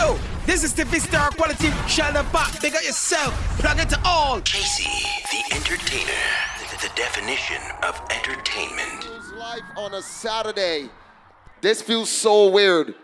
Yo, 0.00 0.18
this 0.46 0.64
is 0.64 0.72
the 0.72 0.86
Vista 0.86 1.28
Quality 1.36 1.70
Shine 1.86 2.14
Pop. 2.32 2.58
Big 2.62 2.74
up 2.74 2.82
yourself. 2.82 3.34
Plug 3.58 3.80
it 3.80 3.90
to 3.90 4.00
all. 4.02 4.40
Casey, 4.40 4.88
the 5.30 5.54
entertainer. 5.54 6.10
The, 6.58 6.88
the 6.88 6.94
definition 6.94 7.60
of 7.82 8.00
entertainment. 8.10 9.06
Life 9.36 9.60
on 9.76 9.92
a 9.92 10.00
Saturday. 10.00 10.88
This 11.60 11.82
feels 11.82 12.08
so 12.08 12.48
weird. 12.48 12.94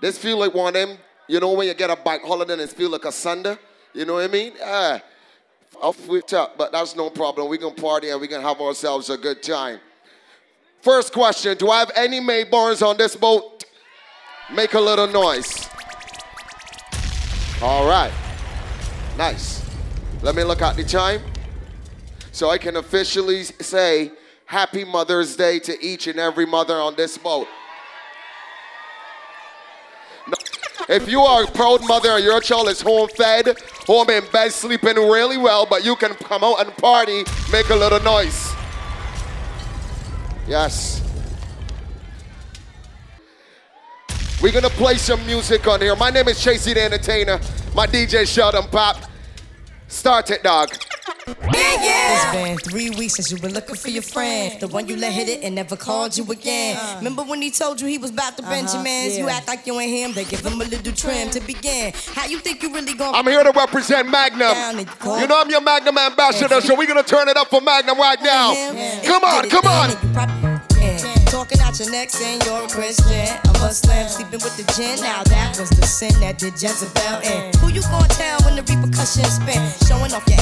This 0.00 0.16
feel 0.16 0.38
like 0.38 0.54
one 0.54 0.68
of 0.68 0.74
them, 0.74 0.96
you 1.26 1.40
know, 1.40 1.54
when 1.54 1.66
you 1.66 1.74
get 1.74 1.90
a 1.90 1.96
bike 1.96 2.22
holiday 2.22 2.52
and 2.52 2.62
it 2.62 2.70
feel 2.70 2.90
like 2.90 3.04
a 3.04 3.10
Sunday. 3.10 3.56
You 3.92 4.04
know 4.04 4.14
what 4.14 4.24
I 4.24 4.28
mean? 4.28 4.52
Ah, 4.64 5.02
I'll 5.82 5.92
flip 5.92 6.32
up, 6.34 6.56
but 6.56 6.70
that's 6.70 6.94
no 6.94 7.10
problem. 7.10 7.48
We 7.48 7.58
can 7.58 7.74
party 7.74 8.10
and 8.10 8.20
we 8.20 8.28
can 8.28 8.42
have 8.42 8.60
ourselves 8.60 9.10
a 9.10 9.16
good 9.16 9.42
time. 9.42 9.80
First 10.82 11.12
question: 11.12 11.56
Do 11.58 11.68
I 11.70 11.80
have 11.80 11.90
any 11.96 12.20
Mayborns 12.20 12.80
on 12.86 12.96
this 12.96 13.16
boat? 13.16 13.64
Make 14.54 14.74
a 14.74 14.80
little 14.80 15.08
noise. 15.08 15.68
All 17.62 17.86
right. 17.86 18.12
Nice. 19.16 19.64
Let 20.20 20.34
me 20.34 20.42
look 20.42 20.62
at 20.62 20.74
the 20.74 20.82
time. 20.82 21.20
So 22.32 22.50
I 22.50 22.58
can 22.58 22.74
officially 22.74 23.44
say 23.44 24.10
Happy 24.46 24.84
Mother's 24.84 25.36
Day 25.36 25.60
to 25.60 25.80
each 25.80 26.08
and 26.08 26.18
every 26.18 26.44
mother 26.44 26.74
on 26.74 26.96
this 26.96 27.16
boat. 27.16 27.46
If 30.88 31.08
you 31.08 31.20
are 31.20 31.44
a 31.44 31.46
proud 31.46 31.86
mother 31.86 32.10
and 32.10 32.24
your 32.24 32.40
child 32.40 32.68
is 32.68 32.80
home 32.80 33.08
fed, 33.10 33.56
home 33.86 34.10
in 34.10 34.24
bed, 34.32 34.52
sleeping 34.52 34.96
really 34.96 35.36
well, 35.36 35.64
but 35.64 35.84
you 35.84 35.94
can 35.94 36.14
come 36.14 36.42
out 36.42 36.66
and 36.66 36.76
party, 36.78 37.22
make 37.52 37.70
a 37.70 37.76
little 37.76 38.02
noise. 38.02 38.52
Yes. 40.48 41.00
We're 44.42 44.50
gonna 44.50 44.70
play 44.70 44.96
some 44.96 45.24
music 45.24 45.68
on 45.68 45.80
here. 45.80 45.94
My 45.94 46.10
name 46.10 46.26
is 46.26 46.44
Chasey 46.44 46.74
the 46.74 46.82
Entertainer. 46.82 47.38
My 47.76 47.86
DJ 47.86 48.26
Sheldon 48.26 48.64
Pop. 48.72 48.96
Start 49.86 50.30
it, 50.32 50.42
dog. 50.42 50.70
It's 51.28 52.32
been 52.32 52.58
three 52.58 52.90
weeks 52.90 53.14
since 53.14 53.30
you 53.30 53.38
been 53.38 53.54
looking 53.54 53.76
for 53.76 53.88
your 53.88 54.02
friend. 54.02 54.58
The 54.58 54.66
one 54.66 54.88
you 54.88 54.96
let 54.96 55.12
hit 55.12 55.28
it 55.28 55.44
and 55.44 55.54
never 55.54 55.76
called 55.76 56.16
you 56.18 56.24
again. 56.32 56.76
Uh-huh. 56.76 56.96
Remember 56.98 57.22
when 57.22 57.40
he 57.40 57.52
told 57.52 57.80
you 57.80 57.86
he 57.86 57.98
was 57.98 58.10
about 58.10 58.36
to 58.36 58.42
uh-huh. 58.42 58.50
Benjamins? 58.50 59.16
You 59.16 59.28
act 59.28 59.46
like 59.46 59.64
you 59.64 59.78
ain't 59.78 59.92
him, 59.92 60.12
they 60.12 60.24
give 60.24 60.44
him 60.44 60.60
a 60.60 60.64
little 60.64 60.92
trim 60.92 61.30
to 61.30 61.40
begin. 61.40 61.92
How 62.12 62.26
you 62.26 62.40
think 62.40 62.64
you 62.64 62.74
really 62.74 62.94
gonna 62.94 63.16
I'm 63.16 63.26
here 63.26 63.44
to 63.44 63.52
represent 63.52 64.08
Magnum. 64.08 64.40
Down 64.40 64.78
and 64.80 64.88
call- 64.88 65.20
You 65.20 65.28
know 65.28 65.40
I'm 65.40 65.50
your 65.50 65.60
Magnum 65.60 65.96
ambassador, 65.96 66.60
so 66.60 66.74
we're 66.74 66.88
gonna 66.88 67.04
turn 67.04 67.28
it 67.28 67.36
up 67.36 67.48
for 67.48 67.60
Magnum 67.60 67.96
right 67.96 68.20
now. 68.20 68.54
Come 69.04 69.22
on, 69.22 69.48
come 69.48 69.66
on. 69.66 70.51
Yeah. 71.82 71.90
Talking 71.90 71.90
out 71.90 71.90
your 71.90 71.90
neck 71.90 72.10
saying 72.10 72.40
you're 72.46 72.64
a 72.64 72.68
Christian. 72.68 73.28
A 73.44 73.52
Muslim 73.58 74.08
sleeping 74.08 74.40
with 74.42 74.56
the 74.56 74.64
gin. 74.74 75.00
Now 75.02 75.22
that 75.24 75.58
was 75.58 75.70
the 75.70 75.86
sin 75.86 76.12
that 76.20 76.38
did 76.38 76.54
Jezebel 76.54 77.20
in. 77.26 77.52
Who 77.58 77.68
you 77.72 77.82
gonna 77.82 78.08
tell 78.08 78.38
when 78.44 78.56
the 78.56 78.62
repercussions 78.62 79.36
spin? 79.42 79.60
Showing 79.88 80.12
off 80.14 80.26
your 80.28 80.38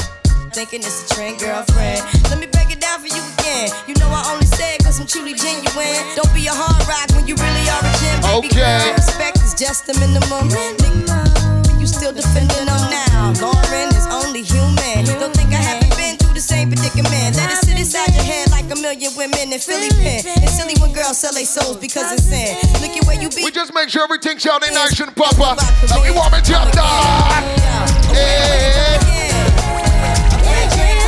thinking 0.51 0.81
it's 0.83 1.07
a 1.09 1.15
trend, 1.15 1.39
girlfriend. 1.39 2.03
Let 2.29 2.39
me 2.39 2.47
break 2.47 2.71
it 2.71 2.79
down 2.81 2.99
for 2.99 3.07
you 3.07 3.21
again. 3.39 3.71
You 3.87 3.95
know 4.03 4.09
I 4.11 4.21
only 4.33 4.45
say 4.45 4.75
it 4.75 4.83
cause 4.83 4.99
I'm 4.99 5.07
truly 5.07 5.33
genuine. 5.33 6.01
Don't 6.15 6.29
be 6.35 6.45
a 6.47 6.53
hard 6.53 6.83
rock 6.87 7.07
when 7.15 7.25
you 7.27 7.35
really 7.39 7.65
are 7.71 7.81
a 7.83 7.91
gem. 8.03 8.17
Baby 8.21 8.47
Okay. 8.51 8.61
girl. 8.61 8.93
Respect 8.99 9.37
is 9.41 9.53
just 9.55 9.87
the 9.87 9.93
minimum. 9.97 10.49
Nigga, 10.51 11.79
you 11.79 11.87
still 11.87 12.11
defending 12.13 12.65
them 12.67 12.83
now. 12.91 13.33
Lauren 13.41 13.89
is 13.95 14.05
only 14.11 14.43
human. 14.43 15.07
Don't 15.19 15.33
think 15.33 15.55
I 15.55 15.61
haven't 15.63 15.95
been 15.95 16.17
through 16.19 16.35
the 16.35 16.43
same 16.43 16.67
predicament. 16.69 17.37
Let 17.39 17.49
it 17.55 17.63
sit 17.63 17.79
inside 17.79 18.11
your 18.13 18.23
head 18.27 18.50
a 18.50 18.50
million 18.81 19.15
women 19.15 19.53
in 19.53 19.59
Philly 19.59 19.89
pen. 19.89 20.21
It's 20.41 20.57
silly 20.57 20.73
when 20.81 20.91
girls 20.91 21.19
sell 21.19 21.33
their 21.33 21.45
souls 21.45 21.77
because 21.77 22.11
it's 22.11 22.23
sin. 22.23 22.57
Look 22.81 22.97
at 22.97 23.05
where 23.05 23.21
you 23.21 23.29
be. 23.29 23.43
We 23.43 23.51
just 23.51 23.73
make 23.73 23.89
sure 23.89 24.03
everything's 24.03 24.45
out 24.47 24.67
in 24.67 24.75
action, 24.75 25.07
Papa. 25.13 25.55
Let 25.87 26.03
me 26.03 26.11
warm 26.11 26.33
it 26.33 26.49
up, 26.51 26.71
dog. 26.73 27.43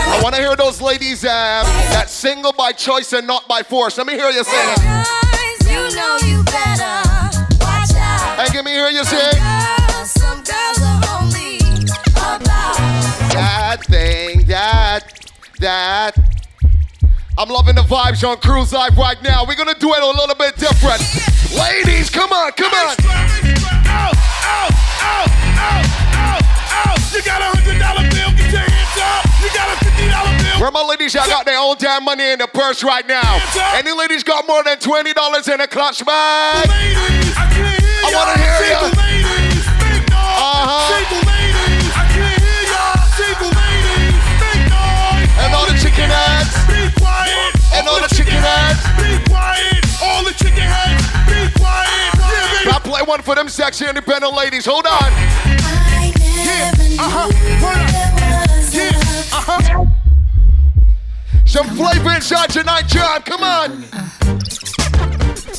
I 0.06 0.20
want 0.22 0.36
to 0.36 0.42
hear 0.42 0.56
those 0.56 0.80
ladies 0.80 1.26
uh, 1.26 1.64
that 1.92 2.10
single 2.10 2.54
by 2.54 2.72
choice 2.72 3.12
and 3.14 3.26
not 3.26 3.48
by 3.48 3.64
force. 3.64 3.98
Let 3.98 4.08
me 4.08 4.14
hear 4.14 4.30
you 4.30 4.44
say 4.44 4.74
it. 4.74 4.80
You 5.66 5.90
know 5.98 6.18
you 6.24 6.44
better 6.44 7.02
watch 7.60 7.96
out. 7.98 8.40
Hey, 8.40 8.54
give 8.54 8.64
me 8.64 8.72
hear 8.72 8.90
you 8.90 9.04
say 9.04 9.32
Some 10.06 10.44
girls 10.44 10.82
are 10.82 11.02
only 11.20 11.58
about 12.06 12.44
that 13.34 13.84
thing, 13.88 14.46
that, 14.46 15.32
that. 15.60 16.33
I'm 17.38 17.50
loving 17.50 17.74
the 17.76 17.82
vibes 17.82 18.28
on 18.28 18.38
Cruise 18.38 18.72
Life 18.74 18.96
right 18.96 19.22
now. 19.24 19.44
We're 19.48 19.56
gonna 19.56 19.74
do 19.80 19.94
it 19.94 20.04
a 20.04 20.06
little 20.06 20.36
bit 20.36 20.56
different. 20.56 21.02
Ladies, 21.58 22.10
come 22.10 22.32
on, 22.32 22.52
come 22.54 22.72
on. 22.72 22.94
You 27.14 27.22
got 27.22 27.42
a 27.42 27.50
hundred 27.54 27.78
dollar 27.78 28.06
bill, 28.10 28.30
get 28.38 28.54
your 28.54 28.62
hands 28.62 28.98
up. 29.02 29.26
You 29.42 29.50
got 29.50 29.70
a 29.70 29.78
fifty 29.82 30.10
dollar 30.10 30.34
bill. 30.38 30.62
Where 30.62 30.72
my 30.72 30.86
ladies 30.86 31.14
y'all 31.14 31.26
got 31.26 31.46
their 31.46 31.58
own 31.58 31.78
damn 31.78 32.06
money 32.06 32.32
in 32.32 32.40
the 32.40 32.48
purse 32.48 32.84
right 32.84 33.08
now? 33.08 33.42
Any 33.74 33.92
ladies 33.94 34.24
got 34.24 34.46
more 34.48 34.64
than 34.64 34.78
twenty 34.78 35.14
dollars 35.14 35.48
in 35.48 35.62
a 35.62 35.68
clutch 35.68 36.06
bag? 36.06 36.70
Ladies, 36.70 37.34
I 37.38 37.50
I 38.06 38.10
wanna 38.14 38.38
hear 38.38 38.53
Yeah, 53.04 53.10
one 53.10 53.22
for 53.22 53.36
them 53.36 53.50
sexy 53.50 53.86
independent 53.86 54.34
ladies. 54.34 54.66
Hold 54.66 54.86
on. 54.88 54.94
Uh-huh. 57.00 57.30
Turn. 57.60 57.80
Yeah. 58.72 58.92
Uh-huh. 59.34 59.86
Some 61.46 61.68
flavor 61.76 62.14
inside 62.16 62.50
tonight, 62.50 62.88
John. 62.88 63.22
Come 63.24 63.44
on. 63.44 63.82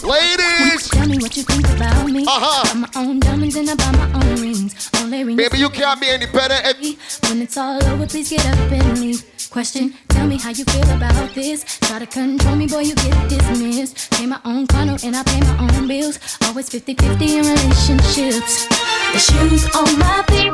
Ladies. 0.09 0.89
Tell 0.89 1.07
me 1.07 1.19
what 1.19 1.37
you 1.37 1.43
think 1.43 1.69
about 1.69 2.07
me. 2.07 2.25
Uh-huh. 2.27 2.75
My 2.79 2.89
own 2.97 3.21
diamonds 3.21 3.57
and 3.57 3.69
I 3.69 3.75
buy 3.75 3.93
my 3.93 4.13
own 4.15 4.41
rings. 4.41 4.91
Only 4.97 5.25
rings. 5.25 5.37
Baby, 5.37 5.59
you 5.59 5.69
can't 5.69 6.01
be 6.01 6.09
independent. 6.11 6.65
if- 6.81 7.21
When 7.29 7.43
it's 7.43 7.59
all 7.59 7.83
over, 7.85 8.07
please 8.07 8.31
get 8.31 8.47
up 8.47 8.59
and 8.73 8.99
leave. 9.01 9.23
Question, 9.55 9.95
tell 10.09 10.27
me 10.27 10.37
how 10.37 10.51
you 10.51 10.65
feel 10.65 10.91
about 10.91 11.33
this. 11.33 11.63
Try 11.87 12.01
to 12.01 12.07
control 12.07 12.57
me, 12.57 12.67
boy, 12.67 12.81
you 12.81 12.97
get 12.97 13.29
dismissed. 13.29 14.11
Pay 14.11 14.27
my 14.27 14.41
own 14.45 14.67
condo 14.67 14.97
and 15.07 15.15
I 15.15 15.23
pay 15.23 15.39
my 15.43 15.57
own 15.63 15.87
bills. 15.87 16.19
Always 16.43 16.69
50 16.69 16.95
50 16.95 17.39
in 17.39 17.45
relationships. 17.47 18.67
The 19.15 19.21
shoes 19.23 19.71
on 19.77 19.97
my 19.97 20.27
feet. 20.27 20.51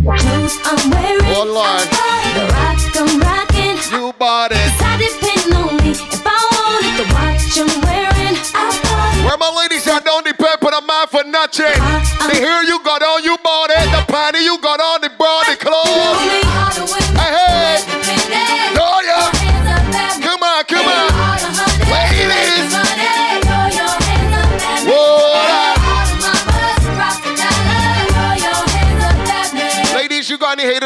Clothes 0.00 0.56
I'm 0.64 0.88
wearing. 0.88 1.28
Oh, 1.28 1.44
Lord. 1.44 1.84
The 2.32 2.48
rock 2.56 2.80
I'm 2.96 3.20
rocking. 3.20 3.76
You 3.92 4.14
bought 4.18 4.52
it. 4.52 4.72
I 4.80 4.96
depend 4.96 5.52
on 5.52 5.76
me. 5.84 5.92
If 5.92 6.24
I 6.24 6.40
want 6.56 6.88
it, 6.88 6.96
the 6.96 7.04
watch 7.12 7.52
I'm 7.60 7.68
wearing. 7.84 8.36
I 8.56 8.80
bought 8.80 9.12
it. 9.12 9.24
Where 9.28 9.36
my 9.36 9.52
ladies 9.60 9.84
that 9.84 10.06
don't 10.06 10.24
depend 10.24 10.64
on 10.64 10.72
a 10.72 10.80
man 10.88 11.06
for 11.12 11.22
nothing. 11.28 11.76
The 12.32 12.36
hair 12.40 12.64
you 12.64 12.80
got 12.80 13.02
on, 13.02 13.24
you 13.24 13.36
bought 13.44 13.68
it. 13.68 13.84
The 13.92 14.00
panty 14.08 14.40
you 14.40 14.56
got 14.62 14.80
on, 14.80 15.02
the 15.02 15.12
body 15.20 15.56
clothes. 15.60 16.45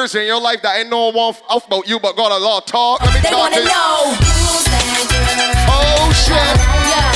In 0.09 0.27
your 0.27 0.41
life 0.41 0.62
that 0.62 0.78
ain't 0.78 0.88
no 0.88 1.11
one 1.11 1.34
off 1.49 1.66
about 1.66 1.87
you 1.87 2.00
but 2.00 2.16
got 2.16 2.33
a 2.33 2.38
lot 2.43 2.62
of 2.62 2.66
talk? 2.66 3.00
Let 3.03 3.12
me 3.15 3.21
They 3.21 3.28
talk 3.28 3.38
wanna 3.38 3.56
to 3.56 3.61
you. 3.62 3.69
know. 3.69 4.16
Oh, 5.69 6.12
shit. 6.12 6.37
I 6.37 7.09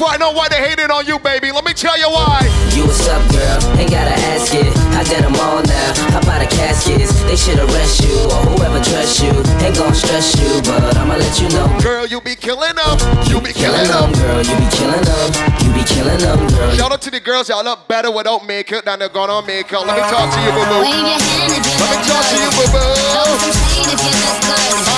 come 0.00 0.08
too 0.08 0.08
far, 0.08 0.14
I 0.14 0.16
know 0.18 0.32
why 0.32 0.48
they 0.48 0.56
hating 0.56 0.90
on 0.90 1.06
you, 1.06 1.18
baby. 1.20 1.52
Let 1.52 1.64
me 1.64 1.72
tell 1.72 1.98
you 1.98 2.08
why. 2.10 2.48
You 2.74 2.84
what's 2.86 3.06
up, 3.08 3.20
girl? 3.32 3.60
Ain't 3.78 3.90
gotta 3.90 4.16
ask 4.32 4.54
it. 4.54 4.72
I 4.96 5.04
got 5.04 5.22
them 5.22 5.36
all 5.36 5.62
now. 5.62 5.92
How 6.12 6.20
about 6.20 6.40
the 6.40 6.48
caskets? 6.48 7.12
They 7.24 7.36
should 7.36 7.58
arrest 7.58 8.00
you 8.02 8.14
or 8.32 8.40
whoever 8.56 8.80
trusts 8.82 9.20
you. 9.22 9.32
Ain't 9.60 9.76
gon' 9.76 9.94
stress 9.94 10.34
you, 10.40 10.60
but 10.64 10.96
I'ma 10.96 11.16
let 11.16 11.40
you 11.40 11.48
know. 11.50 11.68
Girl, 11.82 12.06
you 12.06 12.20
be 12.20 12.34
killing 12.34 12.74
them. 12.74 12.96
You 13.28 13.40
be 13.40 13.52
Killing 13.52 13.84
killing 13.84 13.88
them, 13.88 14.12
them. 14.12 14.20
girl. 14.20 14.42
You 14.44 14.56
be 14.56 14.68
killing 14.72 15.04
them. 15.04 15.28
You 15.60 15.70
be 15.76 15.84
killing 15.84 16.18
them, 16.20 16.38
girl. 16.48 16.72
Shout 16.76 16.92
out 16.92 17.02
to 17.02 17.10
the 17.10 17.20
girls 17.20 17.48
y'all 17.48 17.64
look 17.64 17.86
better 17.88 18.10
without 18.10 18.46
makeup 18.46 18.84
than 18.84 18.98
they're 18.98 19.08
gonna 19.12 19.32
on 19.32 19.46
makeup. 19.46 19.84
Let 19.86 19.96
me 19.96 20.02
talk 20.08 20.32
to 20.32 20.40
you, 20.40 20.52
boo 20.56 20.64
boo. 20.64 20.80
Let 20.80 21.12
me 21.52 21.96
talk 22.08 22.24
to 22.24 22.36
you, 22.40 22.50
boo 22.56 22.66
boo. 22.72 22.88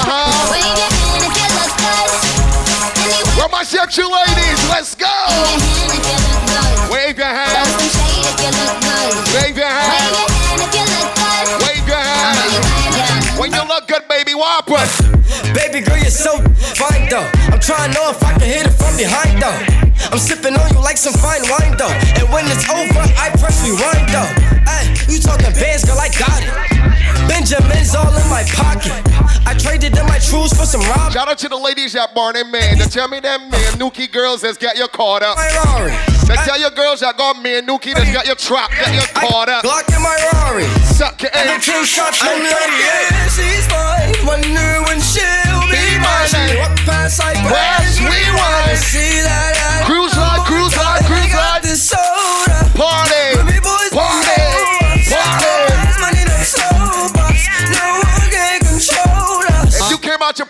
Uh-huh. 0.04 0.91
For 3.42 3.48
my 3.48 3.64
sexy 3.64 4.04
ladies, 4.04 4.62
let's 4.70 4.94
go. 4.94 5.10
Wave 6.86 7.18
your 7.18 7.26
hand. 7.26 7.66
Wave 9.34 9.58
your 9.58 9.66
hand. 9.66 10.14
Wave 11.58 11.82
your 11.88 11.98
hand. 11.98 13.40
When 13.40 13.50
you 13.50 13.66
look 13.66 13.88
good, 13.88 14.06
baby, 14.06 14.30
whop 14.38 14.70
it. 14.70 15.54
Baby 15.58 15.84
girl, 15.84 15.98
you're 15.98 16.14
so 16.14 16.38
fine 16.78 17.10
though. 17.10 17.26
I'm 17.50 17.58
trying 17.58 17.90
to 17.90 17.98
know 17.98 18.10
if 18.10 18.22
I 18.22 18.38
can 18.38 18.46
hit 18.46 18.66
it 18.66 18.78
from 18.78 18.96
behind 18.96 19.42
though. 19.42 19.58
I'm 20.12 20.18
sipping 20.18 20.54
on 20.54 20.70
you 20.70 20.78
like 20.78 20.96
some 20.96 21.14
fine 21.14 21.42
wine 21.50 21.74
though. 21.76 21.90
And 22.22 22.30
when 22.30 22.46
it's 22.46 22.70
over, 22.70 23.02
I 23.18 23.34
press 23.42 23.58
rewind 23.66 24.06
though. 24.14 24.30
Hey, 24.70 24.86
you 25.10 25.18
talking 25.18 25.50
bands, 25.58 25.84
girl, 25.84 25.98
I 25.98 26.14
got 26.14 26.46
it. 26.46 27.01
Benjamin's 27.28 27.94
all 27.94 28.12
in 28.12 28.28
my 28.28 28.44
pocket. 28.54 28.92
I 29.46 29.54
traded 29.58 29.96
in 29.96 30.06
my 30.06 30.19
truths 30.19 30.54
for 30.56 30.66
some 30.66 30.80
rob. 30.82 31.12
Shout 31.12 31.28
out 31.28 31.38
to 31.38 31.48
the 31.48 31.56
ladies 31.56 31.94
at 31.96 32.14
Barney 32.14 32.44
Man. 32.44 32.78
They 32.78 32.86
tell 32.86 33.08
me 33.08 33.20
them 33.20 33.50
man, 33.50 33.72
Nuki 33.78 34.10
girls 34.10 34.40
that's 34.42 34.58
got 34.58 34.76
you 34.76 34.88
caught 34.88 35.22
up. 35.22 35.36
My 35.36 35.48
Rari. 35.64 35.92
They 36.26 36.36
tell 36.46 36.58
your 36.58 36.70
girls 36.70 37.00
that 37.00 37.16
got 37.19 37.42
me 37.42 37.58
and 37.58 37.69
Nuki 37.69 37.94
that's 37.94 38.12
got 38.12 38.26
you 38.26 38.34
trapped, 38.34 38.74
got 38.78 38.94
you 38.94 39.06
caught 39.14 39.48
up. 39.48 39.64
Glock 39.64 39.88
in 39.94 40.02
my 40.02 40.16
Rari. 40.32 40.66
Suck 40.94 41.20
your 41.20 41.30
And 41.34 41.48
the 41.48 41.72
ass. 41.72 41.86
shots 41.88 42.19
from 42.19 42.40
38. 42.40 43.28
She's 43.28 43.66
mine. 43.68 44.14
Wonder 44.25 44.70
when 44.88 44.98
she'll 45.02 45.66
be 45.68 45.82
mine. 46.00 46.28
She 46.30 46.56
walk 46.56 46.76
past 46.86 47.18
like 47.18 47.36
wanna 47.44 48.76
See 48.76 49.20
that 49.22 49.84
cruise 49.84 50.12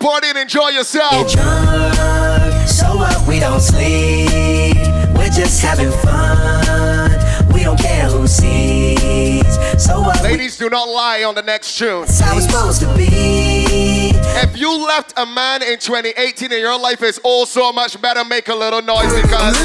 party 0.02 0.28
and 0.28 0.38
enjoy 0.38 0.69
yourself, 0.70 1.32
drunk. 1.32 2.69
So 2.69 2.96
what? 2.96 3.26
We 3.28 3.38
don't 3.38 3.60
sleep. 3.60 4.76
We're 5.16 5.31
just 5.31 5.62
having 5.62 5.93
fun. 6.02 7.10
We 7.54 7.62
don't 7.62 7.78
care 7.78 8.08
who 8.08 8.26
sees. 8.26 9.46
So 9.82 10.00
what? 10.00 10.22
Ladies 10.22 10.58
do 10.58 10.69
not 10.69 10.88
lie 10.88 11.22
on 11.22 11.37
the 11.37 11.43
next 11.43 11.78
tune. 11.78 12.00
That's 12.00 12.19
how 12.19 12.37
it's 12.37 12.46
supposed 12.46 12.81
to 12.81 12.94
be. 12.96 14.10
If 14.44 14.56
you 14.58 14.84
left 14.87 15.12
a 15.16 15.25
man 15.25 15.62
in 15.62 15.78
2018 15.78 16.50
and 16.50 16.60
your 16.60 16.78
life 16.78 17.02
is 17.02 17.20
all 17.22 17.46
so 17.46 17.72
much 17.72 18.00
better, 18.02 18.25
make 18.25 18.49
a 18.49 18.54
little 18.54 18.82
noise 18.82 19.12
because 19.22 19.56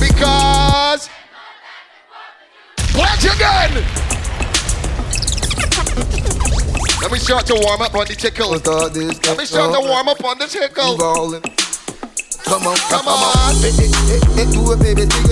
because 0.00 1.10
Pledge 2.76 3.24
again. 3.24 4.21
Let 7.02 7.10
me 7.10 7.18
start 7.18 7.46
to 7.46 7.54
warm 7.54 7.82
up 7.82 7.94
on 7.94 8.06
the 8.06 8.14
tickle. 8.14 8.50
Let 8.50 9.36
me 9.36 9.44
start 9.44 9.74
to 9.74 9.80
warm 9.80 10.08
up 10.08 10.24
on 10.24 10.38
the 10.38 10.46
tickle. 10.46 10.96
Come 12.44 12.66
on, 12.66 12.76
Come 12.88 13.08
on. 13.08 13.54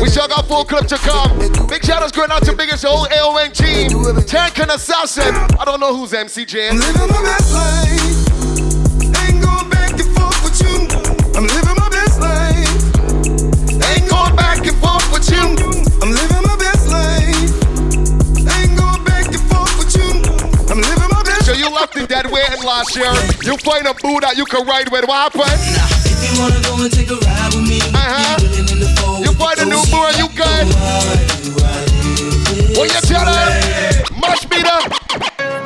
We 0.02 0.08
still 0.08 0.28
got 0.28 0.46
full 0.46 0.64
clip 0.64 0.86
to 0.88 0.96
come. 0.96 1.38
Big 1.68 1.84
shout 1.84 2.02
outs 2.02 2.12
going 2.12 2.30
out 2.30 2.44
to 2.44 2.56
biggest 2.56 2.84
old 2.84 3.08
AON 3.12 3.52
team. 3.52 3.90
Tank 4.26 4.58
and 4.58 4.70
Assassin. 4.72 5.34
I 5.58 5.64
don't 5.64 5.80
know 5.80 5.96
who's 5.96 6.12
MCJ. 6.12 6.72
living 6.72 7.08
my 7.08 7.22
best 7.22 7.54
life. 7.54 8.00
Ain't 9.22 9.42
going 9.42 9.70
back 9.70 9.92
and 9.92 10.10
forth 10.16 10.42
with 10.42 10.60
you. 10.60 10.88
I'm 11.38 11.46
living 11.46 11.79
living 21.50 21.72
my 21.72 21.80
best 21.80 21.94
So 21.94 21.94
you 21.94 21.94
left 21.94 21.94
the 21.94 22.06
dead 22.06 22.26
waiting 22.30 22.62
last 22.62 22.96
year. 22.96 23.12
You 23.42 23.56
find 23.58 23.86
a 23.86 23.94
boo 23.94 24.20
that 24.20 24.36
you 24.36 24.44
can 24.44 24.66
ride 24.66 24.88
with. 24.90 25.06
What 25.06 25.32
happened? 25.32 25.60
Nah, 25.74 25.86
If 26.06 26.22
you 26.22 26.40
wanna 26.40 26.60
go 26.62 26.82
and 26.82 26.92
take 26.92 27.10
a 27.10 27.16
ride 27.16 27.54
with 27.54 27.68
me, 27.68 27.80
Uh-huh. 27.80 28.36
be 28.38 28.46
willing 28.46 28.68
in 28.68 28.80
the 28.80 28.88
fold. 29.00 29.24
You 29.24 29.32
find 29.32 29.58
a 29.58 29.64
new 29.64 29.82
boo 29.90 30.04
and 30.06 30.18
you 30.18 30.28
good. 30.28 30.66
What 32.76 32.94
you 32.94 33.00
tell 33.02 33.26
her? 33.26 34.04
Mush 34.16 34.44
beater. 34.46 34.99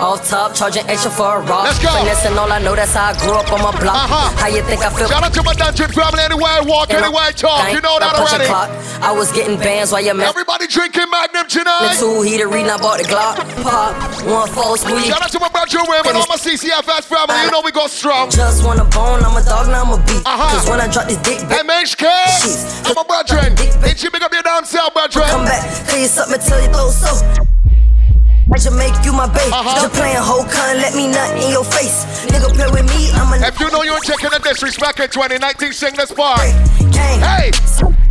Off 0.00 0.28
top, 0.28 0.54
charging 0.54 0.84
extra 0.88 1.10
for 1.10 1.38
a 1.38 1.40
rock. 1.46 1.64
Let's 1.64 1.78
go. 1.78 1.88
Finesse 1.94 2.26
and 2.26 2.38
all 2.38 2.50
I 2.50 2.58
know, 2.58 2.74
that's 2.74 2.94
how 2.94 3.12
I 3.12 3.18
grew 3.18 3.38
up 3.38 3.50
on 3.52 3.62
my 3.62 3.70
block. 3.78 3.94
Uh-huh. 3.94 4.34
How 4.36 4.48
you 4.48 4.62
think 4.66 4.82
I 4.82 4.90
feel? 4.90 5.06
Shout 5.06 5.22
out 5.22 5.32
to 5.32 5.42
my 5.42 5.54
dungeon 5.54 5.90
family. 5.92 6.20
Anywhere 6.20 6.50
I 6.50 6.60
walk, 6.66 6.90
In 6.90 6.96
anywhere 6.96 7.30
I 7.30 7.32
talk. 7.32 7.70
You 7.70 7.80
know 7.80 7.98
that 8.02 8.14
I 8.14 8.18
punch 8.18 8.32
a 8.32 8.34
already. 8.34 8.50
Clock. 8.50 8.68
I 9.02 9.12
was 9.12 9.30
getting 9.30 9.56
bands 9.58 9.92
while 9.92 10.02
your 10.02 10.14
man. 10.14 10.26
Everybody 10.26 10.66
drinking 10.66 11.08
Magnum 11.10 11.46
tonight. 11.46 11.94
The 11.94 12.02
two 12.02 12.22
heater 12.22 12.48
reading, 12.48 12.70
I 12.70 12.78
bought 12.78 12.98
the 12.98 13.06
Glock. 13.06 13.38
Pop, 13.62 13.94
one 14.26 14.50
false 14.50 14.82
weed. 14.84 15.06
Shout 15.06 15.22
out 15.22 15.30
to 15.30 15.38
my 15.38 15.48
brother 15.48 15.78
Wayne 15.86 16.02
and 16.10 16.16
all 16.18 16.26
my 16.28 16.36
CCFS 16.42 17.06
family. 17.06 17.38
You 17.46 17.50
know 17.50 17.62
we 17.62 17.70
go 17.70 17.86
strong. 17.86 18.30
Just 18.30 18.64
want 18.66 18.80
a 18.80 18.86
bone, 18.90 19.22
I'm 19.22 19.36
a 19.36 19.42
dog, 19.46 19.68
now 19.70 19.86
I'm 19.86 19.94
a 19.94 19.98
beat. 20.04 20.26
Uh-huh. 20.26 20.58
Cause 20.58 20.68
when 20.68 20.80
I 20.80 20.90
drop 20.90 21.06
this 21.06 21.22
dick, 21.22 21.38
back, 21.48 21.62
MHK. 21.62 22.04
I'm 22.90 22.98
a 22.98 23.04
brethren. 23.06 23.54
Ain't 23.86 24.02
you 24.02 24.10
big 24.10 24.22
up 24.22 24.32
your 24.32 24.42
damn 24.42 24.64
self, 24.64 24.92
come 24.94 25.44
back, 25.44 25.62
clear 25.86 26.02
you 26.02 26.08
something 26.08 26.40
till 26.40 26.60
you 26.60 26.68
throw 26.68 26.90
so. 26.90 27.44
I 28.52 28.58
should 28.58 28.74
make 28.74 28.94
you 29.04 29.12
my 29.12 29.26
babe. 29.26 29.52
Uh-huh. 29.52 29.74
Just 29.74 29.94
playing 29.94 30.16
whole 30.20 30.44
con, 30.44 30.76
let 30.76 30.94
me 30.94 31.08
nut 31.08 31.32
in 31.42 31.50
your 31.50 31.64
face. 31.64 32.04
Nigga 32.26 32.52
play 32.54 32.68
with 32.70 32.86
me, 32.90 33.10
I'm 33.12 33.32
a 33.32 33.46
If 33.46 33.58
you 33.58 33.70
know 33.70 33.82
you're 33.82 34.00
checking 34.00 34.30
the 34.30 34.40
disrespect 34.40 35.00
in 35.00 35.08
2019, 35.08 35.72
sing 35.72 35.94
this 35.94 36.12
part. 36.12 36.40
gang. 36.92 37.20
Hey. 37.20 38.03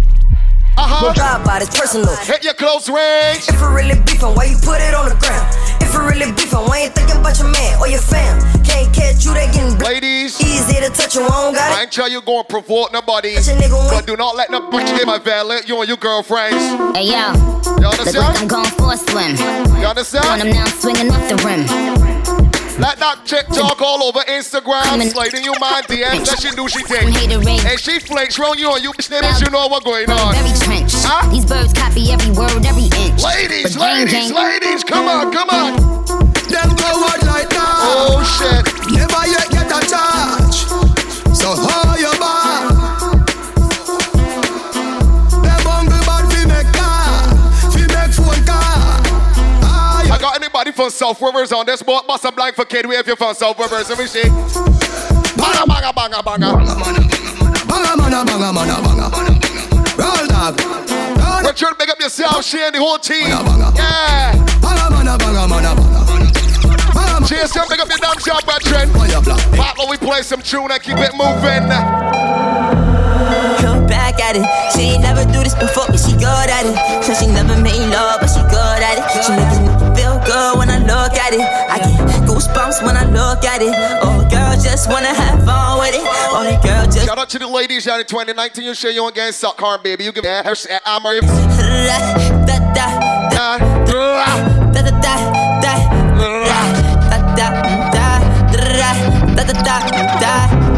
Uh-huh. 0.76 1.14
Drive 1.14 1.46
by 1.46 1.60
this 1.60 1.70
personal. 1.70 2.10
Hit 2.26 2.44
your 2.44 2.54
close 2.56 2.90
range. 2.90 3.46
If 3.48 3.62
we 3.62 3.68
really 3.68 3.96
beefing, 4.02 4.34
why 4.34 4.46
you 4.50 4.58
put 4.58 4.82
it 4.82 4.94
on 4.98 5.06
the 5.08 5.16
ground? 5.22 5.46
If 5.82 5.94
we 5.94 6.02
really 6.02 6.32
beefing, 6.34 6.66
why 6.66 6.90
ain't 6.90 6.96
thinking 6.98 7.18
about 7.22 7.38
your 7.38 7.50
man 7.54 7.78
or 7.80 7.88
your 7.88 8.02
fam? 8.02 8.42
Can't 8.66 8.90
catch 8.94 9.22
you, 9.24 9.34
they 9.38 9.46
getting 9.54 9.78
bl- 9.78 9.86
Ladies, 9.86 10.42
easy 10.42 10.82
to 10.82 10.90
touch 10.90 11.14
you, 11.14 11.22
I 11.22 11.30
don't 11.30 11.54
got 11.54 11.72
I 11.78 11.82
ain't 11.84 11.92
tell 11.92 12.10
you 12.10 12.22
go 12.22 12.40
and 12.40 12.50
provoke 12.50 12.92
nobody. 12.92 13.36
Touch 13.36 13.50
a 13.50 13.56
nigga 13.56 13.78
But 13.92 14.08
do 14.08 14.18
not 14.18 14.36
let 14.36 14.50
no 14.50 14.62
bitch 14.72 14.90
in 15.00 15.06
my 15.06 15.20
valley. 15.20 15.58
You 15.68 15.78
and 15.80 15.88
your 15.88 15.98
girlfriends. 16.02 16.58
Hey 16.98 17.06
yo, 17.14 17.32
You 17.78 17.86
look 17.86 18.02
like 18.02 18.10
I'm 18.18 18.42
understand? 18.42 18.50
going 18.50 18.72
for 18.74 18.94
a 18.94 18.98
swim. 18.98 19.38
You 19.78 19.86
On 19.86 19.94
understand? 19.94 20.42
him 20.42 20.50
now, 20.58 20.66
swinging 20.66 21.12
off 21.14 21.22
the 21.30 21.38
rim. 21.46 22.13
Let 22.80 22.98
that 23.00 23.22
chick 23.26 23.46
talk 23.48 23.82
all 23.82 24.04
over 24.04 24.20
Instagram, 24.28 24.82
Coming- 24.84 25.10
sliding 25.10 25.44
you 25.44 25.54
my 25.60 25.82
DMs, 25.88 26.26
that 26.30 26.42
she 26.42 26.50
do 26.52 26.68
she 26.68 26.80
From 26.84 27.14
think. 27.14 27.18
hater 27.18 27.40
ring. 27.40 27.60
And 27.66 27.80
she 27.80 28.00
flinks 28.00 28.38
round 28.40 28.60
you 28.60 28.72
and 28.74 28.84
you 28.84 28.92
bitch 28.94 29.10
niggas, 29.14 29.42
you 29.46 29.50
know 29.52 29.68
what 29.68 29.84
going 29.86 30.10
on. 30.10 30.34
Very 30.34 30.52
trench. 30.60 30.92
Huh? 31.06 31.30
These 31.32 31.46
birds 31.46 31.72
copy 31.74 32.12
every 32.12 32.32
word, 32.34 32.66
every 32.66 32.90
inch. 33.06 33.22
Ladies, 33.24 33.76
gang, 33.78 34.06
ladies, 34.10 34.14
gang, 34.14 34.34
ladies, 34.34 34.84
come 34.84 35.08
on, 35.08 35.32
come 35.32 35.50
on. 35.50 35.76
Them 36.50 36.70
go 36.76 36.90
out 37.08 37.22
like 37.30 37.50
that. 37.50 37.78
Oh 37.94 38.22
shit. 38.26 38.66
Never 38.92 39.22
yet 39.30 39.48
get 39.50 39.70
a 39.70 39.80
charge. 39.86 40.58
So 41.38 41.54
hold 41.56 41.83
I 50.64 50.66
got 50.66 50.72
anybody 50.72 50.84
from 50.84 50.92
South 50.92 51.22
Rivers 51.22 51.52
on 51.52 51.66
this 51.66 51.84
boat? 51.84 52.08
Bust 52.08 52.24
a 52.24 52.32
blank 52.32 52.56
for 52.56 52.64
kid. 52.64 52.86
Where 52.86 52.98
if 52.98 53.06
you're 53.06 53.18
from 53.18 53.36
South 53.36 53.60
Rivers, 53.60 53.90
let 53.90 54.00
me 54.00 54.08
see. 54.08 54.24
Banga, 55.36 55.68
banga, 55.68 55.92
banga, 55.92 56.24
banga. 56.24 56.56
Banga 57.68 57.98
mana, 58.00 58.24
banga 58.24 58.54
mana, 58.54 58.80
banga. 58.80 59.12
Roll 60.00 60.24
dog. 60.32 60.56
Roll 61.20 61.44
Richard, 61.44 61.78
big 61.78 61.90
up 61.90 62.00
yourself, 62.00 62.46
she 62.46 62.64
and 62.64 62.74
the 62.74 62.80
whole 62.80 62.98
team. 62.98 63.28
Banga, 63.28 63.44
banga. 63.44 63.76
Yeah. 63.76 64.32
Banga 64.64 64.88
mana, 64.88 65.18
banga 65.18 65.48
mana, 65.52 65.76
banga. 65.76 66.00
Banga 66.96 67.20
mana. 67.20 67.28
Cheers, 67.28 67.52
big 67.68 67.82
up 67.82 67.90
your 67.90 68.00
damn 68.00 68.16
job, 68.24 68.46
brethren. 68.46 68.88
Oh, 68.96 69.04
Fire 69.04 69.76
black. 69.76 69.90
We 69.90 69.98
play 69.98 70.22
some 70.22 70.42
tune 70.42 70.72
and 70.72 70.82
keep 70.82 70.96
it 70.96 71.12
moving. 71.20 71.68
Look 73.60 73.84
back 73.92 74.16
at 74.24 74.40
it. 74.40 74.48
She 74.72 74.96
ain't 74.96 75.04
never 75.04 75.26
do 75.26 75.44
this 75.44 75.56
before, 75.56 75.88
but 75.88 76.00
she 76.00 76.14
good 76.14 76.48
at 76.48 76.64
it. 76.64 77.04
Said 77.04 77.20
she 77.20 77.28
never 77.28 77.60
made 77.60 77.90
love, 77.92 78.22
but 78.22 78.30
she 78.32 78.40
good 78.48 78.80
at 78.80 78.96
it. 78.96 79.04
She 79.12 79.32
make 79.36 79.52
me 79.52 79.68
feel 79.68 79.73
good 80.26 80.58
when 80.58 80.70
I 80.70 80.80
look 80.80 81.14
at 81.14 81.34
it. 81.34 81.42
I 81.42 81.78
get 81.80 82.24
goosebumps 82.28 82.84
when 82.84 82.98
I 82.98 83.06
look 83.06 83.44
at 83.44 83.62
it. 83.62 83.74
Oh, 84.02 84.28
girl, 84.30 84.54
just 84.62 84.90
wanna 84.90 85.14
have 85.14 85.44
fun 85.46 85.80
with 85.80 85.96
it. 85.96 86.02
Oh, 86.04 86.60
girl 86.64 86.86
just. 86.86 87.06
Shout 87.06 87.18
out 87.18 87.30
to 87.30 87.40
the 87.40 87.48
ladies 87.48 87.88
out 87.88 88.00
in 88.00 88.06
2019. 88.06 88.64
You 88.64 88.74
share 88.74 88.92
you 88.92 89.06
ain't 89.06 89.16
game, 89.16 89.32
suck 89.32 89.60
hard, 89.60 89.84
baby. 89.84 90.04
You 90.04 90.12
give 90.12 90.24
me 90.24 90.30
a 90.30 90.44
hair, 90.44 90.56
I'm 90.86 91.06
a. 91.06 91.14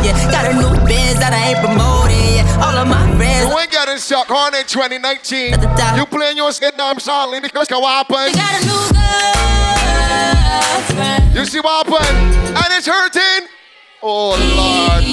Yeah, 0.06 0.32
got 0.32 0.46
a 0.46 0.54
new 0.54 0.86
biz 0.86 1.18
that 1.20 1.34
I 1.34 1.50
ain't 1.50 1.60
promoting. 1.60 2.36
Yeah, 2.36 2.64
all 2.64 2.78
of 2.78 2.88
my 2.88 3.02
friends. 3.18 3.50
You 3.50 3.58
ain't 3.58 3.72
got 3.72 3.90
in 3.90 3.98
shock, 3.98 4.30
in 4.30 4.66
2019. 4.66 5.56
You 5.98 6.06
playing 6.06 6.38
your 6.38 6.52
shit, 6.52 6.78
now 6.78 6.90
I'm 6.90 7.00
sorry. 7.00 7.40
because 7.40 7.68
what 7.70 7.84
happened. 7.84 8.36
You 8.36 8.42
got 8.42 8.62
a 8.62 8.66
new 8.66 8.95
you 11.46 11.52
see 11.52 11.60
what 11.60 11.86
happened? 11.86 12.18
And 12.58 12.66
it's 12.72 12.88
hurting. 12.88 13.48
Oh 14.02 14.30
Lord. 14.58 15.04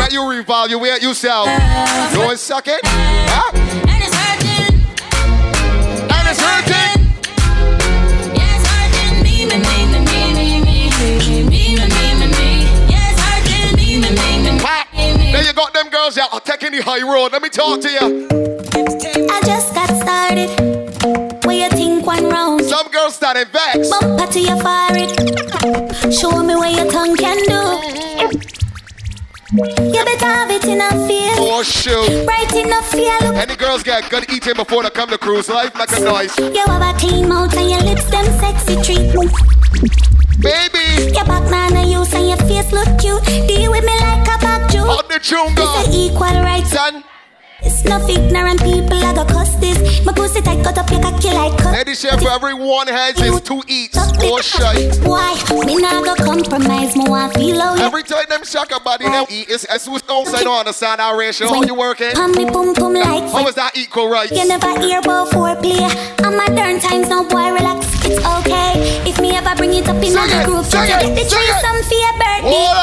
Now 0.00 0.08
you 0.10 0.22
reevaluate 0.22 1.00
yourself. 1.00 1.46
Go 2.12 2.30
and 2.30 2.38
suck 2.40 2.66
it. 2.66 2.80
Huh? 2.82 3.52
And 3.54 4.02
it's 4.02 4.16
hurting. 4.18 4.74
And 6.10 6.28
it's 6.28 6.40
hurting. 6.42 7.06
Then 15.32 15.44
you 15.46 15.52
got 15.52 15.72
them 15.72 15.88
girls 15.88 16.18
out 16.18 16.44
taking 16.44 16.72
the 16.72 16.80
high 16.82 17.02
road. 17.08 17.30
Let 17.30 17.42
me 17.42 17.48
talk 17.48 17.80
to 17.82 17.88
you. 17.88 18.26
I 19.30 19.40
just 19.44 19.72
got 19.72 19.88
started. 20.02 20.71
You 21.62 21.70
think 21.70 22.04
one 22.04 22.28
round. 22.28 22.64
Some 22.64 22.88
girls 22.88 23.14
started 23.14 23.46
vex. 23.52 23.88
Bumper 23.88 24.26
to 24.32 24.40
your 24.40 24.56
forehead. 24.56 25.10
Show 26.12 26.42
me 26.42 26.56
what 26.56 26.74
your 26.74 26.90
tongue 26.90 27.16
can 27.16 27.38
do. 27.46 27.62
You 29.54 30.04
better 30.04 30.26
have 30.26 30.50
it 30.50 30.64
in 30.64 30.80
a 30.80 30.90
feel. 31.06 31.38
Oh 31.38 31.62
shoot. 31.62 32.26
Right 32.26 32.52
in 32.52 32.72
a 32.72 32.82
feel. 32.82 33.36
Any 33.36 33.54
girls 33.54 33.84
get 33.84 34.10
good 34.10 34.28
eating 34.32 34.54
before 34.54 34.82
they 34.82 34.90
come 34.90 35.08
to 35.10 35.18
cruise 35.18 35.48
life? 35.48 35.72
Make 35.76 35.92
a 35.92 36.00
noise. 36.00 36.36
You 36.36 36.64
have 36.66 36.82
a 36.82 36.98
clean 36.98 37.28
mouth 37.28 37.56
and 37.56 37.70
your 37.70 37.82
lips 37.82 38.10
them 38.10 38.24
sexy 38.40 38.74
treatment. 38.82 39.30
Baby. 40.40 41.14
Your 41.14 41.24
back 41.26 41.48
man 41.48 41.76
and 41.76 41.88
use 41.88 42.12
and 42.12 42.26
your 42.26 42.38
face 42.38 42.72
look 42.72 42.88
cute. 42.98 43.24
Deal 43.46 43.70
with 43.70 43.84
me 43.84 43.96
like 44.00 44.26
a 44.26 44.38
back 44.42 44.68
Jew. 44.72 44.80
On 44.80 45.06
the 45.06 45.20
chunga. 45.20 45.54
This 45.54 45.86
a 45.86 45.90
equal 45.96 46.42
rights. 46.42 46.70
Son. 46.70 47.04
It's 47.64 47.84
not 47.84 48.08
ignorant 48.08 48.60
people 48.62 48.98
I 48.98 49.14
go 49.14 49.24
cuss 49.24 49.54
this. 49.56 50.04
My 50.04 50.12
pussy 50.12 50.40
tight 50.42 50.62
cut 50.64 50.78
up 50.78 50.90
your 50.90 51.00
cocky 51.00 51.30
like 51.30 51.56
cut. 51.58 51.72
Lady 51.72 51.94
chef, 51.94 52.20
for 52.20 52.30
every 52.30 52.54
one 52.54 52.88
has 52.88 53.20
is 53.20 53.40
two 53.40 53.62
eats. 53.68 53.96
Oh 53.96 54.40
shy. 54.40 54.90
Why? 55.06 55.34
Me 55.64 55.76
not 55.76 56.04
go 56.04 56.14
compromise. 56.24 56.96
Me 56.96 57.04
want 57.08 57.34
feel 57.34 57.56
you 57.56 57.82
Every 57.82 58.02
time 58.02 58.24
them 58.28 58.44
shock 58.44 58.70
a 58.74 58.80
body, 58.80 59.04
them 59.04 59.26
eat 59.30 59.48
is 59.48 59.64
as 59.66 59.86
who's 59.86 60.02
outside 60.08 60.46
on 60.46 60.66
the 60.66 60.72
sound 60.72 61.00
our 61.00 61.16
ratio. 61.16 61.48
How 61.48 61.62
you 61.62 61.74
working? 61.74 62.12
Pam 62.12 62.32
me 62.32 62.46
pum 62.46 62.74
pum 62.74 62.94
like 62.94 63.30
How 63.30 63.46
is 63.46 63.54
that 63.54 63.76
equal 63.76 64.08
right? 64.08 64.30
You 64.30 64.46
never 64.46 64.80
hear 64.80 64.98
about 64.98 65.28
foreplay. 65.28 65.86
I'm 66.24 66.36
modern 66.36 66.80
times, 66.80 67.08
no 67.08 67.24
boy, 67.24 67.50
relax. 67.52 67.86
It's 68.04 68.18
okay. 68.18 68.72
If 69.08 69.20
me 69.20 69.30
ever 69.36 69.54
bring 69.56 69.74
it 69.74 69.88
up 69.88 69.96
in 69.96 70.12
it, 70.12 70.46
group, 70.46 70.66
just 70.66 70.72
get 70.72 71.14
the 71.14 71.24
threesome 71.24 71.82
for 71.86 71.94
your 71.94 72.12
birthday. 72.18 72.81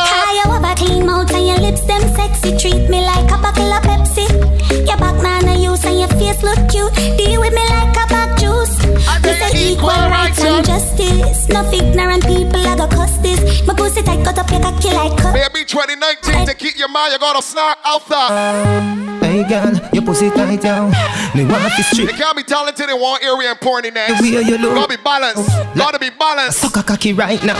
And 11.01 11.19
justice. 11.19 11.47
No 11.49 11.61
ignorant 11.71 12.23
people 12.25 12.61
I 12.67 12.75
go 12.75 12.87
cuss 12.87 13.17
this. 13.17 13.65
My 13.65 13.73
pussy 13.73 14.01
tight 14.01 14.23
cut 14.23 14.37
up 14.37 14.49
your 14.51 14.61
cocky 14.61 14.89
like 14.93 15.17
cut. 15.17 15.33
Baby 15.33 15.65
2019 15.65 16.45
to 16.47 16.53
keep 16.53 16.77
your 16.77 16.89
mind, 16.89 17.13
you 17.13 17.19
gotta 17.19 17.41
snark 17.41 17.77
out 17.85 18.07
there. 18.07 19.09
Hey 19.19 19.43
girl, 19.47 19.73
your 19.93 20.03
pussy 20.03 20.29
tight 20.31 20.61
down. 20.61 20.91
Me 21.35 21.45
want 21.45 21.61
to 21.73 21.77
You 21.95 22.07
strip. 22.07 22.09
can't 22.17 22.35
be 22.35 22.43
talented 22.43 22.89
in 22.89 22.99
one 22.99 23.21
area 23.21 23.51
and 23.51 23.59
porny 23.59 23.93
next. 23.93 24.21
The 24.21 24.35
way 24.35 24.41
you 24.43 24.57
look. 24.57 24.73
Gotta 24.75 24.97
be 24.97 25.01
balanced. 25.03 25.49
Oh, 25.49 25.73
gotta 25.75 25.99
be 25.99 26.09
balanced. 26.09 26.59
Suck 26.59 26.77
a 26.77 26.83
cocky 26.83 27.13
right 27.13 27.41
now. 27.43 27.59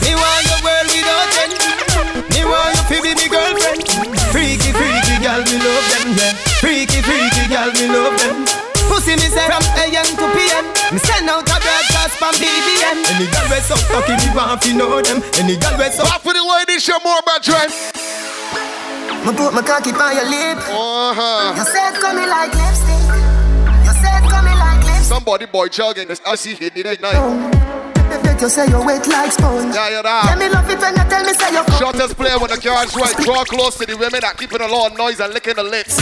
Me 0.00 0.14
want 0.16 0.42
your 0.48 0.60
world 0.64 0.88
without 0.88 1.36
end. 1.42 1.52
Me 2.32 2.40
want 2.48 2.72
you 2.88 2.96
to 2.96 3.02
be 3.04 3.12
me 3.14 3.26
girlfriend. 3.28 3.84
Freaky, 4.32 4.72
freaky 4.72 5.16
girl, 5.20 5.42
me 5.44 5.56
love 5.60 5.86
them, 5.92 6.08
yeah. 6.16 6.32
Freaky, 6.64 7.02
freaky 7.04 7.44
girl, 7.52 7.68
me 7.76 7.86
love 7.92 8.16
them. 8.16 8.46
Pussy 8.88 9.12
me 9.20 9.28
say 9.28 9.44
from 9.44 9.62
AM 9.76 10.08
to 10.16 10.24
PM. 10.32 10.64
Me 10.92 10.98
send 11.04 11.28
out 11.28 11.44
a 11.44 11.56
broadcast 12.18 12.18
from 12.18 12.34
BBM. 12.40 12.98
Any 13.14 13.26
girl 13.30 13.46
we 13.50 13.60
suck 13.60 13.80
cocky, 13.88 14.14
me 14.16 14.34
want 14.34 14.62
to 14.62 14.74
know 14.74 15.00
them. 15.02 15.22
Any 15.34 15.56
girl 15.56 15.76
we 15.78 15.90
suck. 15.90 16.08
Back 16.08 16.20
for 16.20 16.32
the 16.32 16.42
ladies, 16.42 16.82
show 16.82 16.98
more 17.04 17.18
about 17.18 17.42
trend. 17.42 17.72
Me 19.26 19.32
put 19.36 19.54
my 19.54 19.62
cocky 19.62 19.90
on 19.90 20.16
your 20.16 20.26
lip. 20.28 20.58
Uh-huh. 20.68 21.54
You 21.56 21.64
said 21.64 21.94
coming 22.00 22.28
like 22.28 22.52
lipstick. 22.54 23.06
You 23.86 23.92
said 24.02 24.22
coming 24.28 24.58
like 24.58 24.78
lipstick. 24.84 25.04
Somebody 25.06 25.46
boy 25.46 25.68
jogging. 25.68 26.08
I 26.26 26.34
see 26.34 26.54
hit 26.54 26.76
it 26.76 26.86
at 26.86 27.00
night. 27.00 27.68
Make 28.24 28.40
you 28.42 28.48
say 28.50 28.66
you 28.68 28.78
wet 28.84 29.06
like 29.08 29.32
sponge. 29.32 29.74
Yeah, 29.74 29.88
yeah, 29.88 29.96
Yeah, 29.96 30.02
that. 30.02 30.38
me 30.38 30.48
love 30.50 30.68
it 30.68 30.78
when 30.78 30.92
you 30.94 31.04
tell 31.08 31.24
me 31.24 31.32
say 31.32 31.50
you 31.52 31.62
come. 31.64 31.78
Shortest 31.80 32.16
player 32.16 32.38
when 32.38 32.50
the 32.50 32.58
car's 32.58 32.94
right. 32.94 33.16
Draw 33.24 33.44
close 33.44 33.78
to 33.78 33.86
the 33.86 33.96
women 33.96 34.20
that 34.20 34.36
keeping 34.36 34.60
a 34.60 34.66
lot 34.66 34.92
of 34.92 34.98
noise 34.98 35.18
and 35.20 35.32
licking 35.32 35.54
the 35.54 35.62
lips. 35.62 35.96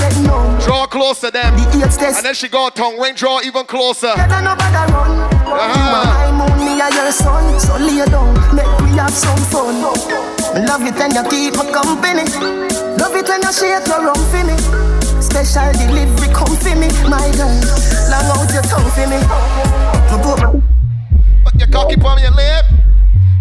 Draw 0.66 0.86
close 0.86 1.20
to 1.20 1.30
them. 1.30 1.54
The 1.54 1.84
eight 1.86 1.92
test. 1.92 2.16
And 2.18 2.26
then 2.26 2.34
she 2.34 2.48
go 2.48 2.68
tongue 2.70 2.98
ring, 2.98 3.14
draw 3.14 3.40
even 3.42 3.64
closer. 3.66 4.12
Better 4.16 4.42
no 5.50 5.58
bother 5.58 5.74
run. 5.74 5.74
You 5.74 5.82
are 5.90 6.32
my 6.32 6.46
moon, 6.46 6.58
me 6.62 6.80
and 6.80 6.94
your 6.94 7.10
son. 7.12 7.58
So 7.58 7.76
lay 7.76 8.04
down, 8.06 8.34
make 8.54 8.70
we 8.86 8.96
have 8.98 9.14
some 9.14 9.42
fun. 9.50 9.82
Love 9.82 10.82
it 10.86 10.94
when 10.94 11.14
you 11.14 11.24
keep 11.30 11.54
me 11.58 11.64
company. 11.72 12.24
Love 12.98 13.14
it 13.16 13.26
when 13.28 13.42
you 13.42 13.52
shake 13.52 13.86
your 13.86 14.00
rum 14.06 14.20
for 14.30 14.44
me. 14.46 14.56
Special 15.20 15.72
delivery 15.74 16.28
come 16.32 16.54
for 16.56 16.74
me, 16.78 16.88
my 17.10 17.30
girl. 17.34 17.50
Long 18.10 18.30
out 18.34 18.50
your 18.54 18.62
tongue 18.66 18.90
for 18.94 19.06
me. 19.06 19.18
Me 19.18 20.16
put 20.22 20.38
my 20.40 20.50
Put 21.44 21.54
your 21.58 21.68
cocky 21.68 21.96
on 22.00 22.18
your 22.20 22.32
lip. 22.32 22.64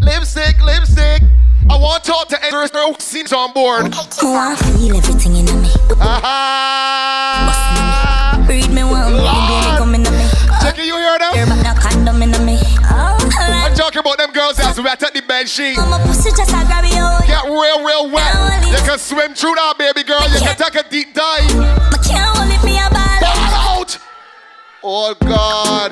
Lipstick, 0.02 0.64
lipstick. 0.64 1.22
I 1.70 1.78
want 1.78 2.04
to 2.04 2.12
talk 2.12 2.28
to 2.30 2.44
Edgar 2.44 2.68
scenes 3.00 3.32
on 3.32 3.54
board. 3.54 3.94
Oh, 4.24 4.36
I 4.36 4.56
feel 4.56 4.96
everything 4.98 5.36
in 5.36 5.46
me. 5.62 5.70
Aha! 6.02 7.70
Read 8.50 8.70
me 8.72 8.84
one, 8.84 9.14
baby, 9.14 9.78
come 9.78 9.94
in 9.96 10.02
me. 10.02 10.30
Jackie, 10.62 10.84
you 10.84 10.96
hear 10.96 11.18
Hear 11.34 11.46
them? 11.46 11.59
Girls 14.40 14.56
that's 14.56 14.80
wet 14.80 15.04
at 15.04 15.14
the 15.14 15.22
bed 15.22 15.50
sheet. 15.50 15.78
I'm 15.78 15.92
a 15.92 16.00
pussy 16.08 16.30
just 16.32 16.52
a 16.52 16.64
grab 16.64 16.86
you. 16.86 17.28
Get 17.28 17.44
real, 17.44 17.84
real 17.84 18.10
wet. 18.10 18.34
You 18.72 18.80
can 18.88 18.98
swim 18.98 19.34
through 19.34 19.56
that, 19.56 19.76
baby 19.78 20.04
girl. 20.04 20.24
You 20.32 20.40
can 20.40 20.56
take 20.56 20.76
a 20.76 20.88
deep 20.88 21.14
dive. 21.14 21.44
My 21.58 22.00
can't 22.08 22.24
hold 22.38 22.48
it, 22.48 22.64
me 22.64 22.80
a 22.80 22.88
ball. 22.88 23.20
Ball 23.20 23.84
out! 23.84 24.00
Oh, 24.82 25.14
God. 25.20 25.92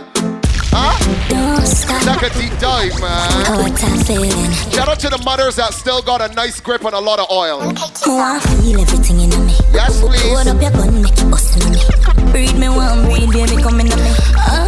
Huh? 0.72 0.96
Don't 1.28 1.66
stop. 1.66 2.00
Take 2.08 2.32
a 2.32 2.40
deep 2.40 2.56
dive, 2.60 2.96
man. 3.02 3.28
Oh, 3.52 3.68
what 3.68 3.84
a 3.84 4.06
feeling. 4.06 4.52
Shout 4.72 4.88
out 4.88 5.00
to 5.02 5.10
the 5.10 5.22
mothers 5.26 5.58
that 5.58 5.74
still 5.74 6.02
got 6.02 6.22
a 6.22 6.34
nice 6.34 6.62
grip 6.62 6.86
on 6.86 6.94
a 6.94 7.02
lot 7.02 7.20
of 7.20 7.30
oil. 7.30 7.60
Oh, 8.06 8.20
I 8.22 8.40
feel 8.40 8.80
everything 8.80 9.28
in 9.28 9.32
me. 9.46 9.56
Yes, 9.74 10.02
Load 10.02 10.14
please. 10.14 10.48
up 10.48 10.62
your 10.62 10.72
gun, 10.72 11.02
make 11.02 11.18
it 11.20 11.32
bust 11.32 11.60
in 11.60 11.72
me. 11.74 12.32
Breed 12.32 12.56
me 12.56 12.70
one, 12.70 13.04
breed 13.12 13.28
baby, 13.32 13.62
come 13.62 13.80
in 13.82 13.88
me. 13.88 14.12
Oh, 14.48 14.67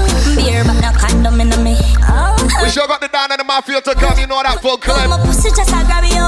beer, 0.63 0.73
but 0.73 0.79
no 0.81 0.91
condom 0.97 1.39
in 1.41 1.49
me. 1.63 1.75
Oh, 2.07 2.35
We 2.61 2.69
sure 2.69 2.87
got 2.87 3.01
the 3.01 3.07
down 3.07 3.31
and 3.31 3.39
the 3.39 3.43
mafia 3.43 3.81
to 3.81 3.95
come. 3.95 4.17
You 4.19 4.27
know 4.27 4.41
that 4.43 4.61
full 4.61 4.77
clip. 4.77 5.09
my 5.09 5.19
pussy 5.23 5.49
just 5.49 5.71
a 5.71 5.79
grab 5.87 6.03
you. 6.03 6.27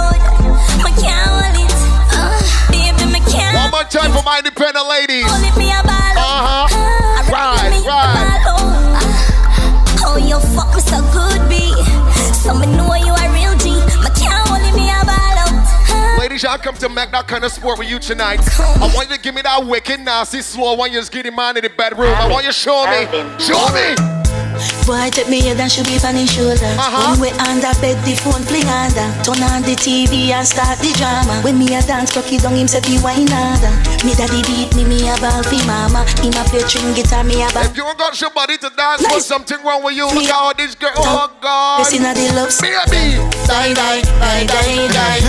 My 0.84 0.92
can't 0.96 1.28
hold 1.28 1.56
it. 1.60 1.72
Baby, 2.72 3.12
me 3.12 3.20
can't. 3.28 3.56
One 3.56 3.72
more 3.72 3.88
time 3.90 4.12
for 4.12 4.24
my 4.24 4.40
independent 4.40 4.88
ladies. 4.88 5.26
Hold 5.28 5.44
it, 5.44 5.56
me 5.58 5.72
a 5.72 5.82
ball. 5.84 6.16
Uh-huh. 6.16 6.68
Ah, 6.72 7.28
Right, 7.32 7.72
right. 7.88 8.42
oh. 10.04 10.18
You 10.18 10.40
fuck 10.56 10.76
me 10.76 10.82
so 10.82 11.00
good, 11.12 11.40
B. 11.50 11.72
So 12.34 12.54
me 12.54 12.66
know 12.76 12.94
you 12.96 13.14
a 13.14 13.26
real 13.34 13.56
G. 13.58 13.72
My 14.04 14.12
can't 14.16 14.48
hold 14.48 14.62
it, 14.62 14.76
me 14.76 14.90
a 14.90 15.00
ball. 15.06 15.16
Ah. 15.16 16.18
Ladies, 16.20 16.44
y'all 16.44 16.58
come 16.58 16.76
to 16.76 16.90
make 16.90 17.12
that 17.12 17.28
kind 17.28 17.44
of 17.44 17.52
sport 17.52 17.80
with 17.80 17.90
you 17.90 18.00
tonight. 18.00 18.40
I 18.60 18.92
want 18.94 19.10
you 19.10 19.16
to 19.16 19.22
give 19.22 19.36
me 19.36 19.42
that 19.44 19.66
wicked, 19.66 20.00
nasty, 20.02 20.42
slow 20.42 20.74
I 20.74 20.78
want 20.78 20.92
You 20.92 21.02
to 21.02 21.10
get 21.12 21.26
him 21.26 21.36
man 21.36 21.58
in 21.58 21.64
the 21.64 21.70
bedroom. 21.70 22.14
I 22.16 22.28
want 22.28 22.46
you 22.46 22.52
to 22.52 22.58
show 22.58 22.86
me. 22.88 23.08
Show 23.40 23.60
me. 23.74 24.21
Boy, 24.86 25.10
take 25.14 25.30
me 25.30 25.42
head 25.42 25.60
and 25.60 25.72
should 25.72 25.86
be 25.86 26.02
his 26.02 26.32
shoulder. 26.32 26.74
Uh-huh. 26.78 27.14
When 27.14 27.22
we 27.22 27.30
under 27.46 27.70
bed, 27.82 28.02
the 28.02 28.18
phone 28.18 28.42
fling 28.50 28.66
under. 28.66 29.06
Turn 29.22 29.42
on 29.46 29.62
the 29.62 29.78
TV 29.78 30.34
and 30.34 30.46
start 30.46 30.80
the 30.82 30.90
drama. 30.98 31.38
When 31.46 31.60
me 31.60 31.76
a 31.78 31.82
dance, 31.86 32.10
cocky 32.10 32.38
down 32.42 32.58
himself, 32.58 32.86
he 32.86 32.98
wine 32.98 33.30
harder. 33.30 33.70
Me 34.02 34.18
daddy 34.18 34.42
beat 34.50 34.74
me, 34.74 34.84
me 34.86 35.06
a 35.06 35.14
ball 35.22 35.46
mama. 35.70 36.02
Him 36.26 36.34
a 36.34 36.44
play 36.50 36.66
string 36.66 36.94
guitar, 36.98 37.24
me 37.24 37.46
a 37.46 37.50
ball. 37.54 37.66
If 37.66 37.78
you 37.78 37.86
ain't 37.86 37.98
got 37.98 38.16
somebody 38.16 38.58
to 38.58 38.70
dance 38.74 39.06
with, 39.06 39.22
something 39.22 39.62
wrong 39.62 39.84
with 39.86 39.96
you. 39.96 40.10
Look 40.10 40.26
how 40.26 40.54
this 40.54 40.74
girl. 40.74 40.98
Oh, 40.98 41.30
God. 41.42 41.86
Listen 41.86 42.02
to 42.02 42.12
the 42.18 42.34
love 42.34 42.52
song. 42.52 42.74
Baby. 42.90 43.22
Die, 43.46 43.74
die, 43.74 44.02
die, 44.02 44.46
die, 44.50 44.88
die. 44.90 45.22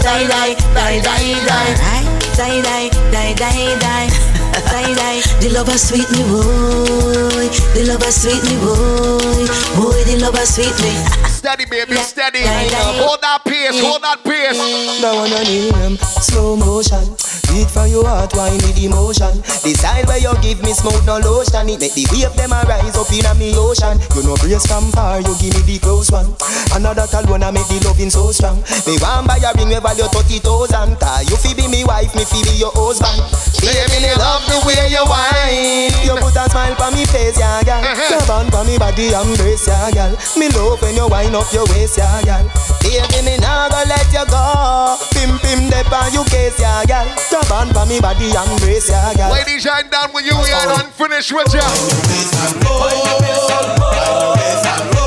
Die, 0.00 0.24
die, 0.26 0.54
die, 0.72 1.00
die, 1.00 1.36
die. 1.44 2.04
Die, 2.34 2.60
die, 2.62 2.88
die, 3.12 3.34
die, 3.36 3.78
die. 3.78 4.33
The 4.74 5.50
lover 5.50 5.78
sweet 5.78 6.10
me, 6.10 6.24
boy. 6.24 7.48
The 7.74 7.84
lover 7.86 8.10
sweet 8.10 8.42
me, 8.42 8.56
boy. 8.58 9.46
Boy, 9.76 10.02
the 10.04 10.18
lover 10.20 10.44
sweet 10.44 10.74
me. 10.82 11.30
Steady, 11.44 11.66
baby, 11.66 11.96
steady. 12.00 12.40
Hold 12.40 13.20
that 13.20 13.44
pace, 13.44 13.76
hold 13.76 14.00
that 14.00 14.24
pace. 14.24 14.56
One 15.04 15.28
on 15.28 15.44
him, 15.44 16.00
slow 16.24 16.56
motion. 16.56 17.04
Beat 17.52 17.68
for 17.68 17.84
your 17.84 18.08
heart, 18.08 18.32
wine 18.32 18.56
with 18.64 18.80
emotion. 18.80 19.44
Decide 19.60 20.08
where 20.08 20.16
you 20.16 20.32
give 20.40 20.64
me 20.64 20.72
smoke, 20.72 21.04
no 21.04 21.20
lotion. 21.20 21.68
It 21.68 21.84
make 21.84 21.92
the 21.92 22.08
wave 22.08 22.32
them 22.32 22.56
a 22.56 22.64
rise 22.64 22.96
up 22.96 23.12
in 23.12 23.28
a 23.28 23.36
me 23.36 23.52
ocean. 23.60 24.00
You 24.16 24.24
know 24.24 24.40
brace 24.40 24.64
from 24.64 24.88
far, 24.96 25.20
you 25.20 25.36
give 25.36 25.52
me 25.52 25.60
the 25.68 25.76
close 25.84 26.08
one. 26.08 26.32
Another 26.72 27.04
alone, 27.12 27.44
I 27.44 27.52
make 27.52 27.68
the 27.68 27.76
loving 27.84 28.08
so 28.08 28.32
strong. 28.32 28.64
Me 28.88 28.96
want 29.04 29.28
buy 29.28 29.36
a 29.36 29.52
ring, 29.52 29.68
we 29.68 29.76
value 29.76 30.08
thirty 30.08 30.40
thousand. 30.40 30.96
Cause 30.96 31.28
you 31.28 31.36
fi 31.36 31.52
be 31.52 31.68
me 31.68 31.84
wife, 31.84 32.16
me 32.16 32.24
fi 32.24 32.40
be 32.40 32.56
your 32.56 32.72
husband. 32.72 33.20
Baby, 33.60 34.00
me 34.00 34.16
love 34.16 34.48
the 34.48 34.64
way 34.64 34.88
you 34.88 35.04
whine. 35.04 35.92
You 36.08 36.16
put 36.16 36.40
a 36.40 36.48
smile 36.48 36.72
on 36.80 36.96
me 36.96 37.04
face, 37.12 37.36
yeah, 37.36 37.60
girl. 37.68 37.84
Uh-huh. 37.84 38.16
Grab 38.16 38.32
on 38.32 38.46
for 38.48 38.64
me 38.64 38.80
body, 38.80 39.12
embrace, 39.12 39.68
yeah, 39.68 39.92
girl. 39.92 40.16
Me 40.40 40.48
love 40.56 40.80
when 40.80 40.96
you 40.96 41.04
wind 41.34 41.46
up 41.46 41.52
your 41.52 41.66
waist, 41.66 41.98
yeah, 41.98 42.22
girl. 42.22 42.46
Baby, 42.82 43.22
me 43.26 43.36
nah 43.38 43.68
go 43.68 43.82
let 43.88 44.06
you 44.12 44.24
go. 44.30 44.96
Pim 45.12 45.38
pim 45.42 45.68
dep 45.70 45.90
on 45.90 46.12
you 46.12 46.24
case, 46.30 46.58
yeah, 46.60 46.84
girl. 46.86 47.06
Grab 47.30 47.52
on 47.52 47.74
for 47.74 47.86
me 47.86 48.00
body, 48.00 48.30
embrace, 48.30 48.90
yeah, 48.90 49.14
girl. 49.14 49.32
Ladies, 49.32 49.66
I'm 49.66 49.88
done 49.90 50.12
with 50.14 50.24
you. 50.24 50.36
We 50.38 50.52
are 50.52 50.80
unfinished 50.80 51.32
with 51.32 51.52
you. 51.54 51.60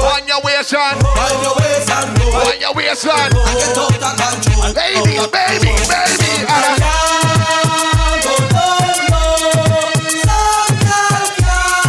On 0.07 0.27
your 0.27 0.41
waist, 0.43 0.69
son. 0.69 0.97
On 0.99 2.59
your 2.59 2.73
waist, 2.75 3.01
son. 3.01 3.31
Baby, 4.75 5.15
baby, 5.31 5.71
baby. 5.87 6.33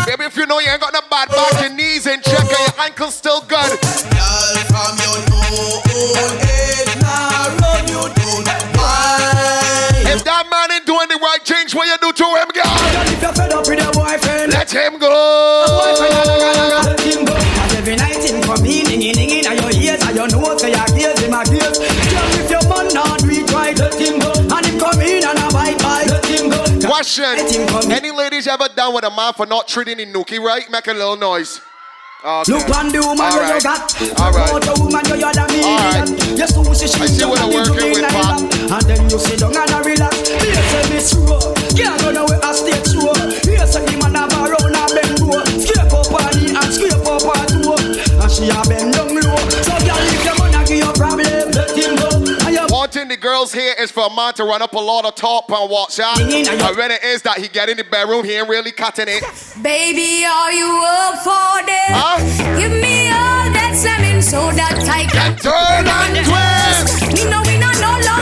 Baby, 0.06 0.24
if 0.24 0.36
you 0.36 0.46
know 0.46 0.58
you 0.60 0.70
ain't 0.70 0.80
got 0.80 0.92
no 0.92 1.00
bad 1.10 1.28
back, 1.28 1.62
you 1.62 1.76
need 1.76 1.88
ankle 2.78 3.10
still 3.10 3.40
good. 3.42 3.87
What 11.78 11.86
you 11.86 11.98
do 12.02 12.10
to 12.12 12.26
him, 12.42 12.48
girl? 12.50 12.74
If 13.08 13.22
you're 13.22 13.32
fed 13.32 13.52
up 13.54 13.62
with 13.66 13.78
your 13.78 13.92
boyfriend, 13.94 14.52
Let 14.52 14.70
him 14.70 14.98
go. 14.98 15.08
let 16.84 17.00
him 17.00 17.24
go. 17.24 17.34
Cause 17.34 17.74
every 17.78 17.96
night 17.96 18.18
him 18.18 18.42
come 18.42 18.64
in, 18.66 18.84
dinging, 18.86 19.14
dinging, 19.14 19.46
and 19.46 19.56
your 19.60 19.70
ears, 19.72 20.02
and 20.02 20.16
your 20.16 20.28
nose, 20.28 20.62
and 20.62 20.74
your 20.74 20.88
ears, 20.98 21.18
him 21.22 21.34
a 21.34 21.44
gaze. 21.46 21.78
Girl, 21.78 22.28
if 22.42 22.50
your 22.50 22.64
man 22.68 22.86
not 22.94 23.20
do 23.22 23.30
it 23.30 23.46
right, 23.52 23.78
let 23.78 23.94
him 23.94 24.18
go. 24.18 24.32
And 24.34 24.66
him 24.66 24.76
come 24.78 25.00
in 25.00 25.22
and 25.24 25.38
a 25.38 25.46
bite, 25.54 25.78
bite, 25.78 26.08
let 26.10 26.24
him 26.26 26.50
go. 26.50 26.58
Question. 26.88 27.24
Let 27.24 27.50
him 27.52 27.66
come 27.68 27.84
in. 27.84 27.92
Any 27.92 28.10
ladies 28.10 28.46
ever 28.46 28.68
done 28.74 28.94
with 28.94 29.04
a 29.04 29.10
man 29.10 29.32
for 29.34 29.46
not 29.46 29.68
treating 29.68 29.98
the 29.98 30.06
nookie 30.06 30.40
right? 30.40 30.68
Make 30.70 30.86
a 30.88 30.92
little 30.92 31.16
noise. 31.16 31.60
Okay. 32.24 32.50
Look 32.52 32.68
on 32.76 32.88
the 32.90 32.98
woman 32.98 33.20
All 33.24 33.38
right. 33.38 33.54
you 33.54 33.62
got. 33.62 34.18
All 34.18 34.32
right. 34.32 34.50
Woman 34.78 35.06
you 35.06 35.24
are 35.24 35.32
the 35.32 35.46
All 35.62 35.78
right. 35.78 36.10
million. 36.10 36.36
You 36.36 36.44
sushi 36.50 36.90
she 36.92 37.00
I 37.02 37.06
see 37.06 37.24
what 37.24 37.38
down 37.38 37.50
I'm 37.50 37.54
working 37.54 37.92
with, 37.94 38.10
Pop. 38.10 38.40
And 38.42 38.82
then 38.90 39.08
you 39.08 39.18
sit 39.20 39.38
down 39.38 39.54
and 39.54 39.86
relax. 39.86 40.16
Say 40.26 40.90
Miss 40.90 41.14
Rowe. 41.14 41.54
Can't 41.78 41.94
go 42.02 42.10
nowhere 42.10 42.40
a 42.42 42.50
stage 42.54 42.90
show. 42.90 43.14
Here 43.46 43.66
say 43.66 43.86
the 43.86 43.94
man 44.02 44.14
have 44.18 44.32
a 44.34 44.50
round 44.50 44.74
and 44.74 44.90
bend 44.90 45.22
low. 45.22 45.44
Scrape 45.62 45.94
up 45.94 46.10
on 46.10 46.26
knee 46.34 46.50
and 46.58 46.70
scrape 46.74 47.06
up 47.06 47.22
on 47.22 47.46
toe. 47.62 47.78
And 47.78 48.30
she 48.30 48.50
a 48.50 48.58
bend 48.66 48.94
down 48.98 49.14
low. 49.14 49.38
So 49.62 49.74
girl, 49.86 50.02
if 50.10 50.24
your 50.26 50.34
man 50.42 50.58
a 50.58 50.60
give 50.66 50.82
you 50.82 50.92
problem, 50.98 51.46
let 51.54 51.70
him 51.78 51.94
go. 51.94 52.10
And 52.46 52.54
you 52.54 52.66
One 52.74 52.90
thing 52.90 53.06
the 53.08 53.16
girls 53.16 53.52
here 53.52 53.74
is 53.78 53.90
for 53.90 54.06
a 54.10 54.14
man 54.14 54.34
to 54.34 54.44
run 54.44 54.60
up 54.62 54.74
a 54.74 54.78
lot 54.82 55.04
of 55.06 55.14
top 55.14 55.50
and 55.50 55.70
watch 55.70 56.00
out. 56.00 56.16
Ding, 56.18 56.28
ding, 56.28 56.48
And 56.48 56.76
when 56.76 56.90
it 56.90 57.02
is 57.04 57.22
that 57.22 57.38
he 57.38 57.46
get 57.48 57.68
in 57.68 57.76
the 57.76 57.84
bedroom, 57.84 58.24
he 58.24 58.34
ain't 58.34 58.48
really 58.48 58.72
cutting 58.72 59.06
it. 59.08 59.22
Baby, 59.62 60.24
are 60.26 60.52
you 60.52 60.82
up 60.82 61.22
for 61.22 61.62
this? 61.62 61.94
Huh? 61.94 62.18
Give 62.58 62.72
me 62.72 63.06
all 63.08 63.46
that 63.54 63.72
slamming 63.78 64.20
so 64.22 64.50
that 64.52 64.82
I 64.82 65.06
can 65.06 65.36
Turn 65.38 65.86
and 65.86 66.26
twist. 66.26 67.14
Me 67.14 67.22
know 67.30 67.42
we 67.46 67.56
not 67.58 67.78
no 67.78 67.94
long 68.06 68.17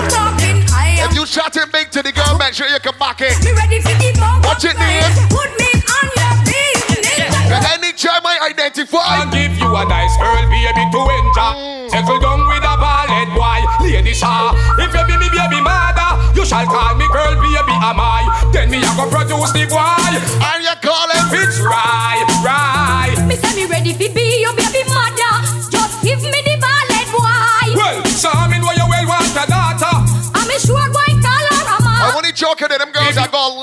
you 1.26 1.42
chatting 1.42 1.71
big 1.73 1.90
to 1.90 2.02
the 2.02 2.12
girl, 2.12 2.38
make 2.38 2.54
sure 2.54 2.68
you 2.68 2.78
can 2.78 2.95
back 2.99 3.21
it. 3.21 3.35
me 3.42 3.50
ready 3.50 3.83
for 3.83 3.95
the 3.99 4.14
bump. 4.14 4.47
Watch 4.47 4.62
it, 4.62 4.78
play. 4.78 5.02
Put 5.26 5.50
me 5.59 5.71
on 5.75 6.06
your 6.14 6.35
beat. 6.47 7.02
And 7.50 7.62
any 7.75 7.90
child 7.92 8.23
might 8.23 8.38
identify. 8.42 9.02
I'll 9.02 9.30
give 9.30 9.59
you 9.59 9.66
a 9.66 9.83
nice 9.87 10.14
girl, 10.23 10.38
baby, 10.47 10.71
to 10.71 11.02
enjoy. 11.02 11.18
Mm. 11.35 11.90
Settle 11.90 12.18
down 12.23 12.47
with 12.47 12.62
a 12.62 12.75
ballad 12.78 13.30
boy, 13.35 13.61
lady 13.83 14.14
Shaw. 14.14 14.54
If 14.78 14.95
you 14.95 15.02
be 15.06 15.14
me 15.18 15.28
baby 15.30 15.59
mother, 15.62 16.11
you 16.35 16.47
shall 16.47 16.66
call 16.66 16.95
me 16.95 17.06
girl, 17.11 17.35
baby, 17.42 17.75
am 17.83 17.99
I? 17.99 18.26
Then 18.52 18.71
me 18.71 18.78
I 18.83 18.90
go 18.95 19.11
produce 19.11 19.50
the 19.50 19.66
boy. 19.66 19.83
And 19.83 20.55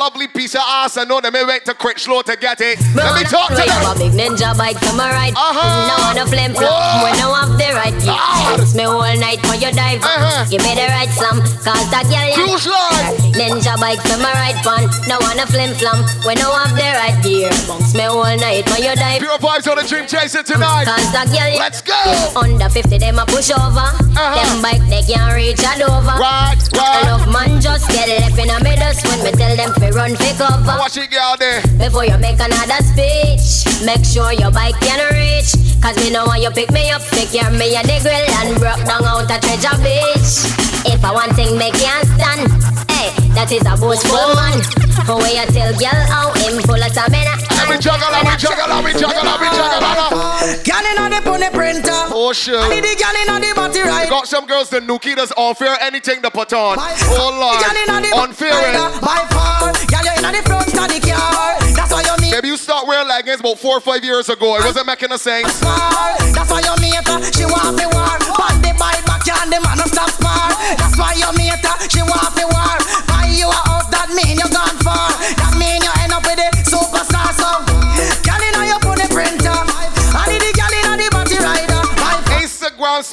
lovely 0.03 0.27
piece 0.53 0.61
of 0.61 0.67
ass. 0.67 0.97
I 0.97 1.03
know 1.05 1.19
them 1.21 1.33
they 1.33 1.45
went 1.45 1.65
to 1.65 1.73
quick 1.73 1.97
slow 1.97 2.21
to 2.21 2.35
get 2.37 2.61
it. 2.61 2.77
Let 2.95 3.15
me 3.17 3.23
talk 3.25 3.49
to 3.49 3.63
them. 3.65 3.81
a 3.89 3.93
big 3.97 4.13
ninja 4.13 4.55
bike 4.57 4.77
to 4.81 4.93
my 4.93 5.09
right. 5.09 5.33
Uh-huh. 5.33 5.89
No 5.89 5.95
on 6.09 6.17
a 6.21 6.25
flame 6.29 6.53
flop. 6.53 7.03
When 7.03 7.13
no 7.17 7.33
have 7.33 7.57
the 7.57 7.69
right 7.73 7.95
gear. 8.01 8.13
Ah. 8.13 8.53
Bounce 8.57 8.75
me 8.75 8.83
all 8.85 9.01
night 9.17 9.41
for 9.45 9.55
your 9.57 9.71
dive. 9.71 10.01
Uh-huh. 10.03 10.45
Give 10.49 10.61
me 10.61 10.73
the 10.77 10.87
right 10.93 11.09
slam. 11.09 11.41
Cause 11.65 11.87
that 11.89 12.05
girl 12.05 12.27
ya- 12.29 12.37
Cruise 12.37 12.67
line. 12.69 13.33
Ninja 13.33 13.73
bike 13.81 14.01
to 14.05 14.15
my 14.21 14.29
right 14.37 14.57
one. 14.65 14.85
No 15.09 15.17
on 15.25 15.39
a 15.41 15.45
flim 15.49 15.73
flam. 15.73 16.05
When 16.25 16.37
no 16.37 16.53
have 16.53 16.75
the 16.77 16.89
right 17.01 17.17
gear. 17.25 17.49
Bounce 17.65 17.93
me 17.97 18.05
all 18.05 18.21
night 18.37 18.69
for 18.69 18.77
your 18.77 18.95
dive. 18.95 19.21
Pure 19.25 19.39
vibes 19.41 19.65
on 19.65 19.81
the 19.81 19.85
dream 19.89 20.05
chaser 20.05 20.43
tonight. 20.45 20.85
Cause 20.85 21.09
that 21.17 21.27
girl 21.33 21.49
ya- 21.49 21.61
Let's 21.63 21.81
go. 21.81 21.97
Under 22.37 22.69
50 22.69 22.97
them 23.01 23.17
a 23.17 23.25
push 23.25 23.49
over. 23.49 23.89
Uh-huh. 23.89 24.37
Them 24.37 24.61
bike 24.61 24.85
they 24.89 25.01
can't 25.01 25.33
reach 25.33 25.63
a 25.65 25.73
Dover. 25.81 26.13
Right, 26.21 26.59
right. 26.77 27.01
Enough 27.09 27.25
man 27.33 27.57
just 27.57 27.89
get 27.89 28.05
left 28.21 28.37
in 28.37 28.49
a 28.53 28.57
middle 28.61 28.93
when 29.09 29.19
me 29.25 29.31
tell 29.33 29.55
them 29.57 29.71
fi 29.81 29.89
run 29.89 30.13
fi 30.15 30.29
cover. 30.47 30.77
Watch 30.79 30.97
it, 30.97 31.11
girl 31.11 31.35
there. 31.39 31.61
Before 31.77 32.05
you 32.05 32.17
make 32.17 32.39
another 32.39 32.81
speech, 32.83 33.65
make 33.85 34.03
sure 34.05 34.31
your 34.33 34.51
bike 34.51 34.75
can 34.81 34.99
reach. 35.13 35.55
Cause 35.81 35.95
me 35.97 36.11
know 36.11 36.25
when 36.25 36.41
you 36.41 36.51
pick 36.51 36.71
me 36.71 36.89
up, 36.91 37.01
pick 37.11 37.33
your 37.33 37.49
me 37.51 37.75
a 37.75 37.83
the 37.83 37.99
grill 38.01 38.29
and 38.39 38.59
broke 38.59 38.83
down 38.85 39.05
out 39.05 39.31
a 39.31 39.39
treasure 39.39 39.77
beach. 39.83 40.72
If 40.85 41.03
I 41.03 41.11
want 41.11 41.33
thing 41.35 41.57
make 41.57 41.73
you 41.79 41.95
stand, 42.15 42.51
hey, 42.91 43.09
that 43.35 43.51
is 43.51 43.63
a 43.65 43.75
boastful 43.79 44.35
man. 44.35 44.59
Where 45.03 45.35
you 45.35 45.45
tell 45.51 45.71
girl 45.75 45.99
how 46.07 46.31
him 46.39 46.59
full 46.63 46.79
of 46.79 46.91
stamina. 46.91 47.35
Let 47.59 47.67
me 47.71 47.77
juggle, 47.79 48.07
let 48.11 48.23
me 48.23 48.35
juggle, 48.39 48.67
let 48.71 48.83
me 48.83 48.91
juggle, 48.95 49.23
let 49.23 49.39
me 49.39 49.47
juggle. 49.51 50.63
Girl 50.63 50.85
inna 50.87 51.05
the 51.11 51.19
pony 51.23 51.49
printer. 51.51 51.99
Oh, 52.11 52.31
sure. 52.31 52.59
I 52.59 52.69
need 52.71 52.83
the 52.87 52.95
girl 52.95 53.15
inna 53.19 53.35
the 53.39 53.51
body 53.55 53.81
right. 53.83 54.07
Got 54.09 54.27
some 54.27 54.45
girls, 54.45 54.69
the 54.69 54.79
nookie 54.79 55.15
that's 55.15 55.33
unfair, 55.35 55.75
anything 55.81 56.21
to 56.21 56.31
put 56.31 56.53
on. 56.53 56.77
Oh, 56.79 57.31
Lord. 57.35 57.59
girl 57.59 58.23
Unfair. 58.23 58.51
rider. 58.55 58.95
eh? 58.95 58.99
By 59.03 59.23
far, 59.31 59.71
girl 59.91 60.03
you 60.07 60.13
inna 60.19 60.31
the 60.31 60.41
front 60.47 60.71
of 60.71 60.87
the 60.87 60.99
car. 61.03 61.59
That's 61.75 61.91
why 61.91 62.03
you 62.03 62.15
meet 62.23 62.31
Maybe 62.31 62.47
you 62.47 62.57
start 62.57 62.87
wearing 62.87 63.07
leggings 63.07 63.39
about 63.41 63.59
four 63.59 63.77
or 63.77 63.81
five 63.81 64.03
years 64.03 64.29
ago. 64.29 64.55
It 64.55 64.63
wasn't 64.63 64.87
making 64.87 65.11
a 65.11 65.17
sense. 65.17 65.59
That's 65.59 66.47
why 66.51 66.63
you 66.63 66.75
meet 66.79 66.95
her. 67.07 67.19
She 67.31 67.43
want 67.45 67.75
me 67.75 67.85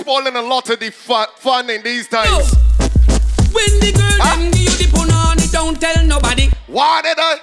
spoiling 0.00 0.36
a 0.36 0.42
lot 0.42 0.68
of 0.70 0.80
the 0.80 0.90
fun, 0.90 1.70
in 1.70 1.82
these 1.82 2.08
times. 2.08 2.54
When 3.52 3.70
the 3.80 3.92
girl 3.92 4.18
them 4.24 4.50
give 4.50 4.80
you 4.80 4.86
the 4.86 4.88
punani, 4.96 5.50
don't 5.52 5.80
tell 5.80 6.04
nobody. 6.04 6.48
Why 6.66 7.02
did 7.02 7.18
I? 7.18 7.38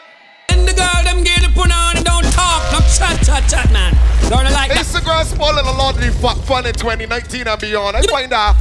When 0.50 0.66
the 0.66 0.74
girl 0.74 1.04
them 1.04 1.24
give 1.24 1.42
the 1.42 1.50
punani, 1.54 2.04
don't 2.04 2.26
talk, 2.34 2.64
no 2.72 2.80
chat, 2.98 3.22
chat, 3.26 3.48
chat, 3.50 3.72
man. 3.72 3.94
Don't 4.30 4.44
like 4.52 4.72
that. 4.74 4.86
Instagram 4.86 5.26
spoiling 5.26 5.66
a 5.66 5.72
lot 5.72 5.96
of 5.96 6.02
the 6.02 6.12
fun 6.46 6.66
in 6.66 6.74
2019 6.74 7.48
and 7.48 7.62
beyond. 7.62 7.96
I 7.98 8.02
find 8.04 8.34
out. 8.34 8.56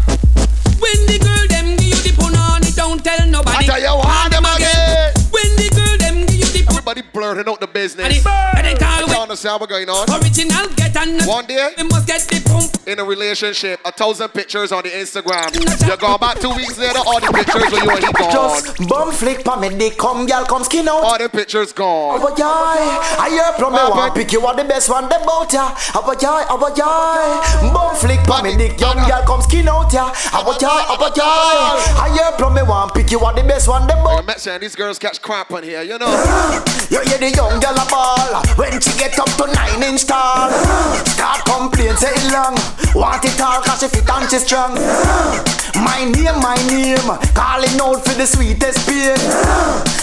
When 0.79 0.99
the 1.09 1.19
girl 1.19 1.47
them 1.49 1.77
give 1.77 1.89
you 1.89 2.03
the 2.05 2.13
punani, 2.21 2.75
don't 2.77 3.03
tell 3.03 3.21
I 3.21 3.27
nobody. 3.27 3.67
tell 3.67 3.81
you 3.81 3.97
And 3.97 4.33
them 4.33 4.45
again. 4.45 5.15
When 5.33 5.49
the 5.57 5.69
girl 5.73 5.97
them 5.99 6.15
give 6.21 6.21
you 6.21 6.26
the 6.26 6.26
Everybody 6.69 7.03
blurting 7.13 7.49
out 7.49 7.61
the 7.61 7.67
business. 7.67 8.23
punani, 8.23 8.57
and 8.57 8.67
they 8.67 8.75
call 8.75 9.01
You 9.01 9.07
with 9.07 9.17
understand 9.19 9.61
what's 9.61 9.71
going 9.73 9.89
on? 9.89 10.07
original 10.23 10.69
get 10.77 10.97
and 10.97 11.23
One 11.27 11.47
day, 11.47 11.73
we 11.77 11.85
must 11.85 12.07
get 12.07 12.21
the 12.23 12.41
pump. 12.47 12.73
in 12.87 12.99
a 13.01 13.05
relationship, 13.05 13.81
a 13.85 13.91
thousand 13.93 14.29
pictures 14.31 14.71
on 14.73 14.83
the 14.85 14.91
Instagram. 14.91 15.51
You 15.55 15.97
go 15.97 16.17
back 16.19 16.39
two 16.41 16.51
weeks 16.51 16.79
later, 16.79 17.01
all 17.05 17.21
the 17.21 17.27
pictures 17.33 17.71
with 17.71 17.83
you 17.83 17.91
and 17.91 18.05
he 18.05 18.13
gone. 18.13 18.31
Just 18.33 18.89
bum 18.89 19.11
flick 19.13 19.45
pa 19.45 19.57
me 19.59 19.69
dick, 19.71 19.99
come 19.99 20.27
girl, 20.27 20.45
come 20.47 20.63
skin 20.65 20.89
out. 20.89 21.03
All 21.03 21.19
the 21.19 21.29
pictures 21.29 21.73
gone. 21.73 22.21
Abba 22.21 22.35
joy, 22.37 22.47
I 22.47 23.29
hear 23.31 23.53
from 23.59 23.73
me 23.73 23.79
Papa. 23.81 23.91
want 23.97 24.15
pick 24.15 24.33
you 24.33 24.41
are 24.47 24.55
the 24.57 24.65
best 24.65 24.89
one 24.89 25.09
them 25.09 25.23
bout 25.27 25.53
ya. 25.53 25.75
Abba 25.95 26.15
joy, 26.17 26.43
abba 26.49 26.71
joy, 26.75 27.73
bum 27.73 27.95
flick 27.97 28.21
pa 28.25 28.43
me 28.43 28.57
dick, 28.57 28.79
young 28.81 28.97
girl 29.09 29.23
come 29.27 29.43
skin 29.43 29.69
out 29.69 29.93
ya. 29.93 30.13
Abba 30.33 30.55
joy, 30.59 30.81
abba 30.95 31.11
joy, 31.15 31.75
I 31.99 32.11
hear 32.15 32.31
from 32.39 32.55
me 32.55 32.63
want 32.63 32.95
pick 32.95 33.11
you 33.11 33.21
are 33.21 33.35
the 33.35 33.43
best 33.43 33.69
one 33.69 33.87
them 33.87 33.99
bout. 34.05 34.21
I'm 34.21 34.27
not 34.27 34.41
saying 34.41 34.61
these 34.61 34.77
girls 34.77 34.99
catch 34.99 35.21
cramp 35.21 35.51
on 35.53 35.63
here, 35.65 35.83
you 35.83 35.99
know. 35.99 36.07
You 36.91 37.01
hear 37.07 37.19
the 37.19 37.31
young 37.35 37.61
girl 37.61 37.77
a 37.77 37.87
ball 37.91 38.43
when 38.57 38.81
she 38.81 38.93
get 38.99 39.19
up 39.19 39.29
to 39.39 39.47
nine 39.53 39.83
inch 39.83 40.07
tall. 40.07 40.51
Start 41.15 41.45
complain, 41.45 41.97
say 41.97 42.13
it 42.15 42.33
long. 42.33 42.57
Want 42.95 43.25
it 43.25 43.41
all 43.41 43.61
cause 43.61 43.81
she 43.81 43.89
fit 43.89 44.09
and 44.09 44.31
she 44.31 44.39
strong. 44.39 44.75
My 45.77 46.05
name, 46.05 46.41
my 46.41 46.57
name, 46.73 47.05
calling 47.37 47.77
out 47.81 48.01
for 48.05 48.15
the 48.17 48.27
sweetest 48.27 48.89
pain. 48.89 49.19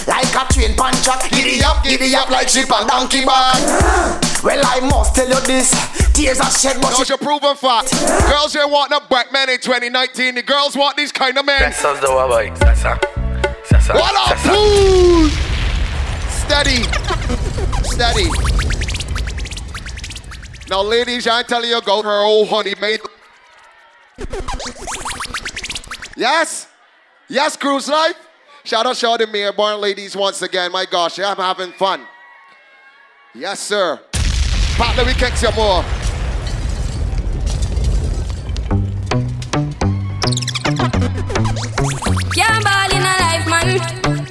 Like 0.06 0.30
a 0.36 0.44
train 0.54 0.76
puncher, 0.78 1.18
giddy 1.34 1.64
up, 1.64 1.84
giddy 1.84 2.16
up 2.16 2.30
like 2.30 2.48
sheep 2.50 2.72
on 2.72 2.88
donkey 2.88 3.26
back. 3.26 3.58
Well, 4.44 4.62
I 4.62 4.80
must 4.82 5.16
tell 5.16 5.28
you 5.28 5.40
this, 5.48 5.72
tears 6.14 6.40
are 6.40 6.52
shed, 6.52 6.76
but 6.82 6.90
That's 6.92 7.08
she 7.08 7.12
your 7.12 7.18
proven 7.18 7.56
fact. 7.56 7.92
Girls 8.30 8.56
ain't 8.56 8.70
want 8.70 8.92
no 8.92 9.00
black 9.10 9.32
men 9.32 9.50
in 9.50 9.58
2019. 9.60 10.36
The 10.36 10.44
girls 10.44 10.76
want 10.76 10.98
these 10.98 11.12
kind 11.12 11.38
of 11.38 11.46
men. 11.46 11.72
Sasa 11.72 11.98
ndo 11.98 12.28
boy. 12.28 12.52
Sasa. 12.60 13.00
Sasa. 13.66 13.94
What 13.94 14.32
up, 14.32 14.38
Sasa. 14.38 15.53
Steady. 16.46 16.84
Steady. 17.84 18.30
Now, 20.70 20.82
ladies, 20.82 21.28
I 21.28 21.44
tell 21.44 21.66
you, 21.66 21.82
go 21.82 22.02
her 22.02 22.24
old 22.24 22.50
honey 22.50 22.74
made. 22.80 23.00
Yes? 26.16 26.68
Yes, 27.28 27.58
cruise 27.58 27.90
life? 27.90 28.16
Shout 28.64 28.86
out, 28.86 28.96
shout 28.96 29.22
out 29.22 29.26
to 29.26 29.32
me, 29.32 29.50
born 29.52 29.82
ladies, 29.82 30.16
once 30.16 30.42
again. 30.42 30.72
My 30.72 30.86
gosh, 30.86 31.20
I'm 31.20 31.38
having 31.38 31.72
fun. 31.74 32.06
Yes, 33.36 33.60
sir. 33.60 34.00
Partner, 34.78 35.06
we 35.06 35.14
kick 35.14 35.36
some 35.36 35.54
more. 35.56 35.84
Can't 42.34 42.64
ball 42.64 42.92
in 42.92 43.02
a 43.02 43.16
life, 43.20 43.48
man. 43.48 44.23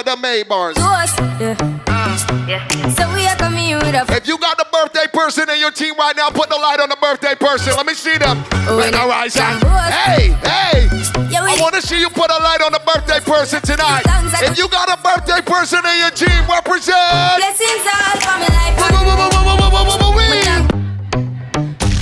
For 0.00 0.04
the 0.04 0.16
Maybars. 0.16 0.74
Toast, 0.74 1.18
yeah. 1.40 1.56
Uh, 1.86 2.46
yeah. 2.48 2.66
So 2.94 3.12
we 3.14 3.26
are 3.26 3.36
coming 3.36 3.64
here 3.64 3.78
with 3.78 3.94
a 3.94 4.04
If 4.16 4.26
you 4.26 4.38
got 4.38 4.56
the 4.56 4.66
birthday 4.72 5.06
person 5.12 5.48
in 5.50 5.58
your 5.58 5.70
team 5.70 5.94
right 5.96 6.16
now, 6.16 6.30
put 6.30 6.48
the 6.48 6.56
light 6.56 6.80
on 6.80 6.88
the 6.88 6.96
birthday 7.00 7.34
person. 7.34 7.74
Let 7.76 7.86
me 7.86 7.94
see 7.94 8.16
them. 8.16 8.42
Oh, 8.68 8.78
right 8.78 8.92
now, 8.92 9.08
rise 9.08 9.34
hand. 9.34 9.62
Hey, 9.64 10.32
hey. 10.42 10.88
I 11.32 11.56
want 11.60 11.74
to 11.74 11.82
see 11.82 12.00
you 12.00 12.08
put 12.08 12.30
a 12.30 12.38
light 12.38 12.62
on 12.62 12.72
the 12.72 12.80
birthday 12.80 13.20
person 13.20 13.60
tonight. 13.62 14.02
If 14.42 14.56
you 14.56 14.68
got 14.68 14.88
a 14.88 14.96
birthday 15.02 15.42
person 15.42 15.84
in 15.84 15.98
your 15.98 16.10
team, 16.10 16.48
represent. 16.48 17.36
blessings 17.36 17.84
all 17.84 18.16
for 18.20 18.38
my 18.38 18.48
life. 18.48 18.76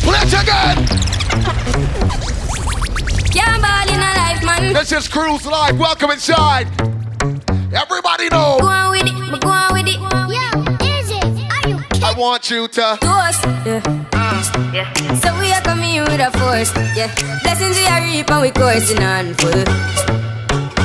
Let's 0.06 0.32
again. 0.32 0.76
Can't 3.30 3.62
ball 3.62 3.88
in 3.88 4.00
a 4.00 4.12
life, 4.16 4.44
man. 4.44 4.72
This 4.72 4.92
is 4.92 5.08
Cruise 5.08 5.46
Live. 5.46 5.78
Welcome 5.78 6.10
inside. 6.10 6.97
Everybody 8.20 8.36
know. 8.36 8.58
Go 8.58 8.66
on 8.66 8.90
with 8.90 9.06
it, 9.06 9.14
me 9.14 9.38
go 9.38 9.48
on 9.48 9.72
with 9.72 9.86
it. 9.86 9.98
I 12.02 12.14
want 12.18 12.50
you 12.50 12.66
to. 12.66 12.98
Toast, 13.00 13.44
yeah. 13.62 13.80
Uh. 14.12 14.70
yeah. 14.74 14.90
So 15.22 15.38
we 15.38 15.52
are 15.52 15.62
coming 15.62 16.00
with 16.02 16.18
a 16.18 16.30
force, 16.34 16.74
yeah. 16.96 17.14
Blessings 17.42 17.76
we 17.78 17.86
are 17.86 18.02
reap 18.02 18.28
and 18.30 18.42
we 18.42 18.50
coursing 18.50 19.02
on 19.02 19.34
full. 19.34 19.62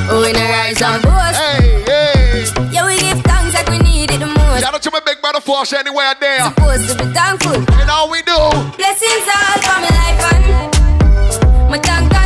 Oh, 0.06 0.22
we 0.22 0.30
no 0.30 0.46
rise 0.46 0.80
and 0.80 1.02
boast. 1.02 1.34
Hey, 1.34 1.82
hey. 1.82 2.46
Yeah, 2.70 2.86
we 2.86 2.98
give 3.00 3.20
thanks 3.22 3.54
like 3.54 3.68
we 3.68 3.78
need 3.78 4.12
it 4.12 4.20
the 4.20 4.26
most. 4.26 4.62
Shout 4.62 4.74
out 4.74 4.82
to 4.82 4.90
my 4.92 5.00
big 5.00 5.20
brother 5.20 5.40
Force 5.40 5.72
anywhere 5.72 6.14
there. 6.20 6.44
Supposed 6.44 6.88
to 6.90 7.04
be 7.04 7.12
thankful. 7.12 7.56
And 7.82 7.90
all 7.90 8.10
we 8.10 8.22
do. 8.22 8.38
Blessings 8.78 9.26
all 9.26 9.58
for 9.58 9.80
my 9.82 9.90
life 9.90 10.22
and 10.30 11.68
my 11.68 11.78
thank 11.78 12.12
God 12.12 12.23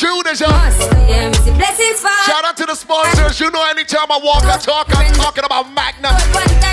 Gratitude 0.00 0.32
is 0.32 0.40
a 0.40 0.48
Yeah, 0.48 1.28
me 1.28 1.36
see 1.44 1.52
blessings 1.60 2.00
fall. 2.00 2.24
Shout 2.24 2.40
out 2.40 2.56
to 2.56 2.64
the 2.64 2.72
sponsors. 2.72 3.36
You 3.36 3.52
know, 3.52 3.60
anytime 3.68 4.08
I 4.08 4.16
walk, 4.16 4.48
I 4.48 4.56
talk, 4.56 4.88
I'm 4.96 5.12
talking 5.12 5.44
about 5.44 5.68
Magnum. 5.76 6.16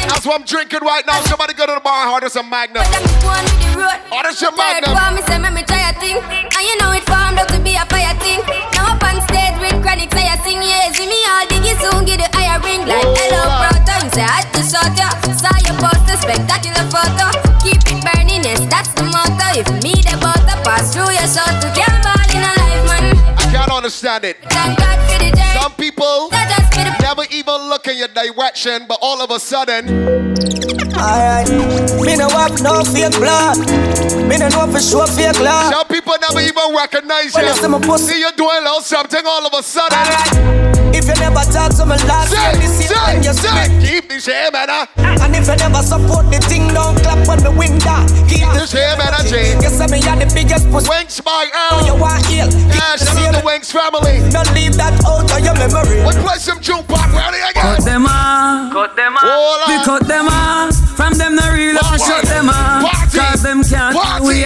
That's 0.08 0.24
what 0.24 0.40
I'm 0.40 0.48
drinking 0.48 0.80
right 0.88 1.04
now. 1.04 1.20
Somebody 1.28 1.52
go 1.52 1.68
to 1.68 1.76
the 1.76 1.84
bar 1.84 2.08
and 2.08 2.12
order 2.16 2.32
some 2.32 2.48
Magnum. 2.48 2.88
One 3.28 3.44
with 3.44 3.60
the 3.68 3.84
road. 3.84 4.00
Order 4.16 4.32
some 4.32 4.56
Third 4.56 4.88
Magnum. 4.88 4.96
one, 4.96 5.20
me 5.20 5.22
say 5.28 5.44
me 5.44 5.50
me 5.52 5.64
try 5.68 5.92
a 5.92 5.94
thing, 6.00 6.24
and 6.24 6.64
you 6.64 6.76
know 6.80 6.96
it 6.96 7.04
formed 7.04 7.36
up 7.36 7.52
to 7.52 7.60
be 7.60 7.76
a 7.76 7.84
fire 7.92 8.16
thing. 8.24 8.40
Now 8.80 8.96
up 8.96 9.04
on 9.04 9.20
stage 9.28 9.60
with 9.60 9.76
chronic, 9.84 10.08
say 10.16 10.24
I 10.24 10.40
sing, 10.48 10.64
yeah, 10.64 10.88
see 10.96 11.12
me 11.12 11.20
all 11.28 11.44
diggy 11.52 11.76
soon, 11.84 12.08
get 12.08 12.24
the 12.24 12.32
higher 12.32 12.64
ring 12.64 12.88
like 12.88 13.12
hello, 13.12 13.44
brother. 13.60 14.08
You 14.08 14.12
say 14.16 14.24
I 14.24 14.40
had 14.40 14.48
to 14.56 14.64
shot 14.64 14.96
ya, 14.96 15.12
saw 15.36 15.52
your 15.68 15.76
poster, 15.84 16.16
spectacular 16.16 16.88
photo. 16.88 17.28
Keep 17.60 17.92
it 17.92 18.00
burning, 18.08 18.48
yes, 18.48 18.64
that's 18.72 18.96
the 18.96 19.04
motto. 19.04 19.52
If 19.60 19.68
me 19.84 20.00
the 20.00 20.16
butter 20.16 20.56
pass 20.64 20.96
through 20.96 21.12
your 21.12 21.28
soul 21.28 21.52
to 21.60 21.68
can't 21.76 21.87
understand 23.88 24.26
it. 24.26 24.36
Thank 24.50 24.78
God 24.80 25.00
for 25.08 25.18
the 25.24 25.32
journey. 25.32 25.62
Some 25.62 25.72
people 25.76 26.28
Not 26.30 26.50
just 26.50 26.74
for 26.76 26.84
the 26.84 26.92
never 27.00 27.24
even 27.32 27.70
look 27.70 27.88
in 27.88 27.98
your 27.98 28.10
direction, 28.10 28.84
but 28.86 29.00
all 29.02 29.22
of 29.22 29.32
a 29.32 29.40
sudden, 29.40 30.36
Alright, 30.92 31.48
me 32.04 32.18
no 32.18 32.28
have 32.28 32.60
no 32.62 32.84
fake 32.84 33.16
blood. 33.16 33.56
Me 34.28 34.37
no 34.80 35.00
know 35.00 35.06
for 35.06 35.12
sure 35.12 35.34
fake 35.34 35.40
love. 35.40 35.74
some 35.74 35.88
people 35.88 36.16
never 36.22 36.42
even 36.42 36.76
recognize 36.76 37.34
When 37.34 37.46
you 37.46 37.54
see 37.54 37.68
my 37.68 37.78
you. 37.78 37.84
pussy- 37.86 38.06
See 38.08 38.20
you 38.22 38.32
doing 38.38 38.58
a 38.62 38.62
little 38.62 38.82
something, 38.82 39.26
all 39.26 39.46
of 39.46 39.54
a 39.54 39.62
sudden. 39.64 39.98
If 40.96 41.06
you 41.06 41.14
never 41.20 41.44
talk 41.52 41.76
to 41.76 41.86
me 41.86 41.98
last 42.08 42.32
Say, 42.32 42.40
year, 42.40 42.54
this 42.62 42.90
year 42.90 42.98
when 43.06 43.24
you 43.24 43.34
say, 43.34 43.48
spit. 43.52 43.68
say, 43.68 43.88
keep 43.88 44.10
this 44.10 44.26
here, 44.26 44.50
man. 44.54 44.70
uh. 44.70 44.86
And 44.98 45.36
if 45.36 45.46
you 45.48 45.56
never 45.58 45.82
support 45.84 46.26
the 46.32 46.40
thing, 46.48 46.70
don't 46.74 46.96
clap 47.04 47.20
when 47.28 47.40
the 47.44 47.52
wind 47.52 47.82
down. 47.84 48.08
Keep 48.30 48.48
This 48.56 48.72
here, 48.72 48.96
man, 48.98 49.12
uh, 49.14 49.22
Jay. 49.28 49.54
You 49.60 49.70
say 49.70 49.86
me 49.92 50.00
are 50.08 50.16
the 50.16 50.26
biggest 50.34 50.70
pussy. 50.72 50.88
Winks 50.90 51.20
by 51.22 51.50
When 51.76 51.86
you 51.86 51.94
L. 51.94 52.00
want 52.00 52.24
ill, 52.32 52.48
Yeah, 52.72 52.96
shout 52.96 53.18
out 53.18 53.34
to 53.36 53.46
Winks 53.46 53.72
family. 53.72 54.24
Don't 54.32 54.50
leave 54.56 54.78
that 54.78 54.96
out 55.04 55.28
of 55.28 55.40
your 55.44 55.54
memory. 55.60 56.00
We 56.08 56.14
play 56.24 56.40
some 56.40 56.60
jukebox, 56.64 57.12
ready 57.14 57.42
again. 57.44 57.76
Cut 57.76 57.84
them 57.84 58.06
off. 58.08 58.72
Cut 58.74 58.96
them 58.96 59.14
Hold 59.20 59.68
We 59.68 59.76
cut 59.84 60.08
them 60.08 60.28
off. 60.32 60.74
From 60.96 61.14
them 61.14 61.36
the 61.36 61.46
real 61.54 61.78
we 61.92 61.98
shut 62.00 62.24
them 62.26 62.48
off. 62.50 62.88
Party. 62.90 63.18
Cause 63.20 63.44
them 63.44 63.62
can't 63.64 63.94
Party. 63.96 64.26
we 64.26 64.44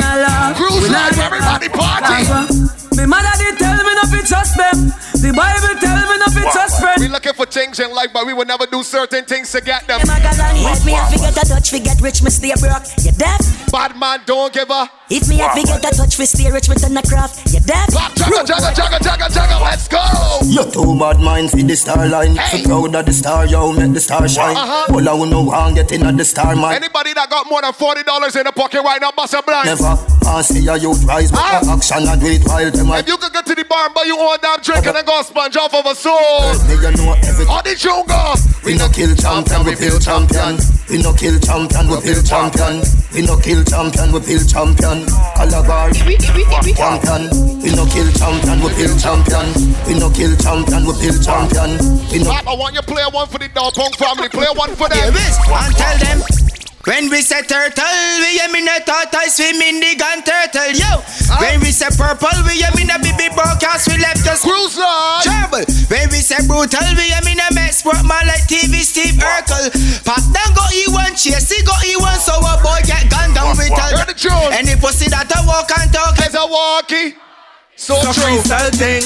Uh, 3.13 3.21
Me 3.21 3.43
did 3.43 3.57
tell 3.59 3.75
me 3.75 3.93
not 3.93 4.09
to 4.09 4.23
trust 4.25 4.55
them. 4.55 5.10
The 5.21 5.29
Bible 5.29 5.77
tell 5.77 6.01
me 6.09 6.17
not 6.17 6.33
to 6.33 6.41
trust 6.49 6.81
We 6.97 7.07
looking 7.07 7.33
for 7.33 7.45
things 7.45 7.79
in 7.79 7.93
life, 7.93 8.09
but 8.11 8.25
we 8.25 8.33
will 8.33 8.45
never 8.45 8.65
do 8.65 8.81
certain 8.81 9.23
things 9.23 9.51
to 9.51 9.61
get 9.61 9.85
them. 9.85 10.01
If 10.01 10.83
me 10.83 10.93
have 10.93 11.13
to 11.13 11.19
get 11.19 11.37
a 11.37 11.45
touch, 11.45 11.71
we 11.71 11.79
get 11.79 12.01
rich, 12.01 12.23
me 12.23 12.31
stay 12.31 12.49
broke. 12.57 12.89
You 13.05 13.11
deaf? 13.13 13.69
Bad 13.71 13.95
man, 13.97 14.21
don't 14.25 14.51
give 14.51 14.71
a. 14.71 14.89
If 15.11 15.29
me 15.29 15.37
have 15.37 15.53
to 15.53 15.61
get 15.61 15.77
a 15.77 15.95
touch, 15.95 16.17
we 16.17 16.25
stay 16.25 16.49
rich, 16.49 16.69
we 16.69 16.73
turn 16.73 16.97
a 16.97 17.03
craft. 17.03 17.53
You 17.53 17.59
deaf? 17.59 17.93
Pop, 17.93 18.17
jagga, 18.17 18.41
jagga, 18.41 18.73
jagga, 18.73 18.97
jagga, 18.97 19.27
jagga, 19.29 19.61
let's 19.61 19.87
go. 19.87 20.01
You 20.41 20.65
too 20.71 20.97
bad 20.97 21.19
mind 21.19 21.51
for 21.51 21.57
the 21.57 21.75
star 21.75 22.07
line. 22.07 22.35
Hey. 22.35 22.63
So 22.63 22.81
proud 22.81 22.95
of 22.95 23.05
the 23.05 23.13
star, 23.13 23.45
yo, 23.45 23.71
make 23.73 23.93
the 23.93 24.01
star 24.01 24.27
shine. 24.27 24.57
Uh-huh. 24.57 24.95
All 24.95 25.07
I 25.07 25.13
wanna 25.13 25.43
want 25.43 25.75
get 25.75 25.91
in 25.91 26.01
at 26.01 26.17
the 26.17 26.25
star 26.25 26.55
man. 26.55 26.73
Anybody 26.73 27.13
that 27.13 27.29
got 27.29 27.45
more 27.47 27.61
than 27.61 27.73
forty 27.73 28.01
dollars 28.01 28.35
in 28.35 28.45
the 28.45 28.51
pocket 28.51 28.81
right 28.81 28.99
now, 28.99 29.11
bust 29.11 29.35
a 29.35 29.43
blind. 29.43 29.67
Never 29.67 30.01
I 30.25 30.41
see 30.41 30.67
a 30.67 30.77
youth 30.77 31.03
rise, 31.03 31.31
but 31.31 31.41
the 31.61 31.71
action 31.71 32.07
and 32.07 32.21
do 32.21 32.27
it 32.27 32.45
while 32.45 32.69
them 32.71 32.89
If 32.93 33.07
you 33.07 33.17
could 33.17 33.33
get 33.33 33.45
to 33.45 33.55
the 33.55 33.65
bar 33.65 33.85
and 33.85 33.93
buy 33.93 34.03
you 34.05 34.17
all 34.17 34.37
damn 34.37 34.61
drink 34.61 34.85
and 34.85 34.95
then 34.95 35.05
go 35.05 35.10
sponge 35.19 35.57
off 35.57 35.73
of 35.75 35.85
a 35.85 35.95
soul. 35.95 36.55
Me 36.67 36.79
know 36.95 37.11
everything. 37.19 37.47
How 37.47 37.61
did 37.61 37.83
you 37.83 38.03
go? 38.07 38.35
We 38.63 38.77
no 38.77 38.87
kill 38.89 39.15
champion, 39.15 39.65
we 39.65 39.75
build 39.75 40.01
champion. 40.01 40.55
We 40.89 41.01
no 41.01 41.11
kill 41.13 41.39
champion, 41.39 41.87
we 41.91 41.99
build 41.99 42.23
champion. 42.25 42.79
We 43.11 43.21
no 43.27 43.35
kill 43.37 43.63
champion, 43.63 44.11
we 44.13 44.19
build 44.23 44.47
champion. 44.47 45.05
Calabar, 45.35 45.91
champion. 45.91 47.27
We 47.59 47.69
no 47.75 47.83
kill 47.91 48.09
champion, 48.15 48.57
we 48.63 48.69
build 48.79 48.99
champion. 48.99 49.45
We 49.83 49.93
no 49.99 50.09
kill 50.15 50.35
champion, 50.39 50.81
we 50.87 50.93
build 51.03 51.19
champion. 51.19 51.71
We 52.11 52.23
no 52.23 52.31
Pop, 52.31 52.47
I 52.47 52.55
want 52.55 52.75
you 52.75 52.81
play 52.81 53.03
one 53.11 53.27
for 53.27 53.39
the 53.39 53.49
dog 53.49 53.73
punk 53.73 53.95
family. 53.97 54.29
Play 54.29 54.47
one 54.55 54.75
for 54.75 54.87
them. 54.87 54.97
Hear 54.97 55.11
this 55.11 55.35
and 55.49 55.75
tell 55.75 55.97
them. 55.99 56.40
When 56.85 57.13
we 57.13 57.21
say 57.21 57.45
turtle, 57.45 57.85
we 58.25 58.41
aim 58.41 58.57
in 58.57 58.65
a 58.65 58.81
turtle, 58.81 59.29
swim 59.29 59.61
in 59.61 59.77
the 59.77 59.93
gun 60.01 60.25
turtle, 60.25 60.73
yo. 60.73 61.05
Ah. 61.29 61.37
When 61.37 61.61
we 61.61 61.69
say 61.69 61.93
purple, 61.93 62.33
we 62.49 62.57
aim 62.57 62.73
in 62.81 62.89
a 62.89 62.97
baby 62.97 63.29
broadcast, 63.37 63.85
we 63.85 64.01
left 64.01 64.25
us 64.25 64.41
cruise 64.41 64.81
line. 64.81 65.21
Trouble. 65.21 65.61
When 65.93 66.09
we 66.09 66.25
say 66.25 66.41
brutal, 66.49 66.81
we 66.97 67.13
aim 67.13 67.29
in 67.29 67.37
a 67.37 67.53
mess, 67.53 67.85
work 67.85 68.01
man 68.01 68.25
like 68.25 68.49
TV 68.49 68.81
Steve 68.81 69.21
Urkel. 69.21 69.69
Pop 70.01 70.25
down 70.33 70.57
go 70.57 70.65
E1, 70.73 71.13
chase 71.21 71.53
he 71.53 71.61
go 71.61 71.73
E1, 71.85 72.17
so 72.17 72.41
a 72.41 72.57
boy 72.65 72.81
get 72.89 73.05
gunned 73.13 73.37
down 73.37 73.53
with 73.53 73.69
tune. 74.17 74.49
Any 74.49 74.73
pussy 74.73 75.09
that 75.09 75.29
a 75.29 75.39
walk 75.45 75.69
and 75.77 75.93
talk, 75.93 76.17
There's 76.17 76.33
a 76.33 76.45
walkie. 76.45 77.17
So 77.75 77.93
So 78.01 78.13
true. 78.13 78.41
thing. 78.73 79.05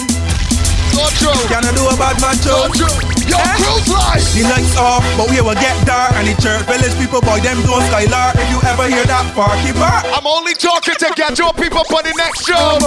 So 0.95 1.03
true. 1.19 1.39
Can 1.51 1.63
I 1.63 1.71
do 1.75 1.87
a 1.87 1.95
bad 1.99 2.19
man 2.23 2.35
So 2.39 2.71
true. 2.71 3.14
Yo, 3.27 3.37
Eh? 3.37 3.55
cruise 3.57 3.87
line. 3.89 4.23
The 4.35 4.43
lights 4.51 4.75
off, 4.77 5.03
but 5.17 5.29
we 5.31 5.39
will 5.41 5.55
get 5.55 5.73
dark 5.87 6.11
And 6.19 6.27
the 6.27 6.35
church 6.41 6.63
village 6.67 6.91
people, 6.99 7.21
boy, 7.21 7.39
them 7.39 7.55
don't 7.63 7.81
skylar 7.87 8.35
If 8.35 8.47
you 8.51 8.59
ever 8.67 8.87
hear 8.91 9.05
that 9.07 9.25
party 9.33 9.71
bar 9.73 10.03
I'm 10.11 10.27
only 10.27 10.53
talking 10.53 10.95
to 10.99 11.07
get 11.15 11.39
your 11.39 11.53
people 11.55 11.83
for 11.87 12.03
the 12.03 12.11
next 12.19 12.43
show. 12.45 12.77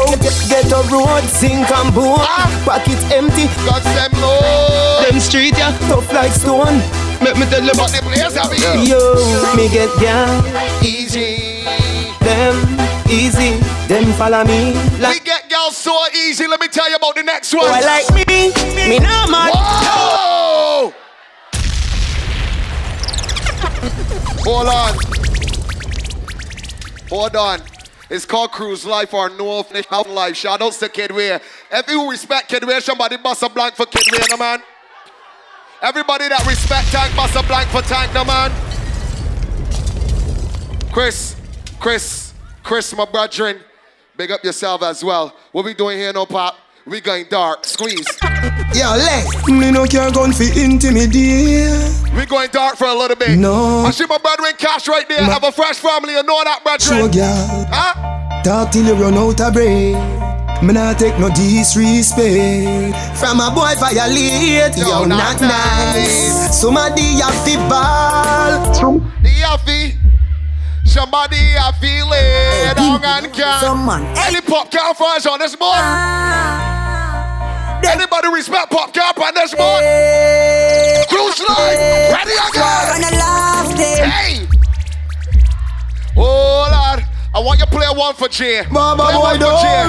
Get 0.48 0.68
a 0.72 0.80
road, 0.92 1.24
sink 1.28 1.70
and 1.70 1.90
boom. 1.94 2.20
Ah. 2.20 2.46
Pocket 2.64 3.00
empty, 3.12 3.48
Got 3.64 3.82
them 3.84 4.12
low. 4.20 5.02
them 5.08 5.18
street 5.20 5.56
ya 5.56 5.72
tough 5.88 6.10
like 6.12 6.32
stone. 6.32 6.80
Make 7.24 7.36
me 7.40 7.46
tell 7.50 7.62
you 7.64 7.72
about 7.72 7.90
the 7.90 8.02
place 8.04 8.36
have 8.36 8.52
you. 8.52 8.94
Yo, 8.94 9.56
me 9.56 9.68
get 9.72 9.88
down, 10.00 10.44
Easy. 10.84 11.64
them 12.20 12.54
easy. 13.08 13.56
Them 13.88 14.04
follow 14.20 14.44
me 14.44 14.72
We 14.72 15.00
like 15.00 15.24
get 15.24 15.48
girls 15.48 15.76
so 15.76 15.96
easy. 16.14 16.46
Let 16.46 16.60
me 16.60 16.68
tell 16.68 16.88
you 16.90 16.96
about 16.96 17.14
the 17.16 17.22
next 17.22 17.54
one. 17.54 17.64
boy 17.66 17.80
like 17.86 18.08
me. 18.14 18.52
Me 18.76 18.98
no 18.98 19.26
man. 19.32 19.50
Whoa! 19.52 20.17
Hold 24.44 24.68
on. 24.68 24.94
Hold 27.08 27.36
on. 27.36 27.60
It's 28.10 28.24
called 28.24 28.52
Cruise 28.52 28.86
Life 28.86 29.12
or 29.12 29.28
No 29.28 29.64
Out 29.90 30.08
Life. 30.08 30.36
Shout 30.36 30.62
outs 30.62 30.78
to 30.78 30.88
Kidway. 30.88 31.40
If 31.70 31.88
you 31.90 32.10
respect 32.10 32.50
Kidway, 32.50 32.80
somebody 32.80 33.18
bust 33.18 33.42
a 33.42 33.48
blank 33.48 33.74
for 33.74 33.84
Kidway, 33.84 34.28
no 34.30 34.36
man. 34.38 34.62
Everybody 35.82 36.28
that 36.28 36.44
respect 36.46 36.88
Tank, 36.88 37.14
bust 37.14 37.36
a 37.36 37.42
blank 37.46 37.68
for 37.68 37.82
Tank, 37.82 38.12
no 38.14 38.24
man. 38.24 38.50
Chris, 40.90 41.36
Chris, 41.78 42.32
Chris, 42.62 42.96
my 42.96 43.04
brethren, 43.04 43.60
big 44.16 44.30
up 44.30 44.42
yourself 44.42 44.82
as 44.82 45.04
well. 45.04 45.36
What 45.52 45.64
we 45.64 45.74
doing 45.74 45.98
here, 45.98 46.12
no 46.12 46.26
pop? 46.26 46.56
We 46.88 47.00
going 47.02 47.26
dark. 47.28 47.64
Squeeze. 47.66 48.06
Yo, 48.74 48.88
let 48.96 49.48
me 49.48 49.70
no 49.70 49.84
care 49.84 50.10
gun 50.10 50.32
fi 50.32 50.48
intimidate. 50.62 52.14
We 52.16 52.24
going 52.26 52.48
dark 52.50 52.76
for 52.76 52.86
a 52.86 52.94
little 52.94 53.16
bit. 53.16 53.38
No. 53.38 53.80
I 53.84 53.90
see 53.90 54.06
my 54.06 54.16
brother 54.18 54.46
in 54.48 54.56
cash 54.56 54.88
right 54.88 55.06
there. 55.08 55.22
Ma- 55.22 55.32
Have 55.34 55.44
a 55.44 55.52
fresh 55.52 55.76
family. 55.78 56.14
You 56.14 56.22
know 56.22 56.42
that, 56.44 56.60
Show 56.80 57.08
brethren. 57.08 57.10
girl, 57.10 57.66
Huh? 57.70 58.42
talk 58.42 58.70
till 58.72 58.86
you 58.86 58.94
run 58.94 59.14
out 59.14 59.40
of 59.40 59.52
breath. 59.52 60.62
Me 60.62 60.72
nah 60.72 60.92
take 60.92 61.16
no 61.20 61.28
disrespect 61.28 62.96
From 63.16 63.38
a 63.38 63.48
boy 63.54 63.76
violate, 63.78 64.76
Yo, 64.76 64.88
yo, 64.88 65.04
not 65.04 65.38
not 65.38 65.40
nice 65.40 66.58
Somebody 66.60 67.20
have 67.22 67.44
to 67.46 67.56
ball 67.70 68.98
The 69.22 69.28
Yaffy. 69.28 69.97
Somebody 70.88 71.36
I 71.36 71.70
feel 71.80 72.08
it. 72.12 72.76
Down 72.76 73.04
and 73.04 73.32
can. 73.32 74.16
Any 74.26 74.40
pop 74.40 74.70
can 74.70 74.94
fries 74.94 75.26
on 75.26 75.38
this 75.38 75.54
boy. 75.54 75.66
Ah. 75.70 77.78
respect 78.32 78.70
pop 78.70 78.92
cap 78.94 79.18
on 79.18 79.34
this 79.34 79.52
one. 79.54 79.82
Cruise 81.08 81.40
line, 81.46 82.12
ready 82.12 82.32
again. 83.68 84.10
Hey. 84.10 84.46
Oh 86.16 86.68
Lord, 86.72 87.04
I 87.34 87.40
want 87.40 87.58
you 87.60 87.66
to 87.66 87.70
play 87.70 87.86
one 87.94 88.14
for 88.14 88.28
Jay. 88.28 88.62
Mama 88.70 89.02
play 89.04 89.12
boy 89.12 89.16
one 89.16 89.38
for 89.38 89.62
Jay. 89.62 89.84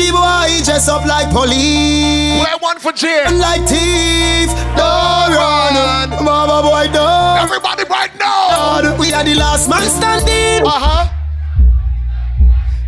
The 0.00 0.10
boy 0.12 0.64
dress 0.64 0.88
up 0.88 1.04
like 1.04 1.28
police. 1.28 2.40
Play 2.40 2.56
one 2.60 2.78
for 2.78 2.92
Jay. 2.92 3.22
Like 3.36 3.68
thief, 3.68 4.48
don't 4.72 5.36
run. 5.36 6.08
Mama 6.24 6.62
boy 6.62 6.88
don't. 6.90 7.36
Everybody 7.36 7.84
right 7.84 8.10
now. 8.18 8.96
We 8.98 9.12
are 9.12 9.22
the 9.22 9.34
last 9.34 9.68
man 9.68 9.82
standing. 9.82 10.66
Uh 10.66 10.70
huh. 10.72 11.16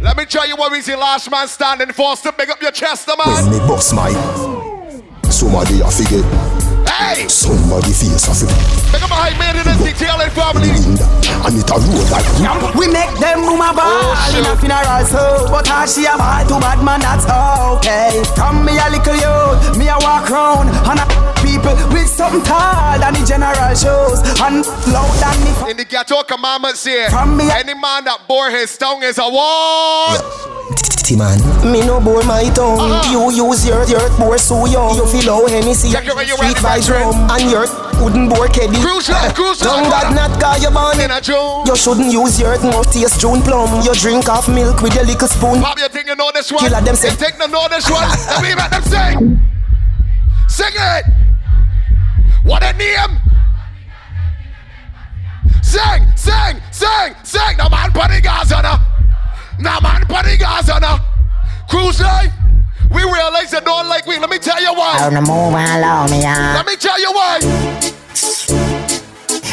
Let 0.01 0.17
me 0.17 0.25
tell 0.25 0.49
you 0.49 0.57
what 0.57 0.73
is 0.73 0.87
the 0.87 0.97
last 0.97 1.31
man 1.31 1.49
standing 1.49 1.93
for. 1.93 2.17
To 2.17 2.33
big 2.33 2.49
up 2.49 2.63
your 2.63 2.73
chest, 2.73 3.07
man. 3.07 3.19
When 3.45 3.53
me 3.53 3.59
bust 3.69 3.95
my 3.95 4.11
Somebody 5.29 5.81
a 5.81 5.91
forget 5.91 6.62
Hey! 7.03 7.27
Somebody 7.27 7.91
face 7.91 8.31
a 8.31 8.33
forget 8.33 8.63
Big 8.95 9.03
up 9.03 9.11
my 9.11 9.27
high 9.27 9.35
maintenance 9.35 9.83
detailing 9.83 10.31
family. 10.31 10.71
And 10.71 11.59
it 11.59 11.67
a 11.67 11.77
roll 11.83 12.07
like 12.15 12.79
We 12.79 12.87
make 12.87 13.11
them 13.19 13.43
move 13.43 13.59
my 13.59 13.75
ball. 13.75 13.91
Oh, 13.91 14.39
in 14.39 14.47
a 14.47 14.55
funeral 14.55 15.03
so 15.03 15.51
But 15.51 15.67
how 15.67 15.83
she 15.83 16.07
a 16.07 16.15
ball? 16.15 16.47
Too 16.47 16.63
bad 16.63 16.79
man 16.87 17.03
that's 17.03 17.27
okay. 17.27 18.23
Come 18.39 18.63
me 18.63 18.79
a 18.79 18.87
little 18.87 19.19
youth, 19.19 19.75
me 19.75 19.91
a 19.91 19.99
walk 19.99 20.31
round 20.31 20.71
And 20.87 21.03
a 21.03 21.07
people 21.63 21.89
with 21.95 22.09
something 22.09 22.43
tall 22.43 22.99
than 22.99 23.15
the 23.15 23.23
general 23.27 23.75
shows 23.75 24.21
And 24.43 24.67
loud 24.93 25.15
than 25.23 25.39
the 25.47 25.53
In 25.71 25.77
the 25.77 25.85
ghetto 25.85 26.23
commandments 26.25 26.85
here, 26.85 27.09
From 27.11 27.37
me- 27.37 27.51
any 27.51 27.75
man 27.75 28.05
that 28.05 28.27
bore 28.29 28.51
his 28.51 28.77
tongue 28.77 29.03
is 29.03 29.19
a 29.19 29.29
war. 29.29 30.19
Titty 30.77 31.17
man, 31.17 31.39
me 31.67 31.81
no 31.87 31.99
bore 32.01 32.23
my 32.25 32.45
tongue. 32.55 32.79
Uh-huh. 32.79 33.11
You 33.11 33.31
use 33.51 33.67
your 33.67 33.83
your 33.89 34.07
bore 34.19 34.39
so 34.39 34.67
young. 34.67 34.95
You 34.97 35.07
feel 35.07 35.35
how 35.35 35.47
Hennessy 35.47 35.91
Check 35.91 36.07
it 36.07 36.15
when 36.15 36.27
you're 36.27 36.39
sweet 36.39 36.55
ready, 36.63 36.83
vibes 36.83 36.91
and 37.11 37.51
your 37.51 37.67
wooden 38.03 38.29
bore 38.29 38.47
keddy. 38.47 38.79
Cruise 38.83 39.09
line, 39.11 39.33
cruise 39.35 39.59
Tongue 39.59 39.83
line. 39.91 40.15
that 40.15 40.15
not 40.15 40.41
call 40.41 40.59
you 40.63 40.71
born. 40.71 41.01
In 41.01 41.11
a 41.11 41.21
June. 41.21 41.67
You 41.67 41.75
shouldn't 41.77 42.13
use 42.13 42.39
your 42.39 42.55
mouth 42.63 42.87
taste 42.93 43.19
June 43.21 43.43
plum. 43.43 43.83
You 43.83 43.95
drink 43.95 44.29
off 44.29 44.49
milk 44.49 44.81
with 44.83 44.95
your 44.95 45.05
little 45.05 45.29
spoon. 45.29 45.61
Pop, 45.61 45.79
you 45.79 45.89
think 45.89 46.07
you 46.07 46.15
know 46.17 46.31
this 46.33 46.51
one? 46.53 46.63
Killer 46.63 46.81
them 46.81 46.95
You 46.95 46.97
say- 46.97 47.11
think 47.19 47.35
you 47.39 47.49
know 47.49 47.67
this 47.69 47.91
one? 47.91 48.07
Let 48.09 48.43
me 48.43 48.55
let 48.55 48.71
them 48.71 48.85
sing. 48.87 49.41
Sing 50.49 50.71
it. 50.75 51.05
What 52.45 52.63
a 52.63 52.73
name. 52.77 53.21
Sing, 55.63 56.05
sing, 56.17 56.61
sing, 56.71 57.15
sing. 57.23 57.57
No 57.57 57.69
man 57.69 57.91
put 57.93 58.09
the 58.11 58.21
gas 58.21 58.53
on 58.53 58.65
her. 58.65 58.79
No 59.59 59.81
man 59.81 60.05
put 60.07 60.25
the 60.25 60.37
gas 60.39 60.69
on 60.69 60.83
her. 60.83 61.01
Cruise 61.69 62.01
life. 62.01 62.33
We 62.91 63.03
realize 63.03 63.51
they 63.51 63.61
don't 63.61 63.89
like 63.89 64.07
we. 64.07 64.19
Let 64.19 64.29
me 64.29 64.39
tell 64.39 64.61
you 64.61 64.75
why. 64.75 65.09
The 65.09 65.21
move 65.21 65.55
and 65.55 66.11
me 66.11 66.27
on. 66.27 66.55
Let 66.55 66.67
me 66.67 66.77
tell 66.77 67.01
you 67.01 67.13
why. 67.13 67.39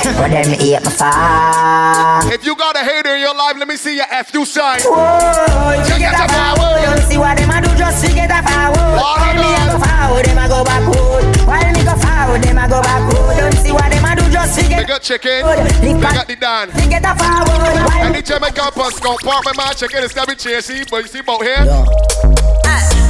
But 0.04 0.32
them 0.32 0.56
eat 0.60 0.84
my. 0.84 2.21
If 2.34 2.45
you 2.45 2.56
got 2.56 2.75
a 2.75 2.80
hater 2.80 3.15
in 3.15 3.21
your 3.21 3.36
life, 3.36 3.56
let 3.58 3.67
me 3.67 3.78
see 3.78 3.95
your 3.95 4.08
F 4.10 4.34
you 4.34 4.45
sign. 4.45 4.80
Whoa, 4.82 5.71
you 5.88 5.99
get 5.99 6.13
a 6.13 6.28
power. 6.28 6.80
You 6.80 7.02
see 7.08 7.17
what 7.17 7.38
them 7.38 7.49
a 7.52 7.62
do 7.62 7.75
just 7.78 8.04
to 8.04 8.12
get 8.13 8.32
a 8.32 8.41
power. 8.43 8.75
While 8.75 9.36
me 9.36 9.54
a 9.56 9.71
go 9.71 9.80
forward, 9.80 10.25
them 10.25 10.38
a 10.38 10.47
go 10.47 10.63
backward. 10.63 11.23
While 11.47 11.71
me 11.71 11.84
go 11.84 11.95
forward, 11.95 12.09
them 12.41 12.58
a 12.58 12.67
go 12.67 12.82
backward. 12.82 13.38
Don't 13.38 13.54
see 13.60 13.71
what 13.71 13.89
them 13.91 14.06
a 14.06 14.15
do 14.15 14.25
just 14.32 14.60
to 14.60 14.67
get 14.67 14.88
Big 14.88 14.91
up 14.91 15.02
chicken. 15.02 15.45
Lick 15.45 15.82
Big 15.82 16.02
back. 16.02 16.17
up 16.17 16.28
the 16.28 16.36
Dan. 16.36 16.69
to 16.71 16.89
get 16.89 17.04
a 17.04 17.13
forward. 17.15 17.60
While 17.60 18.06
Any 18.06 18.21
Jamaican 18.21 18.71
bus 18.75 18.99
compartment 18.99 19.58
man 19.58 19.73
chicken 19.75 20.04
is 20.04 20.13
gonna 20.13 20.28
be 20.28 20.36
chasing. 20.36 20.86
But 20.89 21.04
you 21.04 21.08
see 21.08 21.19
about 21.19 21.43
here? 21.43 21.65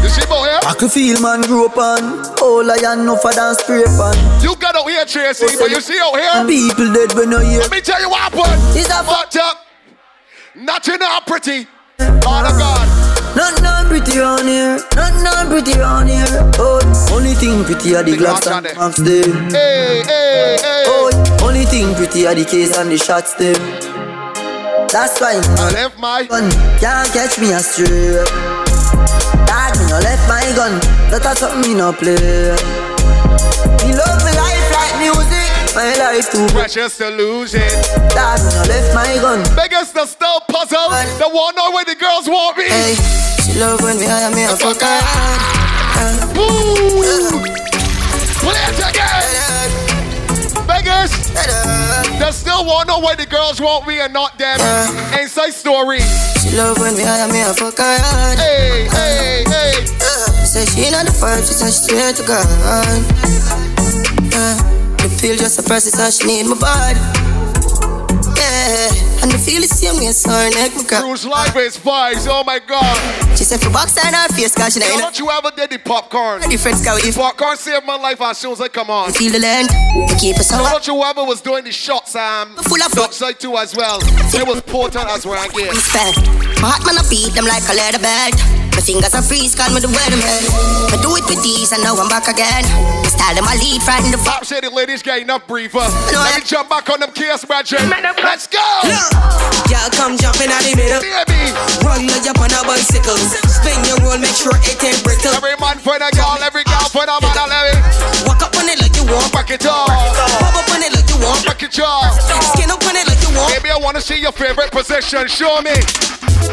You 0.01 0.07
see 0.07 0.23
about 0.23 0.47
here? 0.47 0.59
I 0.63 0.75
can 0.79 0.89
feel 0.89 1.19
man 1.21 1.41
grow 1.41 1.65
up 1.65 1.77
on 1.77 2.23
All 2.41 2.71
I 2.71 2.75
am 2.87 3.05
no 3.05 3.17
for 3.17 3.31
dance 3.33 3.59
scrape 3.59 3.87
on 3.99 4.15
You 4.41 4.55
got 4.55 4.75
out 4.75 4.87
here 4.87 5.03
chasing, 5.05 5.59
but 5.59 5.69
you 5.69 5.81
see 5.81 5.99
out 5.99 6.15
here? 6.15 6.47
People 6.47 6.93
dead 6.93 7.13
when 7.13 7.33
I 7.33 7.43
hear 7.43 7.59
Let 7.59 7.71
me 7.71 7.81
tell 7.81 7.99
you 7.99 8.09
what 8.09 8.31
happened. 8.31 8.77
It's 8.77 8.87
a 8.87 9.03
fucked 9.03 9.35
up. 9.37 9.65
Nothing 10.55 10.99
not 10.99 11.27
pretty. 11.27 11.67
Lord 11.99 12.45
of 12.47 12.57
God. 12.57 13.08
Not 13.35 13.61
none 13.61 13.87
pretty 13.87 14.19
on 14.19 14.47
here. 14.47 14.79
Not 14.95 15.13
none 15.23 15.47
pretty 15.49 15.79
on 15.81 16.07
here. 16.07 16.25
Oh, 16.57 16.79
only 17.11 17.33
thing 17.33 17.63
pretty 17.63 17.95
are 17.95 18.03
the 18.03 18.17
rock 18.17 18.45
and 18.45 18.67
on 18.67 18.75
marks 18.75 18.97
them 18.97 19.49
Hey, 19.51 20.01
hey, 20.05 20.57
hey. 20.61 20.83
Oh, 20.87 21.11
only 21.43 21.65
thing 21.65 21.93
pretty 21.95 22.27
are 22.27 22.35
the 22.35 22.45
case 22.45 22.75
and 22.77 22.91
the 22.91 22.97
shots 22.97 23.33
them 23.35 23.55
That's 24.89 25.19
why 25.21 25.39
I 25.39 25.71
left 25.71 25.99
my 25.99 26.25
gun 26.25 26.49
can't 26.79 27.11
catch 27.13 27.39
me 27.39 27.53
astray 27.53 28.23
Dad, 29.49 29.73
me 29.79 29.85
no 29.89 29.97
left 29.99 30.29
my 30.29 30.45
gun. 30.53 30.77
That 31.09 31.25
a 31.25 31.33
something 31.35 31.61
me 31.61 31.73
no 31.73 31.89
play. 31.91 32.53
Me 33.81 33.89
love 33.97 34.21
My 35.75 35.93
life 35.95 36.31
too 36.31 36.47
precious 36.47 36.97
to 36.97 37.09
lose 37.09 37.53
it. 37.53 37.69
Dad, 38.09 38.41
me 38.41 38.49
no 38.57 38.63
left 38.65 38.95
my 38.95 39.15
gun 39.21 39.45
Biggest 39.55 39.93
the 39.93 40.05
still 40.05 40.41
puzzle. 40.49 40.89
The 40.89 41.29
one 41.31 41.55
know 41.55 41.71
where 41.71 41.85
the 41.85 41.95
girls 41.95 42.27
want 42.27 42.57
me. 42.57 42.65
Hey, 42.65 42.95
she 43.45 43.59
love 43.59 43.81
when 43.81 43.99
me 43.99 44.05
hire 44.05 44.33
me 44.33 44.43
a 44.45 44.55
fuck 44.57 44.81
her 44.81 44.99
hard. 44.99 46.37
Ooh. 46.37 47.43
Play 48.41 48.65
it 48.65 48.79
again. 48.81 49.69
Biggest. 50.65 51.35
They 52.17 52.31
still 52.31 52.65
want 52.65 52.89
to 52.89 52.95
know 52.95 52.99
why 52.99 53.15
the 53.15 53.27
girls 53.27 53.61
want 53.61 53.85
me 53.87 53.99
and 53.99 54.11
not 54.11 54.37
them. 54.39 54.59
Inside 55.19 55.51
story. 55.51 55.99
She 56.41 56.57
love 56.57 56.79
when 56.79 56.95
me 56.95 57.03
hire 57.03 57.31
me 57.31 57.41
a 57.41 57.53
fuck 57.53 57.77
her 57.77 57.99
hard. 58.01 58.39
Hey, 58.39 58.87
hey, 58.89 59.43
hey. 59.47 59.85
Say 60.45 60.65
she 60.65 60.89
not 60.89 61.05
the 61.05 61.11
vibe, 61.11 61.45
she 61.45 61.53
say 61.53 61.69
she 61.69 61.93
to 62.15 62.23
God. 64.33 64.68
Feel 65.19 65.35
just 65.35 65.59
a 65.59 65.63
person, 65.63 65.91
so 65.91 66.09
she 66.09 66.27
need 66.27 66.47
my 66.47 66.55
body. 66.55 66.99
Yeah, 68.39 68.87
and 69.21 69.31
the 69.31 69.37
feel 69.37 69.59
the 69.59 69.67
same 69.67 69.97
way, 69.99 70.11
so 70.15 70.31
her 70.31 70.49
neck 70.51 70.71
me 70.77 70.83
crack. 70.85 71.03
Cruise 71.03 71.25
life 71.25 71.55
is 71.57 71.75
vibes. 71.77 72.25
Oh 72.29 72.43
my 72.45 72.59
God. 72.59 72.95
She 73.37 73.43
said 73.43 73.59
for 73.59 73.69
box 73.69 73.97
and 73.99 74.15
her 74.15 74.29
face, 74.29 74.55
cause 74.55 74.73
she 74.73 74.79
Yo, 74.79 74.87
ain't 74.87 74.99
don't 75.01 75.19
you 75.19 75.29
ever 75.29 75.51
did 75.51 75.71
the 75.71 75.79
popcorn? 75.79 76.41
different 76.49 76.77
scout. 76.77 77.03
If 77.03 77.17
Popcorn 77.17 77.57
saved 77.57 77.85
my 77.85 77.97
life 77.97 78.21
as 78.21 78.37
soon 78.37 78.53
as 78.53 78.61
I 78.61 78.69
come 78.69 78.89
on. 78.89 79.09
you 79.09 79.13
feel 79.13 79.31
the 79.33 79.39
land, 79.39 79.67
you 80.09 80.15
keep 80.17 80.37
us 80.37 80.53
on. 80.53 80.63
don't 80.71 80.87
you 80.87 81.03
ever 81.03 81.23
was 81.25 81.41
doing 81.41 81.65
the 81.65 81.71
shots, 81.71 82.15
um, 82.15 82.55
Full 82.55 82.81
of 82.81 82.91
shot 82.93 83.13
side 83.13 83.39
too 83.39 83.57
as 83.57 83.75
well. 83.75 83.99
It 84.01 84.47
was 84.47 84.61
potent 84.61 85.09
as 85.09 85.25
where 85.25 85.37
I 85.37 85.47
get. 85.49 85.69
Respect. 85.75 86.15
My 86.61 86.71
heart 86.71 86.85
man, 86.85 86.97
I 86.97 87.03
beat 87.09 87.33
them 87.35 87.45
like 87.45 87.63
a 87.67 87.75
leather 87.75 87.99
bag. 87.99 88.33
My 88.79 88.87
fingers 88.87 89.11
are 89.11 89.19
freeze, 89.19 89.59
call 89.59 89.67
me 89.75 89.83
the 89.83 89.91
weatherman. 89.91 90.39
I 90.87 90.95
do 91.03 91.11
it 91.19 91.27
with 91.27 91.43
these, 91.43 91.75
and 91.75 91.83
now 91.83 91.99
I'm 91.99 92.07
back 92.07 92.31
again. 92.31 92.63
The 93.03 93.11
style 93.11 93.35
of 93.35 93.43
my 93.43 93.59
lead, 93.59 93.83
right 93.83 93.99
in 93.99 94.15
the 94.15 94.21
Top 94.23 94.47
city 94.47 94.71
ladies 94.71 95.03
get 95.03 95.19
enough 95.19 95.43
breather. 95.51 95.83
Let 96.15 96.39
me 96.39 96.47
jump 96.47 96.71
back 96.71 96.87
on 96.87 97.03
them 97.03 97.11
kiss, 97.11 97.43
brethren. 97.43 97.91
Let's 98.23 98.47
go! 98.47 98.63
Girl, 99.67 99.83
come 99.91 100.15
jump 100.15 100.39
in 100.39 100.47
at 100.47 100.63
the 100.63 100.79
middle. 100.79 101.03
Baby! 101.03 101.51
Run 101.83 102.07
like 102.07 102.23
you 102.23 102.31
on 102.31 102.55
a 102.55 102.63
bicycle. 102.63 103.19
Spin 103.51 103.83
your 103.83 103.99
roll, 103.99 104.15
make 104.15 104.31
sure 104.31 104.55
it 104.55 104.79
ain't 104.79 105.03
brittle. 105.03 105.35
Every 105.35 105.59
man 105.59 105.75
for 105.83 105.99
the 105.99 106.07
girl, 106.15 106.39
every 106.39 106.63
girl 106.63 106.87
for 106.87 107.03
the 107.03 107.19
man, 107.19 107.35
I 107.35 107.51
love 107.51 107.67
it. 107.75 107.83
Walk 108.31 108.47
up 108.47 108.55
on 108.55 108.63
it 108.63 108.79
like 108.79 108.95
you 108.95 109.03
want. 109.03 109.27
Back 109.35 109.51
it 109.51 109.67
up. 109.67 109.91
Pop 109.91 110.55
up 110.55 110.68
want. 111.19 111.45
Back 111.45 111.63
it 111.63 111.79
up. 111.79 112.15
Skin 112.55 112.71
up 112.71 112.83
on 112.83 112.95
it 112.95 113.07
like 113.07 113.21
you 113.21 113.31
want. 113.35 113.53
Baby, 113.53 113.69
I 113.71 113.77
wanna 113.77 114.01
see 114.01 114.19
your 114.19 114.31
favorite 114.31 114.71
position. 114.71 115.27
Show 115.27 115.61
me. 115.61 115.75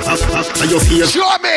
Up, 0.07 0.21
up, 0.35 0.47
are 0.61 0.67
your 0.67 0.79
favorite 0.83 1.09
Show 1.09 1.27
me. 1.43 1.57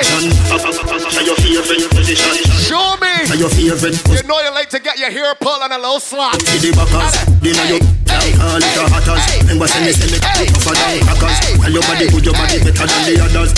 Up, 0.50 0.63
up, 0.63 0.74
up, 0.74 0.89
up, 0.89 1.13
are 1.17 1.22
your 1.22 1.36
favorite 1.36 1.91
position 1.91 2.34
Show 2.65 2.95
me. 3.02 3.12
Are 3.30 3.36
your 3.36 3.50
favorite 3.50 3.98
You 4.08 4.24
know 4.26 4.39
you 4.41 4.50
like 4.54 4.69
to 4.69 4.80
get 4.80 4.98
your 4.98 5.12
hair 5.12 5.36
pulled 5.36 5.62
and 5.62 5.74
a 5.74 5.78
little 5.78 6.00
slap. 6.00 6.38
To 6.38 6.56
the 6.58 6.72
backers 6.72 7.13
Then 7.41 7.58
are 7.58 7.69
you 7.69 7.80
Can't 8.06 8.34
call 8.38 8.58
it 8.58 8.78
a 8.78 8.84
hatters 8.89 9.22
Remember 9.43 9.67
say 9.67 9.82
me 9.86 9.91
say 9.91 10.10
me 10.13 10.17
tougher 10.22 10.74
than 10.78 11.02
crackers 11.04 11.38
Tell 11.62 11.74
your 11.74 11.84
body 11.84 12.06
good, 12.10 12.26
your 12.26 12.34
body 12.38 12.58
better 12.63 12.86
than 12.89 13.02
the 13.06 13.15
others 13.22 13.52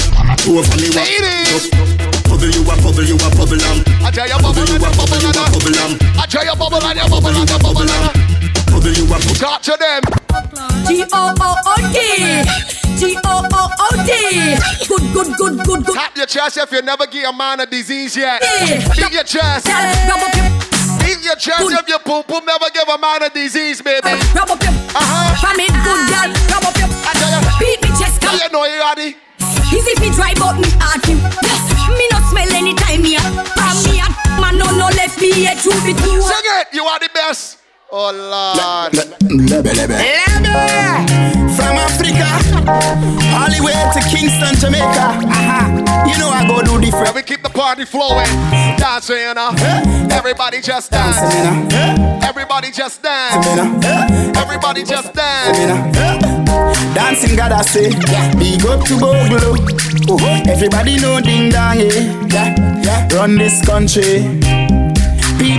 Two 0.44 0.60
of 0.60 0.68
me 0.76 0.88
wa 0.92 1.04
Ladies. 1.04 1.72
Bubble 2.28 2.52
you 2.52 2.64
a 2.64 2.74
bubble, 2.80 3.04
you 3.04 3.16
a 3.16 3.28
bubble 3.36 3.62
am 3.62 3.78
I 4.02 4.10
tell 4.12 4.28
you 4.28 4.40
bubble 4.40 4.66
and 4.66 4.82
you 4.82 4.92
bubble 4.92 5.20
you 5.20 5.30
and 5.30 5.36
a 5.36 5.44
you 5.46 5.52
bubble 5.52 5.78
am 5.78 5.92
I 6.20 6.26
tell 6.26 6.44
you 6.44 6.56
bubble 6.56 6.84
and 6.84 6.96
you 6.96 7.08
bubble 7.12 7.32
and 7.32 7.48
you 7.48 7.60
bubble 7.60 7.92
and 7.92 8.40
Bubble 8.82 8.98
you 8.98 9.06
a 9.06 9.10
bubble 9.10 9.36
Talk 9.38 9.62
to 9.62 9.78
them. 9.78 10.02
G 10.89 11.06
O 11.13 11.34
O 11.38 11.50
O 11.70 11.76
D. 11.94 12.02
G 12.98 13.13
O 13.13 13.46
O 13.46 13.62
O 13.78 13.88
D. 14.10 14.58
Good, 14.89 15.06
good, 15.13 15.38
good, 15.38 15.65
good, 15.65 15.86
good. 15.86 15.94
Tap 15.96 16.17
your 16.17 16.26
chest 16.26 16.58
if 16.58 16.72
you 16.72 16.82
never 16.82 17.06
give 17.06 17.30
a 17.30 17.34
man 17.34 17.60
a 17.60 17.67
disease 17.67 18.17
yet. 18.17 18.41
Beat 18.41 19.13
your 19.13 19.24
chest. 19.24 19.67
Rub 19.70 20.17
up 20.17 20.34
your, 20.34 20.50
Beat 21.06 21.22
your 21.24 21.36
chest 21.36 21.62
if 21.62 21.88
your 21.88 22.00
poop 22.00 22.26
poop 22.26 22.44
never 22.44 22.74
give 22.74 22.89
a 22.89 22.98
man 22.98 23.22
a 23.22 23.30
disease, 23.30 23.84
baby. 23.84 24.17
rub 24.34 24.50
up 24.50 24.58
your. 24.58 24.74
Uh-huh. 24.74 25.30
From 25.38 25.62
it, 25.62 25.70
good 25.86 26.02
girl. 26.10 26.30
Rub 26.50 26.65
up 26.65 26.78
your. 26.82 26.89
I 27.06 27.13
tell 27.22 27.30
you. 27.38 27.41
Beat 27.62 27.80
me 27.86 27.89
chest, 28.02 28.17
come. 28.17 28.34
you 28.41 28.50
know 28.50 28.65
you 28.65 28.82
got 28.82 28.98
it. 28.98 29.13
Easy 29.70 29.94
fi 30.02 30.10
dry, 30.10 30.34
but 30.41 30.58
me 30.58 30.70
hard 30.82 31.06
him. 31.06 31.22
Yes, 31.22 31.62
me 31.86 32.06
no 32.10 32.17
smell 32.34 32.50
anytime 32.50 33.06
me 33.06 33.13
a. 33.13 33.22
From 33.46 33.78
me 33.86 34.02
a 34.02 34.10
man 34.41 34.58
no 34.58 34.65
no 34.74 34.89
left 34.98 35.22
me 35.22 35.30
here 35.38 35.54
to 35.54 35.70
be 35.86 35.94
two. 35.94 36.17
Sing 36.17 36.50
it. 36.58 36.74
You 36.74 36.84
are 36.86 36.98
the 36.98 37.10
best. 37.13 37.61
Oh 37.93 38.10
Lord. 38.10 38.93
Lebe, 38.95 39.15
lebe 39.49 39.73
Lebe. 39.75 39.97
From 41.56 41.75
Africa, 41.75 42.23
all 43.36 43.51
the 43.51 43.60
way 43.60 43.75
to 43.91 43.99
Kingston, 44.08 44.56
Jamaica. 44.56 45.19
Uh-huh. 45.27 46.08
You 46.08 46.17
know 46.17 46.30
I 46.30 46.47
go 46.47 46.62
do 46.63 46.80
different. 46.80 47.08
Let 47.08 47.15
me 47.15 47.21
keep 47.21 47.43
the 47.43 47.49
party 47.49 47.84
flowing. 47.84 48.27
Dancing, 48.80 49.17
you 49.17 49.34
know. 49.34 49.51
Everybody 50.10 50.62
just 50.62 50.91
dance. 50.91 51.17
Everybody 52.23 52.71
just 52.71 53.04
dance. 53.04 53.45
Everybody 54.38 54.84
just 54.84 55.13
dance. 55.13 55.58
Dancing 56.95 57.36
God 57.36 57.51
I 57.51 57.62
say, 57.62 57.89
big 58.39 58.65
up 58.65 58.86
to 58.86 58.99
Bogle. 58.99 59.58
Oh, 60.10 60.43
everybody 60.47 60.97
know 60.97 61.19
ding 61.19 61.49
dong, 61.51 61.80
yeah. 61.80 63.08
Run 63.12 63.38
this 63.38 63.65
country. 63.65 64.39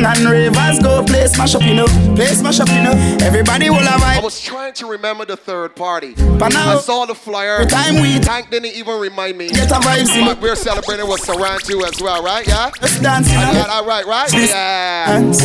Everywhere 0.00 0.46
and 0.46 0.54
ravers 0.56 0.78
go 0.78 1.04
play 1.04 1.26
smash 1.26 1.54
up, 1.54 1.62
you 1.62 1.74
know. 1.74 1.86
Play 2.16 2.26
smash 2.26 2.58
up, 2.60 2.68
you 2.68 2.82
know. 2.82 2.92
Everybody 3.20 3.68
will 3.68 3.76
have 3.80 4.02
I 4.02 4.18
was 4.20 4.40
trying 4.40 4.72
to 4.74 4.86
remember 4.86 5.26
the 5.26 5.36
third 5.36 5.76
party. 5.76 6.14
But 6.14 6.54
now- 6.54 6.78
I 6.78 6.80
saw 6.80 7.04
the 7.04 7.14
flyer. 7.14 7.64
The 7.64 7.70
time 7.70 8.00
we- 8.00 8.18
Tank 8.18 8.50
didn't 8.50 8.72
even 8.72 8.98
remind 8.98 9.36
me. 9.36 9.48
Get 9.48 9.70
a 9.70 9.74
vibes, 9.74 10.14
you 10.14 10.24
know. 10.24 10.34
We're 10.40 10.56
celebrating 10.56 11.06
was 11.06 11.20
Sarantu 11.20 11.84
as 11.86 12.00
well, 12.00 12.22
right? 12.22 12.46
Yeah. 12.46 12.70
Let's 12.80 12.98
dance, 12.98 13.28
you 13.30 13.36
know. 13.38 13.66
All 13.70 13.84
right, 13.84 13.86
right, 13.86 14.06
right? 14.06 14.30
This 14.30 14.50
Yeah. 14.50 15.06
dance. 15.18 15.42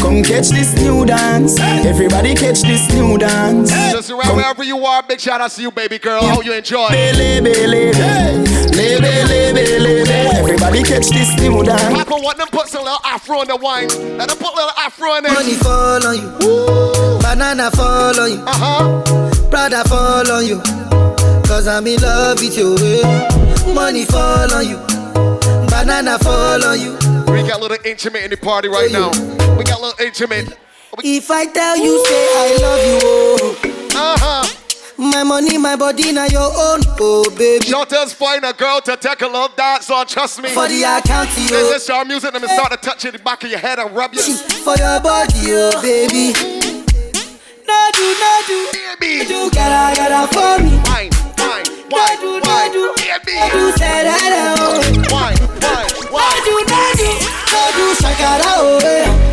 Come 0.00 0.22
catch 0.22 0.50
this 0.50 0.72
new 0.74 1.04
dance. 1.04 1.58
Everybody 1.58 2.34
catch 2.34 2.62
this 2.62 2.88
new 2.92 3.18
dance. 3.18 3.70
Just 3.70 4.10
around 4.10 4.36
wherever 4.36 4.62
you 4.62 4.84
are, 4.86 5.02
big 5.02 5.20
shout 5.20 5.40
out 5.40 5.50
to 5.52 5.62
you, 5.62 5.70
baby 5.72 5.98
girl. 5.98 6.22
Hope 6.22 6.44
you 6.44 6.52
enjoy. 6.52 6.88
Lele, 6.90 7.40
lele, 7.40 7.92
Everybody 10.38 10.82
catch 10.82 11.08
this 11.10 11.34
new 11.40 11.62
dance. 11.62 11.82
Papa 11.82 12.16
want 12.22 12.38
them 12.38 12.48
put 12.48 12.68
some 12.68 12.82
little 12.84 12.98
afro 13.04 13.42
in 13.42 13.48
the 13.48 13.56
wine. 13.56 13.88
Let 14.16 14.28
them 14.28 14.38
put 14.38 14.54
little 14.54 14.70
afro 14.78 15.14
in 15.16 15.26
it. 15.26 15.32
Money 15.32 15.54
fall 15.54 16.06
on 16.06 16.16
you. 16.16 17.18
Banana 17.20 17.70
fall 17.72 18.18
on 18.20 18.30
you. 18.32 18.38
Uh-huh. 18.46 19.48
Prada 19.50 19.84
fall 19.88 20.30
on 20.30 20.46
you. 20.46 20.60
Cause 21.46 21.66
I'm 21.68 21.86
in 21.86 22.00
love 22.00 22.40
with 22.40 22.56
you. 22.56 22.74
eh. 22.80 23.72
Money 23.74 24.04
fall 24.04 24.52
on 24.52 24.66
you. 24.66 24.78
Banana 25.68 26.18
fall 26.18 26.64
on 26.64 26.80
you. 26.80 26.92
We 27.32 27.42
got 27.46 27.58
a 27.58 27.62
little 27.62 27.78
intimate 27.84 28.22
in 28.24 28.30
the 28.30 28.36
party 28.36 28.68
right 28.68 28.90
now. 28.90 29.10
We 29.56 29.64
got 29.64 29.78
a 29.78 29.82
little 29.82 30.04
intimate. 30.04 30.56
If 31.04 31.30
I 31.30 31.46
tell 31.46 31.76
you, 31.76 32.04
say 32.06 32.28
I 32.32 32.56
love 32.62 32.86
you. 32.86 32.98
Oh. 33.94 34.14
Uh-huh. 34.14 34.55
My 34.98 35.22
money, 35.24 35.58
my 35.58 35.76
body, 35.76 36.10
now 36.12 36.24
your 36.26 36.40
own. 36.48 36.80
Oh, 36.98 37.28
baby. 37.36 37.66
Shorters 37.66 38.12
find 38.14 38.44
a 38.44 38.52
girl 38.54 38.80
to 38.82 38.96
take 38.96 39.20
a 39.20 39.26
little 39.26 39.48
dance 39.54 39.90
on, 39.90 40.06
trust 40.06 40.40
me. 40.42 40.48
For 40.48 40.66
the 40.68 40.82
account, 40.84 41.28
yo. 41.36 41.48
Then 41.48 41.64
this 41.72 41.86
your 41.88 42.04
music, 42.06 42.32
let 42.32 42.40
me 42.40 42.48
start 42.48 42.70
to 42.72 42.78
touch 42.78 43.04
in 43.04 43.12
the 43.12 43.18
back 43.18 43.44
of 43.44 43.50
your 43.50 43.58
head 43.58 43.78
and 43.78 43.94
rub 43.94 44.14
you. 44.14 44.22
For 44.22 44.74
your 44.76 45.00
body, 45.00 45.52
oh, 45.52 45.82
baby. 45.82 46.32
No 47.68 47.90
do, 47.92 48.06
no 48.16 48.40
do. 48.48 48.68
Baby. 48.98 49.28
Do, 49.28 49.50
gotta, 49.50 49.96
gotta 50.00 50.32
for 50.32 50.64
me. 50.64 50.80
Wine, 50.88 51.10
wine, 51.36 51.64
No 51.90 51.96
wine, 51.98 52.20
do, 52.20 52.40
no 52.40 52.48
wine. 52.48 52.72
do. 52.72 52.94
Baby. 52.96 53.36
No 53.36 53.48
do, 53.52 53.72
say 53.76 54.00
hello. 54.00 54.80
Wine, 54.80 55.12
wine, 55.12 55.36
No 55.60 55.72
wine. 56.08 56.40
do, 56.44 56.54
no 56.72 56.80
do. 56.96 57.10
No 57.52 57.62
do, 57.76 57.84
shakara, 58.00 58.52
oh, 58.64 58.80
eh. 58.82 59.25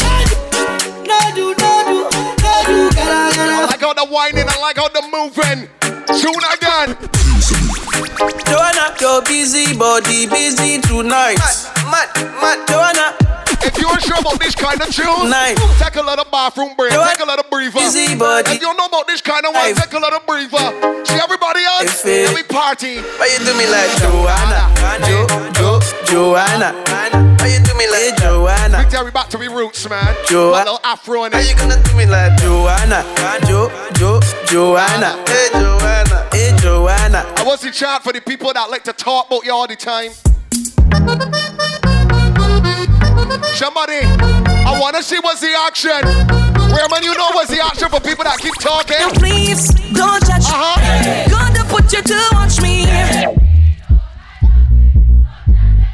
How 3.93 4.05
the 4.05 4.11
whining, 4.11 4.45
I 4.47 4.59
like 4.59 4.77
how 4.77 4.87
the 4.89 5.01
moving. 5.11 5.69
Tune 6.19 6.43
again. 6.53 6.97
Joanna, 8.45 8.95
your 8.99 9.21
busy 9.23 9.77
body 9.77 10.27
busy 10.27 10.81
tonight. 10.81 11.37
Mad, 11.91 12.09
mad, 12.41 12.67
Joanna. 12.67 13.42
If 13.65 13.77
you 13.79 13.87
ain't 13.89 14.01
sure 14.01 14.19
about 14.19 14.39
this 14.39 14.55
kind 14.55 14.79
of 14.81 14.89
tune, 14.93 15.29
Nice. 15.29 15.57
take 15.79 15.95
a 15.95 16.01
little 16.01 16.25
bathroom 16.31 16.75
break, 16.77 16.91
take 16.91 17.19
a 17.19 17.25
little 17.25 17.45
breather. 17.49 17.71
busy 17.71 18.15
body. 18.15 18.51
If 18.51 18.53
you 18.61 18.67
don't 18.67 18.77
know 18.77 18.85
about 18.87 19.07
this 19.07 19.21
kind 19.21 19.45
of 19.45 19.53
one, 19.53 19.63
Hey. 19.63 19.73
take 19.73 19.93
a 19.93 19.99
little 19.99 20.19
breather. 20.27 20.73
See 21.05 21.15
everybody 21.19 21.61
else? 21.63 22.05
It- 22.05 22.27
Let 22.27 22.35
me 22.35 22.43
party. 22.43 22.99
Why 23.01 23.27
you 23.31 23.39
do 23.45 23.53
me 23.55 23.67
like 23.67 23.91
Joanna? 24.01 24.69
Jo, 25.07 25.27
Jo, 25.53 25.79
Joanna. 26.05 26.73
Why 27.39 27.47
you 27.47 27.59
do 27.63 27.73
me 27.75 27.87
like 27.87 28.17
Joanna? 28.17 28.77
Big 28.79 28.89
Terry 28.89 29.11
back 29.11 29.29
to 29.29 29.37
me 29.37 29.47
roots, 29.47 29.87
man. 29.89 30.15
Joa- 30.27 30.51
My 30.51 30.63
little 30.63 30.79
afro 30.83 31.23
in 31.25 31.31
How 31.31 31.39
it. 31.39 31.49
you 31.49 31.55
gonna 31.55 31.81
do 31.81 31.93
me 31.95 32.05
like 32.05 32.35
Joanna? 32.41 33.03
Jo, 33.47 33.71
Jo, 33.95 34.19
Joanna. 34.45 35.17
Hey 35.27 35.49
Joanna. 35.53 36.27
Hey 36.31 36.51
Joanna. 36.57 37.25
I 37.37 37.43
was 37.43 37.61
the 37.61 37.71
chant 37.71 38.03
for 38.03 38.11
the 38.13 38.21
people 38.21 38.51
that 38.53 38.69
like 38.69 38.83
to 38.85 38.93
talk 38.93 39.27
about 39.27 39.45
you 39.45 39.53
all 39.53 39.67
the 39.67 39.75
time. 39.75 40.11
Somebody, 43.55 44.01
I 44.03 44.77
wanna 44.79 45.01
see 45.01 45.19
what's 45.19 45.41
the 45.41 45.53
action. 45.65 46.01
Where 46.73 46.87
man, 46.89 47.03
you 47.03 47.15
know 47.17 47.29
what's 47.33 47.49
the 47.49 47.63
action 47.63 47.89
for 47.89 47.99
people 47.99 48.23
that 48.23 48.37
keep 48.39 48.53
talking? 48.55 48.97
Please 49.17 49.69
don't 49.93 50.21
judge. 50.25 50.45
Uh-huh. 50.45 51.29
Gonna 51.29 51.63
put 51.69 51.91
you 51.93 52.01
to 52.01 52.19
watch 52.33 52.61
me. 52.61 52.85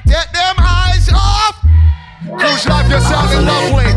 Get 0.07 0.27
them 0.33 0.55
eyes 0.59 1.09
off. 1.13 1.55
Cruise 2.39 2.65
life, 2.67 2.89
you're 2.89 3.03
sounding 3.03 3.45
lovely. 3.45 3.91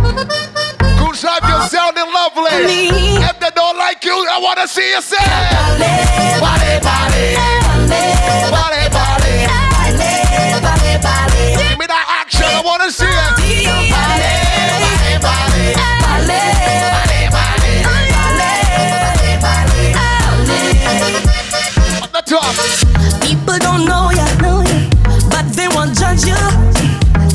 Cruise 0.98 1.22
life, 1.24 1.42
you're 1.46 1.66
sounding 1.70 2.10
lovely. 2.12 2.90
If 3.22 3.38
they 3.38 3.50
don't 3.54 3.78
like 3.78 4.04
you, 4.04 4.14
I 4.30 4.38
wanna 4.42 4.66
see 4.68 4.90
you 4.90 5.00
say. 5.02 5.22
Body, 6.38 6.78
body. 6.82 7.34
Body, 7.90 8.50
body. 8.50 8.91
I 12.54 12.62
wanna 12.64 12.90
see 12.90 13.06
it. 13.06 14.42
People 23.20 23.58
don't 23.58 23.84
know 23.84 24.10
ya, 24.14 24.24
know 24.38 24.60
ya, 24.62 24.78
but 25.30 25.44
they 25.56 25.66
won't 25.68 25.98
judge 25.98 26.24
you. 26.24 26.38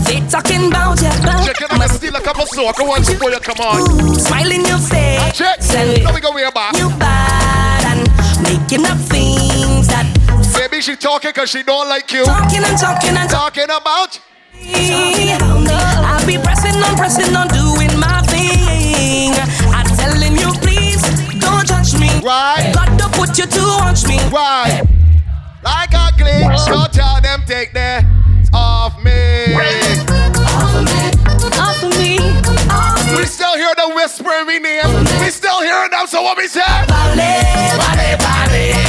They 0.08 0.22
talking 0.30 0.68
about 0.72 1.02
ya, 1.02 1.12
Check 1.44 1.62
it, 1.62 1.72
I 1.74 1.78
can 1.78 1.90
steal 1.90 2.16
a 2.16 2.22
couple 2.22 2.46
soca 2.46 2.88
ones 2.88 3.10
before 3.10 3.32
you 3.32 3.40
come 3.40 3.60
on. 3.60 4.16
smile 4.20 4.52
in 4.52 4.64
your 4.66 4.78
face. 4.78 5.20
Check. 5.38 5.62
Say 5.62 6.04
Let 6.04 6.16
me 6.16 6.22
go 6.22 6.32
way 6.34 6.50
back. 6.54 6.78
you 6.78 6.90
bad 6.98 7.84
and 7.98 8.08
making 8.44 8.86
up 8.86 8.98
things 8.98 9.88
that 9.88 10.06
Baby, 10.58 10.82
she 10.82 10.96
talking 10.96 11.34
cause 11.34 11.50
she 11.50 11.64
don't 11.64 11.88
like 11.90 12.12
you. 12.12 12.24
talking 12.24 12.64
and 12.64 12.78
talking 12.78 13.16
and 13.18 13.30
talking. 13.30 13.68
Talking 13.68 13.82
about 13.82 14.20
I'll 14.66 16.26
be 16.26 16.38
pressing 16.38 16.76
on, 16.82 16.96
pressing 16.98 17.36
on, 17.36 17.48
doing 17.50 17.94
my 18.00 18.22
thing. 18.28 19.34
I'm 19.74 19.88
telling 19.96 20.36
you, 20.38 20.52
please 20.62 21.02
don't 21.40 21.66
judge 21.66 21.94
me. 22.00 22.10
Right. 22.24 22.72
Got 22.74 22.98
to 23.00 23.10
put 23.18 23.38
you 23.38 23.46
to 23.46 23.64
watch 23.80 24.06
me. 24.08 24.18
right. 24.32 24.84
Like 25.64 25.90
ugly, 25.94 26.44
don't 26.68 26.94
tell 26.94 27.20
them 27.22 27.44
take 27.46 27.74
off 28.54 29.04
me. 29.04 29.54
Off 29.54 30.74
of 30.74 30.86
me, 30.86 31.12
off 31.58 31.84
of 31.84 31.92
me, 31.98 32.18
off 32.70 33.18
We 33.18 33.26
still 33.26 33.56
hear 33.56 33.74
them 33.76 33.96
whispering 33.96 34.48
me 34.48 34.60
name. 34.60 34.86
We 35.20 35.30
still 35.30 35.62
hearing 35.62 35.92
them, 35.92 36.08
so 36.08 36.22
what 36.22 36.38
we 36.38 36.48
say? 36.48 36.62
Bale, 36.88 37.78
Body, 37.78 38.16
body. 38.24 38.87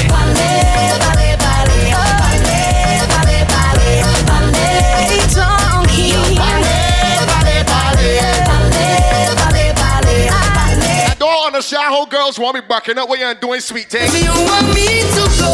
Girls 12.09 12.39
want 12.39 12.55
me 12.55 12.61
backing 12.67 12.99
up 12.99 13.09
what 13.09 13.19
you're 13.19 13.35
doing 13.35 13.61
sweet 13.61 13.87
things. 13.87 14.13
You 14.15 14.31
want 14.31 14.67
me 14.75 15.05
to 15.05 15.25
go 15.39 15.53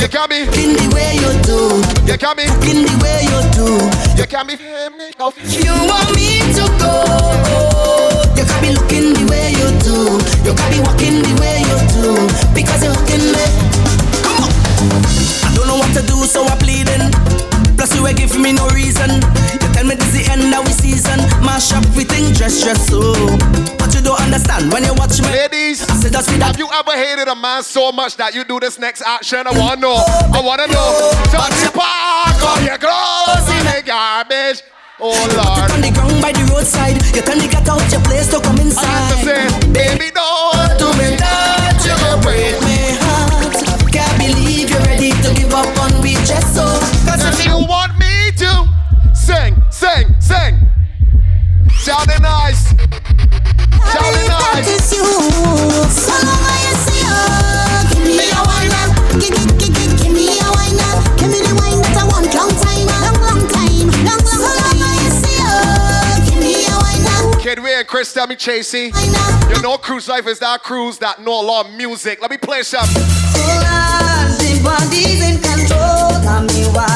You 0.00 0.08
got 0.08 0.30
me, 0.30 0.42
in 0.42 0.72
the 0.76 0.86
way 0.94 1.14
you 1.14 1.30
do, 1.44 1.80
you 2.10 2.16
got 2.16 2.36
me, 2.36 2.44
in 2.68 2.84
the 2.84 2.94
way 3.02 3.22
you 3.28 3.40
do. 3.52 3.66
you 4.18 4.26
got 4.26 4.46
me. 4.46 4.54
You 4.56 5.74
want 5.86 6.08
me 6.16 6.40
to 6.56 6.64
go. 6.80 6.92
You 8.36 8.44
got 8.44 8.60
me 8.62 8.72
looking 8.72 9.12
the 9.12 9.24
way 9.28 9.52
you 9.52 9.68
do. 9.84 10.18
You 10.48 10.56
got 10.56 10.70
me 10.72 10.80
walking 10.80 11.22
the 11.22 11.32
way 11.40 11.60
you 11.60 11.78
do. 11.92 12.14
Because 12.54 12.82
you're 12.82 12.94
hooking 12.94 13.32
me. 13.32 13.44
Come 14.24 14.44
on. 14.44 14.50
I 15.44 15.52
don't 15.54 15.66
know 15.66 15.76
what 15.76 15.92
to 15.94 16.02
do, 16.06 16.24
so 16.24 16.44
I'm 16.44 16.58
pleading. 16.58 17.41
Ain't 18.06 18.18
give 18.18 18.34
me 18.38 18.52
no 18.52 18.68
reason. 18.70 19.22
You 19.62 19.68
tell 19.72 19.86
me 19.86 19.94
this 19.94 20.12
the 20.12 20.22
end 20.30 20.52
of 20.54 20.64
the 20.64 20.74
season. 20.74 21.18
Mash 21.44 21.72
up 21.72 21.84
everything, 21.86 22.32
dress, 22.32 22.62
dress 22.62 22.86
so. 22.88 23.14
But 23.78 23.94
you 23.94 24.02
don't 24.02 24.20
understand 24.20 24.72
when 24.72 24.84
you 24.84 24.94
watch 24.94 25.20
me. 25.20 25.28
Ladies, 25.30 25.80
Say 26.00 26.08
that's 26.08 26.30
me 26.30 26.38
that 26.38 26.56
have 26.56 26.58
you 26.58 26.68
ever 26.72 26.92
hated 26.92 27.28
a 27.28 27.36
man 27.36 27.62
so 27.62 27.92
much 27.92 28.16
that 28.16 28.34
you 28.34 28.44
do 28.44 28.58
this 28.60 28.78
next 28.78 29.02
action? 29.02 29.46
I 29.46 29.52
wanna 29.58 29.80
know. 29.80 29.96
I 30.34 30.40
wanna 30.40 30.66
know. 30.66 31.10
Touch 31.30 31.54
the 31.62 31.70
park 31.72 32.38
or 32.42 32.58
your 32.64 32.78
clothes 32.78 33.46
in 33.54 33.64
the 33.70 33.82
garbage. 33.84 34.62
Oh 35.00 35.10
Lord. 35.34 35.70
Put 35.70 35.70
it 35.70 35.74
on 35.74 35.80
the 35.82 35.90
ground 35.90 36.18
by 36.22 36.32
the 36.32 36.44
roadside. 36.52 36.98
You 37.14 37.22
tell 37.22 37.36
me 37.38 37.48
get 37.48 37.66
out 37.68 37.82
your 37.90 38.02
place 38.02 38.30
to 38.30 38.40
come 38.40 38.58
inside. 38.58 38.86
I 38.86 38.98
have 38.98 39.10
to 39.10 39.16
say, 39.26 39.42
baby, 39.72 40.10
don't 40.14 40.78
To 40.78 40.86
me 40.98 41.16
touch, 41.18 41.86
you 41.86 41.94
go 42.02 42.18
break 42.22 42.54
me 42.62 42.98
heart. 43.02 43.90
Can't 43.90 44.14
believe 44.18 44.70
you're 44.70 44.80
ready 44.86 45.10
to 45.10 45.28
give 45.34 45.52
up 45.54 45.66
on 45.82 46.02
me 46.02 46.14
just 46.22 46.54
so 46.54 47.01
sing, 49.22 49.54
sing, 49.70 50.14
sing. 50.18 50.58
Sounding 51.78 52.22
nice. 52.22 52.74
Nice. 52.74 54.66
It's 54.66 54.92
you. 54.92 55.04
Follow. 56.06 56.42
Give 57.90 58.02
me 58.02 58.26
a. 58.30 58.42
Give, 59.20 59.34
give, 59.58 59.74
give 59.98 60.12
me 60.12 60.26
a. 60.26 60.50
Give 61.18 61.30
me 61.30 61.38
the 61.38 61.54
wine 61.54 61.78
that 61.82 61.96
I 61.98 62.04
want. 62.10 62.34
Long 62.34 62.50
time, 62.66 62.86
long, 62.90 63.16
long 63.22 63.42
time. 63.46 63.86
Long, 64.06 64.22
long 64.42 64.78
Give 66.26 66.38
me 66.38 66.54
a. 66.66 67.38
Kid, 67.40 67.58
we 67.62 67.70
Chris, 67.84 68.12
tell 68.12 68.26
me 68.26 68.34
Chasey. 68.34 68.90
You 69.54 69.62
know, 69.62 69.78
cruise 69.78 70.08
life 70.08 70.26
is 70.26 70.38
that 70.40 70.62
cruise, 70.64 70.98
that 70.98 71.20
know 71.22 71.40
a 71.40 71.44
lot 71.44 71.66
of 71.66 71.72
music. 71.74 72.20
Let 72.20 72.30
me 72.30 72.38
play 72.38 72.62
some. 72.62 72.86
the 72.86 74.60
body's 74.64 75.22
in 75.22 75.40
control. 75.40 76.10
Tell 76.22 76.42
me 76.42 76.66
why. 76.74 76.91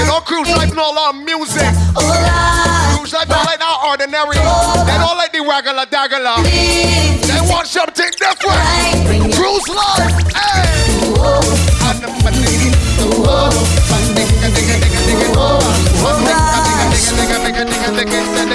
You 0.00 0.06
know, 0.06 0.20
cruise 0.24 0.48
life 0.56 0.72
a 0.72 0.80
lot 0.80 1.14
of 1.14 1.20
music. 1.20 1.60
Cruise 1.92 3.12
life 3.12 3.28
don't 3.28 3.44
like 3.44 3.60
that 3.60 3.76
ordinary. 3.84 4.40
They 4.88 4.96
don't 4.96 5.18
like 5.20 5.28
the 5.28 5.44
regular 5.44 5.84
daggler. 5.84 6.40
They 6.40 7.40
want 7.44 7.66
something 7.68 8.08
different. 8.16 9.36
Cruise 9.36 9.68
life, 9.68 10.24
eh. 10.32 10.40
hey. 10.40 11.20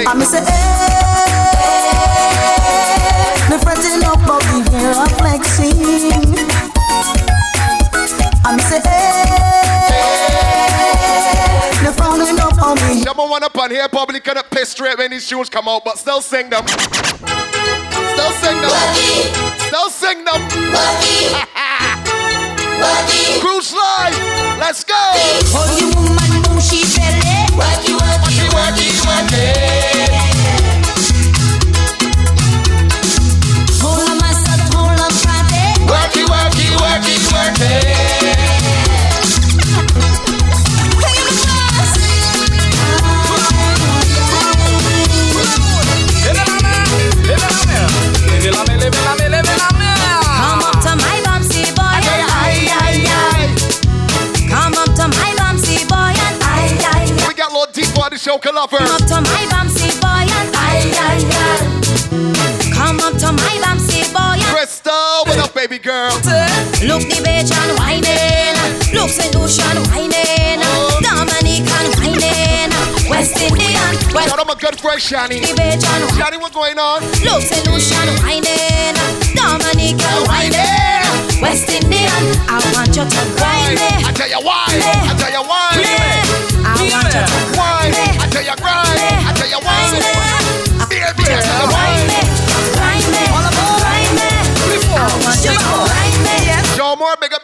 I'm 0.08 0.22
say, 0.22 0.42
hey, 0.44 1.05
one 13.36 13.44
up 13.44 13.58
on 13.58 13.70
here, 13.70 13.86
probably 13.88 14.18
gonna 14.18 14.42
piss 14.42 14.70
straight 14.70 14.96
when 14.96 15.10
these 15.10 15.26
shoes 15.26 15.50
come 15.50 15.68
out, 15.68 15.84
but 15.84 15.98
still 15.98 16.22
sing 16.22 16.48
them. 16.48 16.66
Still 16.66 18.32
sing 18.40 18.58
them. 18.64 18.72
Still 19.68 19.90
sing 19.90 20.24
them. 20.24 20.40
Cruise 23.42 23.74
life, 23.84 24.16
let's 24.58 24.84
go. 24.84 24.96
Oh, 25.52 25.68
you 25.76 25.88
woman, 26.00 26.32
bushy 26.48 26.80
belly. 26.96 27.36
Worky, 27.60 27.92
worky, 28.00 28.48
worky, 28.56 28.88
worky. 29.04 29.46
Hold 33.82 34.08
on, 34.08 34.16
my 34.16 34.32
son, 34.32 34.60
hold 34.72 34.96
on, 34.96 35.12
party. 35.28 35.64
Worky, 35.84 36.24
worky, 36.24 36.66
worky, 36.80 37.16
worky. 37.34 38.25
Show 58.36 58.50
lovers. 58.52 58.78
Come 58.78 58.90
up 58.90 59.08
to 59.08 59.20
my 59.32 59.44
bouncy 59.48 59.88
boy 59.96 60.28
and 60.28 60.50
I, 60.52 60.92
I, 60.92 61.24
I. 61.24 62.68
Come 62.74 63.00
up 63.00 63.16
to 63.24 63.32
my 63.32 63.56
bouncy 63.64 64.12
boy 64.12 64.36
and 64.36 64.42
Crystal, 64.52 65.24
what 65.24 65.38
up, 65.38 65.54
baby 65.54 65.78
girl? 65.78 66.12
Look 66.84 67.00
the 67.08 67.24
Bajan 67.24 67.78
whining. 67.80 68.52
Look 68.92 69.08
St. 69.08 69.34
Lucian 69.34 69.80
whining. 69.88 70.60
Dominican 71.00 71.86
whining. 71.96 72.68
West 73.08 73.40
Indian. 73.40 73.72
West 74.12 74.28
Shout 74.28 74.38
out 74.38 74.46
my 74.46 74.54
good 74.60 74.78
friend 74.80 75.00
Shani. 75.00 75.40
the 75.40 75.56
bitch 75.56 75.80
and 75.80 76.04
Shani, 76.12 76.38
what 76.38 76.52
going 76.52 76.78
on? 76.78 77.00
Look 77.24 77.40
St. 77.40 77.64
Lucian 77.72 78.08
whining. 78.20 78.96
Dominican 79.32 80.18
whining. 80.28 80.96
West 81.40 81.70
Indian. 81.72 82.22
I 82.52 82.60
want 82.76 82.92
you 82.92 83.04
to 83.04 83.22
grind 83.40 83.80
me. 83.80 83.88
I 84.04 84.12
tell 84.12 84.28
you 84.28 84.44
why. 84.44 84.66
I 84.68 85.05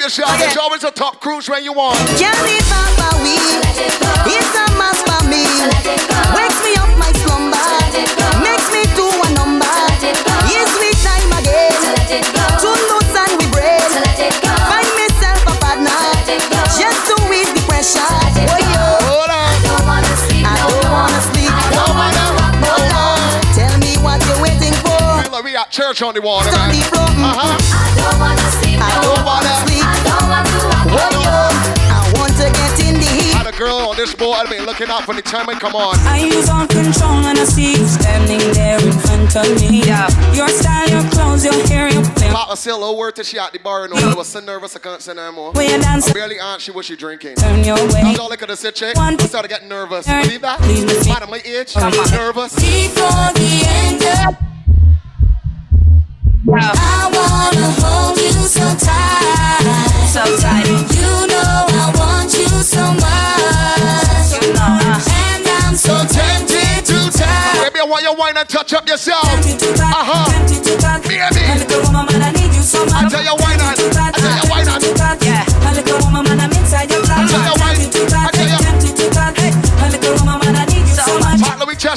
Moore, 0.03 0.11
big 0.11 0.27
up 0.27 0.35
yourself. 0.35 0.41
It's 0.41 0.57
always 0.57 0.85
a 0.85 0.91
top 0.91 1.21
cruise 1.21 1.49
when 1.49 1.65
you 1.65 1.73
want. 1.73 1.97
Can't 2.19 2.35
off 2.35 2.99
my 2.99 3.23
weed. 3.23 3.63
It's 4.27 4.55
a 4.55 4.67
must 4.75 5.07
for 5.07 5.23
me. 5.29 5.45
Wakes 6.35 6.59
me 6.63 6.75
up 6.77 6.91
my 6.99 7.11
slumber. 7.23 7.59
Makes 8.43 8.67
me 8.73 8.83
do 8.99 9.07
a 9.07 9.29
number. 9.35 9.67
Yes, 10.51 10.71
we 10.81 10.91
time 11.07 11.31
again. 11.39 11.79
Two 12.59 12.75
notes 12.91 13.15
and 13.15 13.33
we 13.39 13.47
break. 13.55 13.83
Find 14.67 14.91
myself 14.99 15.39
a 15.47 15.55
partner. 15.63 15.95
Just 16.75 17.07
to 17.07 17.17
ease 17.31 17.53
the 17.55 17.63
pressure. 17.67 18.03
Hold 18.03 19.31
on. 19.31 19.39
I 19.39 19.63
don't 19.63 19.87
wanna 19.87 21.21
sleep. 21.31 21.53
Don't 21.71 21.95
wanna 21.95 22.27
rock. 22.39 22.55
Tell 23.55 23.75
me 23.79 23.95
what 24.03 24.19
you're 24.27 24.43
waiting 24.43 24.75
for. 24.83 25.43
We 25.43 25.57
at 25.57 25.71
church 25.71 26.03
on 26.03 26.15
the 26.15 26.23
water, 26.23 26.51
man. 26.53 26.71
flow. 26.91 27.03
Uh-huh. 27.03 27.59
I 27.75 27.91
don't 27.99 28.19
wanna 28.21 28.51
sleep. 28.63 28.79
I 28.81 28.91
don't 29.03 29.25
wanna 29.25 29.67
sleep. 29.67 29.72
Girl 33.63 33.77
on 33.91 33.97
this 33.97 34.13
boat, 34.15 34.33
I've 34.35 34.51
been 34.51 34.67
looking 34.67 34.89
out 34.89 35.03
for 35.05 35.15
the 35.15 35.23
time 35.23 35.49
I 35.49 35.55
come 35.55 35.75
on. 35.77 35.95
I 36.01 36.23
lose 36.29 36.49
all 36.49 36.67
control 36.67 37.23
when 37.23 37.39
I 37.39 37.45
see 37.45 37.73
you 37.79 37.87
standing 37.87 38.43
there 38.55 38.79
in 38.83 38.93
front 39.07 39.37
of 39.37 39.47
me. 39.61 39.83
Yeah. 39.87 40.09
Your 40.35 40.49
style, 40.49 40.89
your 40.91 41.05
clothes, 41.11 41.45
your 41.45 41.55
hair, 41.69 41.89
your 41.93 42.05
flame. 42.05 42.33
Papa 42.33 42.57
still 42.57 42.81
low 42.81 42.97
word 42.97 43.15
till 43.15 43.25
she 43.25 43.39
at 43.39 43.53
the 43.53 43.61
bar 43.61 43.85
and 43.85 43.93
all. 43.93 44.01
I 44.05 44.15
was 44.15 44.29
so 44.29 44.41
nervous 44.41 44.75
I 44.75 44.81
can't 44.81 45.01
say 45.01 45.15
no 45.15 45.31
more. 45.31 45.53
When 45.53 45.71
you 45.71 45.79
dance- 45.81 46.11
I 46.11 46.13
barely 46.13 46.41
asked 46.41 46.63
she 46.65 46.73
what 46.73 46.85
she 46.87 46.97
drinking. 46.97 47.37
Turn 47.37 47.63
your 47.63 47.77
way. 47.93 48.03
That's 48.03 48.19
all 48.19 48.33
I 48.33 48.37
could 48.37 48.49
have 48.49 48.59
said, 48.59 48.75
chick. 48.75 48.97
I 48.99 49.17
started 49.19 49.49
getting 49.49 49.69
nervous. 49.69 50.07
Turn- 50.07 50.25
Believe 50.25 50.41
that? 50.43 50.59
Please, 50.61 50.85
Miss- 50.85 51.07
Man, 51.07 51.23
at 51.23 51.31
my 51.31 51.41
age, 51.45 51.73
Come 51.75 51.93
on. 51.93 52.11
nervous. 52.11 52.55
Before 52.57 53.31
the 53.35 53.63
end 53.87 54.03
of 54.29 54.52
I 56.61 57.09
wanna 57.13 57.67
hold 57.81 58.19
you 58.19 58.31
so 58.47 58.67
tight. 58.77 59.65
So 60.13 60.23
tight. 60.39 60.67
You 60.93 61.27
know 61.29 61.67
I 61.69 61.93
want 61.97 62.33
you 62.35 62.49
so 62.63 62.83
much. 62.93 64.43
You 64.43 64.53
know, 64.53 64.61
uh. 64.61 65.01
And 65.33 65.47
I'm 65.65 65.77
so 65.77 65.95
tempted 66.05 66.85
to 66.87 66.99
touch. 67.11 67.63
Baby, 67.65 67.81
I 67.81 67.87
want 67.89 68.03
you 68.05 68.13
wine 68.15 68.37
and 68.37 68.49
touch 68.49 68.73
up 68.75 68.89
yourself. 68.89 69.23
Tempted 69.25 69.59
to 69.61 69.67
touch, 69.75 69.95
Uh-huh. 69.95 70.31
tempted 70.33 70.65
to 70.65 70.77
touch. 70.79 71.03
Baby. 71.03 71.21
A 71.23 71.55
little 71.59 71.81
woman, 71.89 72.07
man, 72.13 72.23
I 72.23 72.31
need 72.33 72.55
you 72.55 72.63
so 72.63 72.85
much. 72.87 73.05
I 73.05 73.09
tell 73.09 73.25
you 73.25 73.35
why 73.43 73.57
not. 73.57 73.77
Tempted 73.77 73.93
to 73.93 73.97
touch, 73.97 73.97
I 73.97 73.97
tell 73.97 73.97
you 73.97 74.01
why 74.01 74.11
not. 74.11 74.12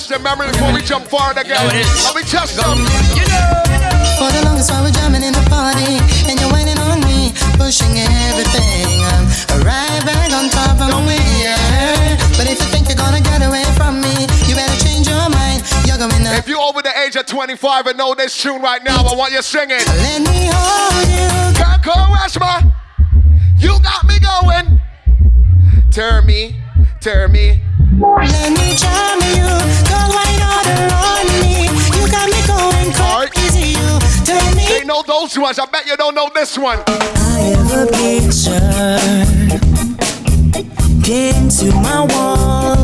Test 0.05 0.17
the 0.17 0.23
memory 0.23 0.51
before 0.51 0.73
we 0.73 0.81
jump 0.81 1.05
forward 1.05 1.37
again. 1.37 1.65
Let 2.05 2.15
me 2.15 2.21
test 2.21 2.57
them. 2.57 2.77
For 4.17 4.29
the 4.31 4.41
longest 4.45 4.69
while 4.69 4.83
we're 4.83 4.91
jamming 4.91 5.23
in 5.23 5.33
the 5.33 5.45
party, 5.49 5.97
and 6.29 6.39
you're 6.39 6.51
whining 6.51 6.77
on 6.77 7.01
me, 7.01 7.33
pushing 7.57 7.97
everything. 7.97 9.01
I'm 9.01 9.25
right 9.65 10.01
back 10.05 10.31
on 10.31 10.49
top 10.49 10.77
of 10.77 11.01
me, 11.05 11.17
yeah. 11.41 12.17
But 12.37 12.47
if 12.47 12.61
you 12.61 12.67
think 12.69 12.87
you're 12.87 12.97
gonna 12.97 13.21
get 13.21 13.41
away 13.41 13.63
from 13.73 14.01
me, 14.01 14.13
you 14.45 14.55
better 14.55 14.77
change 14.85 15.07
your 15.07 15.29
mind. 15.29 15.65
You're 15.85 15.97
going 15.97 16.25
up. 16.27 16.37
If 16.37 16.47
you're 16.47 16.61
over 16.61 16.81
the 16.81 16.93
age 17.01 17.15
of 17.15 17.25
25 17.25 17.87
and 17.87 17.97
know 17.97 18.13
this 18.13 18.37
tune 18.37 18.61
right 18.61 18.83
now, 18.83 19.03
I 19.05 19.15
want 19.15 19.33
you 19.33 19.41
singing. 19.41 19.81
Let 19.81 20.21
me 20.21 20.49
hold 20.53 21.07
you. 21.09 21.29
Can't 21.57 21.81
go, 21.83 21.93
Rashma. 22.13 22.71
You 23.57 23.79
got 23.81 24.05
me 24.05 24.19
going. 24.19 24.79
Turn 25.91 26.25
me, 26.25 26.61
turn 27.01 27.31
me. 27.31 27.61
Those 35.07 35.37
ones. 35.37 35.59
I 35.59 35.65
bet 35.65 35.85
you 35.85 35.95
don't 35.97 36.15
know 36.15 36.29
this 36.33 36.57
one. 36.57 36.79
I 36.87 37.39
have 37.53 37.71
a 37.71 37.85
picture 37.91 38.59
pinned 41.03 41.51
to 41.51 41.71
my 41.81 42.05
wall. 42.09 42.75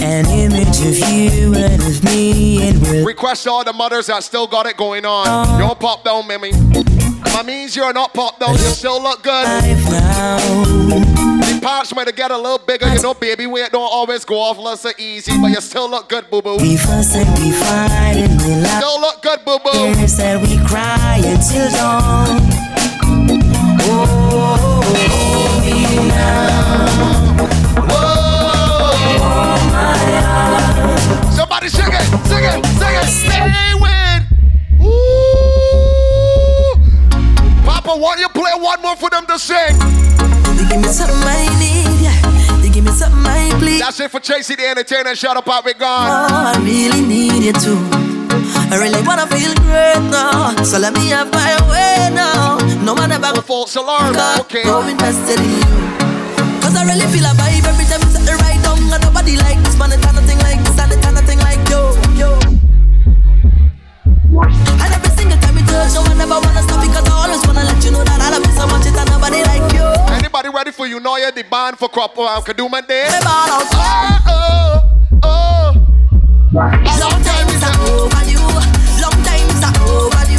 An 0.00 0.26
image 0.26 0.80
of 0.80 0.98
you 1.10 1.54
and 1.54 1.82
of 1.82 2.04
me, 2.04 2.68
and 2.68 2.80
we're 2.82 3.04
Request 3.06 3.48
all 3.48 3.64
the 3.64 3.72
mothers 3.72 4.06
that 4.06 4.22
still 4.22 4.46
got 4.46 4.66
it 4.66 4.76
going 4.76 5.04
on. 5.04 5.60
You 5.60 5.66
don't 5.66 5.80
pop 5.80 6.04
though, 6.04 6.22
Mimi. 6.22 6.52
That 6.52 7.44
means 7.44 7.74
you're 7.74 7.92
not 7.92 8.14
pop 8.14 8.38
though. 8.38 8.52
You 8.52 8.58
still 8.58 9.02
look 9.02 9.22
good. 9.22 9.46
now. 9.46 10.38
The 10.38 11.41
parts 11.62 11.94
might 11.94 12.14
get 12.14 12.30
a 12.30 12.36
little 12.36 12.58
bigger. 12.58 12.88
You 12.92 13.00
know, 13.00 13.14
baby 13.14 13.46
weight 13.46 13.70
don't 13.70 13.80
always 13.82 14.24
go 14.24 14.38
off 14.38 14.58
less 14.58 14.80
so 14.80 14.90
easy, 14.98 15.32
but 15.40 15.48
you 15.48 15.60
still 15.60 15.88
look 15.88 16.08
good, 16.08 16.28
boo 16.28 16.42
boo. 16.42 16.56
We 16.56 16.76
fuss 16.76 17.14
and 17.14 17.28
we 17.38 17.52
fight 17.52 18.16
and 18.16 18.40
we 18.42 18.54
laugh. 18.56 18.82
Still 18.82 19.00
look 19.00 19.22
good, 19.22 19.44
boo 19.44 19.58
boo. 19.60 19.70
Tears 19.72 20.16
that 20.18 20.42
we 20.42 20.58
cry 20.66 21.22
until 21.24 21.70
dawn. 21.70 22.40
Oh, 23.84 24.82
hold 24.82 25.62
me 25.64 26.08
now. 26.08 26.42
Somebody 31.30 31.68
sing 31.68 31.86
it, 31.86 32.04
sing 32.26 32.44
it, 32.44 32.66
sing 32.66 32.96
it. 33.00 33.06
Stay 33.06 33.74
with. 33.80 34.22
Ooh. 34.86 36.01
Papa, 37.82 37.98
why 37.98 38.14
don't 38.14 38.20
you 38.20 38.28
play 38.28 38.52
one 38.62 38.80
more 38.80 38.94
for 38.94 39.10
them 39.10 39.26
to 39.26 39.38
sing? 39.38 39.74
You 40.54 40.68
give 40.70 40.78
me 40.78 40.86
something 40.86 41.18
I 41.18 41.50
need, 41.58 41.90
yeah. 41.98 42.14
Give 42.72 42.84
me 42.84 42.92
something 42.92 43.26
I 43.26 43.50
please. 43.58 43.80
That's 43.80 43.96
say 43.96 44.06
for 44.06 44.20
Tracy 44.20 44.54
the 44.54 44.68
entertainer, 44.68 45.16
shut 45.16 45.36
up, 45.36 45.64
we 45.64 45.74
gone. 45.74 46.30
Oh, 46.30 46.54
I 46.54 46.62
really 46.62 47.02
need 47.02 47.42
you 47.42 47.52
too. 47.52 47.82
I 48.70 48.78
really 48.78 49.02
wanna 49.02 49.26
feel 49.26 49.52
great 49.66 49.98
now, 50.14 50.54
so 50.62 50.78
let 50.78 50.94
me 50.94 51.08
have 51.08 51.32
my 51.32 51.58
way 51.68 52.14
now. 52.14 52.56
No 52.86 52.94
man 52.94 53.10
ever 53.10 53.42
false 53.42 53.74
alarm. 53.74 54.14
Okay. 54.46 54.62
So 54.62 54.80
invested 54.86 55.40
in 55.40 55.50
you. 55.50 55.74
Cause 56.62 56.76
I 56.78 56.86
really 56.86 57.10
feel 57.10 57.26
a 57.26 57.34
vibe 57.34 57.66
every 57.66 57.84
time 57.90 58.00
you 58.00 58.14
set 58.14 58.22
the 58.24 58.38
right 58.46 58.62
down. 58.62 58.78
And 58.78 59.02
nobody 59.02 59.36
like 59.36 59.58
this 59.66 59.76
man, 59.76 59.90
the 59.90 59.98
kind 59.98 60.16
of 60.16 60.24
thing 60.24 60.38
like 60.38 60.62
this 60.62 60.78
and 60.78 60.92
the 60.92 61.02
kind 61.02 61.18
of 61.18 61.26
thing 61.26 61.40
like 61.42 61.58
yo, 61.66 61.98
yo. 62.14 62.38
And 64.38 64.90
every 64.94 65.10
single 65.18 65.36
time 65.42 65.58
you 65.58 65.66
touch, 65.66 65.92
no 65.98 66.06
one 66.06 66.20
ever 66.20 66.38
wanna 66.40 66.62
stop 66.62 66.81
ready 70.62 70.70
for 70.70 70.86
you? 70.86 71.00
Know 71.00 71.16
you're 71.16 71.32
the 71.32 71.42
band 71.42 71.76
for 71.76 71.88
crop 71.88 72.16
uh, 72.16 72.40
Kadooment 72.40 72.86
Day? 72.86 73.02
Hey, 73.02 73.18
ball 73.26 73.50
out. 73.50 73.66
Oh, 73.74 74.22
oh, 74.28 75.24
oh. 75.24 75.74
Long 76.54 77.18
time 77.26 77.48
is 77.50 77.64
overdue. 77.82 78.46
Long 79.02 79.18
time 79.26 79.48
is 79.50 79.64
overdue. 79.82 80.38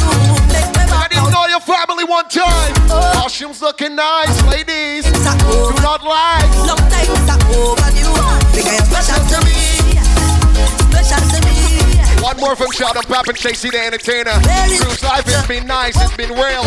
I 0.96 1.08
didn't 1.12 1.28
know 1.28 1.44
your 1.44 1.60
family 1.60 2.04
one 2.04 2.26
time. 2.32 2.72
Costumes 3.20 3.60
looking 3.60 3.94
nice, 3.96 4.40
ladies. 4.48 5.04
Do 5.04 5.76
not 5.84 6.00
lie. 6.02 6.40
Long 6.64 6.80
time 6.88 7.12
is 7.12 7.28
overdue. 7.52 8.16
Because 8.56 8.80
special 8.88 9.20
to 9.28 9.38
me. 9.44 10.00
Special 10.88 11.20
to 11.20 11.38
me. 11.44 12.24
One 12.24 12.38
more 12.38 12.56
from 12.56 12.72
Sheldon 12.72 13.02
Pap 13.02 13.28
and 13.28 13.36
Tracy 13.36 13.68
the 13.68 13.78
Entertainer. 13.78 14.32
Cruise 14.80 15.04
life 15.04 15.26
has 15.26 15.46
been 15.46 15.66
nice, 15.66 16.00
it's 16.00 16.16
been 16.16 16.30
real. 16.30 16.64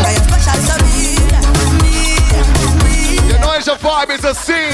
To 3.40 3.46
me. 3.46 3.56
It's 3.58 3.68
a 3.68 3.74
vibe, 3.74 4.10
it's 4.10 4.24
a 4.24 4.34
scene. 4.34 4.72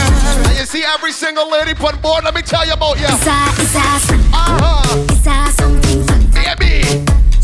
And 0.49 0.59
you 0.59 0.67
see 0.67 0.83
every 0.85 1.13
single 1.13 1.51
lady 1.51 1.75
put 1.75 2.01
board, 2.03 2.25
let 2.25 2.35
me 2.35 2.43
tell 2.43 2.67
you 2.67 2.73
about 2.75 2.99
you. 2.99 3.07
It's 3.07 3.27
a, 3.27 3.39
it's 3.61 3.75
a 3.75 3.99
song. 4.07 4.21
Uh-huh. 4.33 5.07
It's 5.09 5.27
a 5.27 5.53
something 5.57 6.05
fun. 6.07 6.21
Baby. 6.33 6.83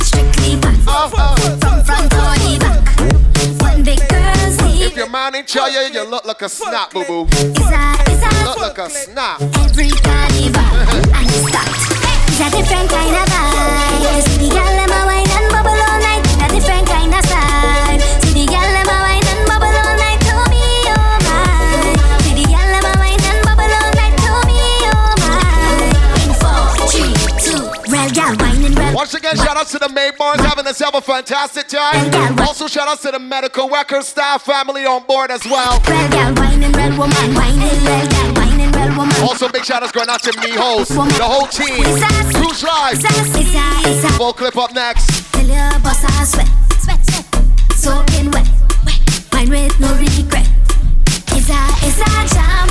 Strictly 0.02 0.60
fun. 0.60 0.74
Uh-huh. 0.86 1.36
From 1.60 1.84
front 1.84 2.10
the 2.10 2.58
back. 2.60 2.80
One 3.62 3.82
big 3.82 4.00
girl's 4.08 4.56
If 4.80 4.96
your 4.96 5.08
man 5.08 5.34
ain't 5.34 5.48
tell 5.48 5.70
you, 5.70 5.80
you 5.92 6.04
look 6.08 6.24
like 6.24 6.42
a 6.42 6.48
snap, 6.48 6.92
boo 6.92 7.04
boo. 7.04 7.26
It's 7.30 7.40
a, 7.40 7.96
it's 8.06 8.22
a 8.22 8.44
Look 8.44 8.58
like 8.60 8.78
a 8.78 8.90
snap. 8.90 9.40
Every 9.40 9.90
carnival 9.90 10.60
and 11.16 11.26
it's 11.26 11.50
that. 11.52 11.68
It's 12.28 12.40
a 12.40 12.48
different 12.56 12.90
kind 12.90 13.16
of 13.16 13.28
vibe. 13.28 14.38
The 14.40 14.48
girl 14.48 14.64
them 14.64 14.90
a 14.90 15.06
wine 15.06 15.19
Once 28.93 29.14
again, 29.14 29.36
shout 29.36 29.57
out 29.57 29.66
to 29.68 29.78
the 29.78 29.88
May 29.88 30.11
Barnes 30.18 30.43
having 30.43 30.64
themselves 30.64 30.99
a 30.99 31.01
fantastic 31.01 31.68
time. 31.68 32.12
Also, 32.41 32.66
shout 32.66 32.88
out 32.88 33.01
to 33.01 33.11
the 33.11 33.18
medical 33.18 33.68
record 33.68 34.05
staff 34.05 34.43
family 34.43 34.84
on 34.84 35.05
board 35.07 35.30
as 35.30 35.45
well. 35.45 35.80
Well, 35.86 36.11
girl, 36.11 36.34
wine 36.34 36.62
and 36.64 36.74
well, 36.74 36.91
woman, 36.99 37.34
wine 37.34 37.59
and 37.61 37.84
well, 37.84 38.07
girl, 38.11 38.34
wine 38.34 38.61
and 38.61 38.74
well, 38.74 38.99
woman. 38.99 39.16
Also, 39.22 39.49
big 39.49 39.64
shout 39.64 39.82
outs 39.82 39.93
going 39.93 40.09
out 40.09 40.22
to 40.24 40.32
me 40.41 40.51
host, 40.51 40.91
the 40.91 41.24
whole 41.24 41.47
team. 41.47 41.84
Cruise 42.34 42.62
Live. 42.64 42.95
It's 42.95 43.05
a, 43.05 43.88
it's. 43.88 44.16
Full 44.16 44.32
clip 44.32 44.57
up 44.57 44.74
next. 44.74 45.32
Tell 45.32 45.47
your 45.47 45.70
boss 45.80 46.05
I 46.05 46.24
sweat, 46.24 46.49
sweat, 46.80 47.01
sweat, 47.07 47.26
soaking 47.76 48.30
wet, 48.32 48.49
wet, 48.84 49.01
wine 49.32 49.51
with 49.51 49.78
no 49.80 49.95
regret. 49.95 50.49
It's 51.32 51.49
a, 51.49 51.61
it's 51.86 52.01
a 52.01 52.34
jam, 52.34 52.69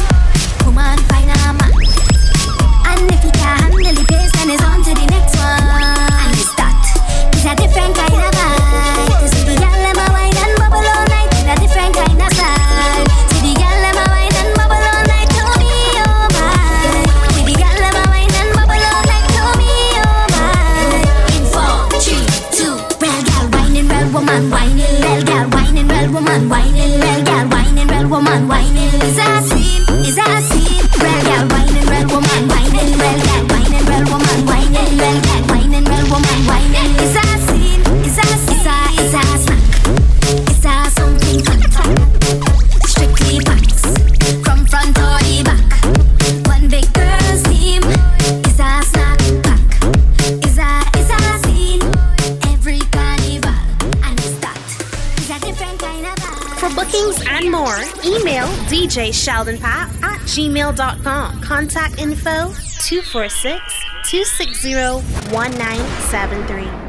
DJ 59.00 59.14
Sheldon 59.14 59.58
Pap 59.58 59.90
at 60.04 60.20
gmail.com. 60.24 61.42
Contact 61.42 62.00
info 62.00 62.52
246 62.84 63.62
260 64.10 64.74
1973. 65.32 66.89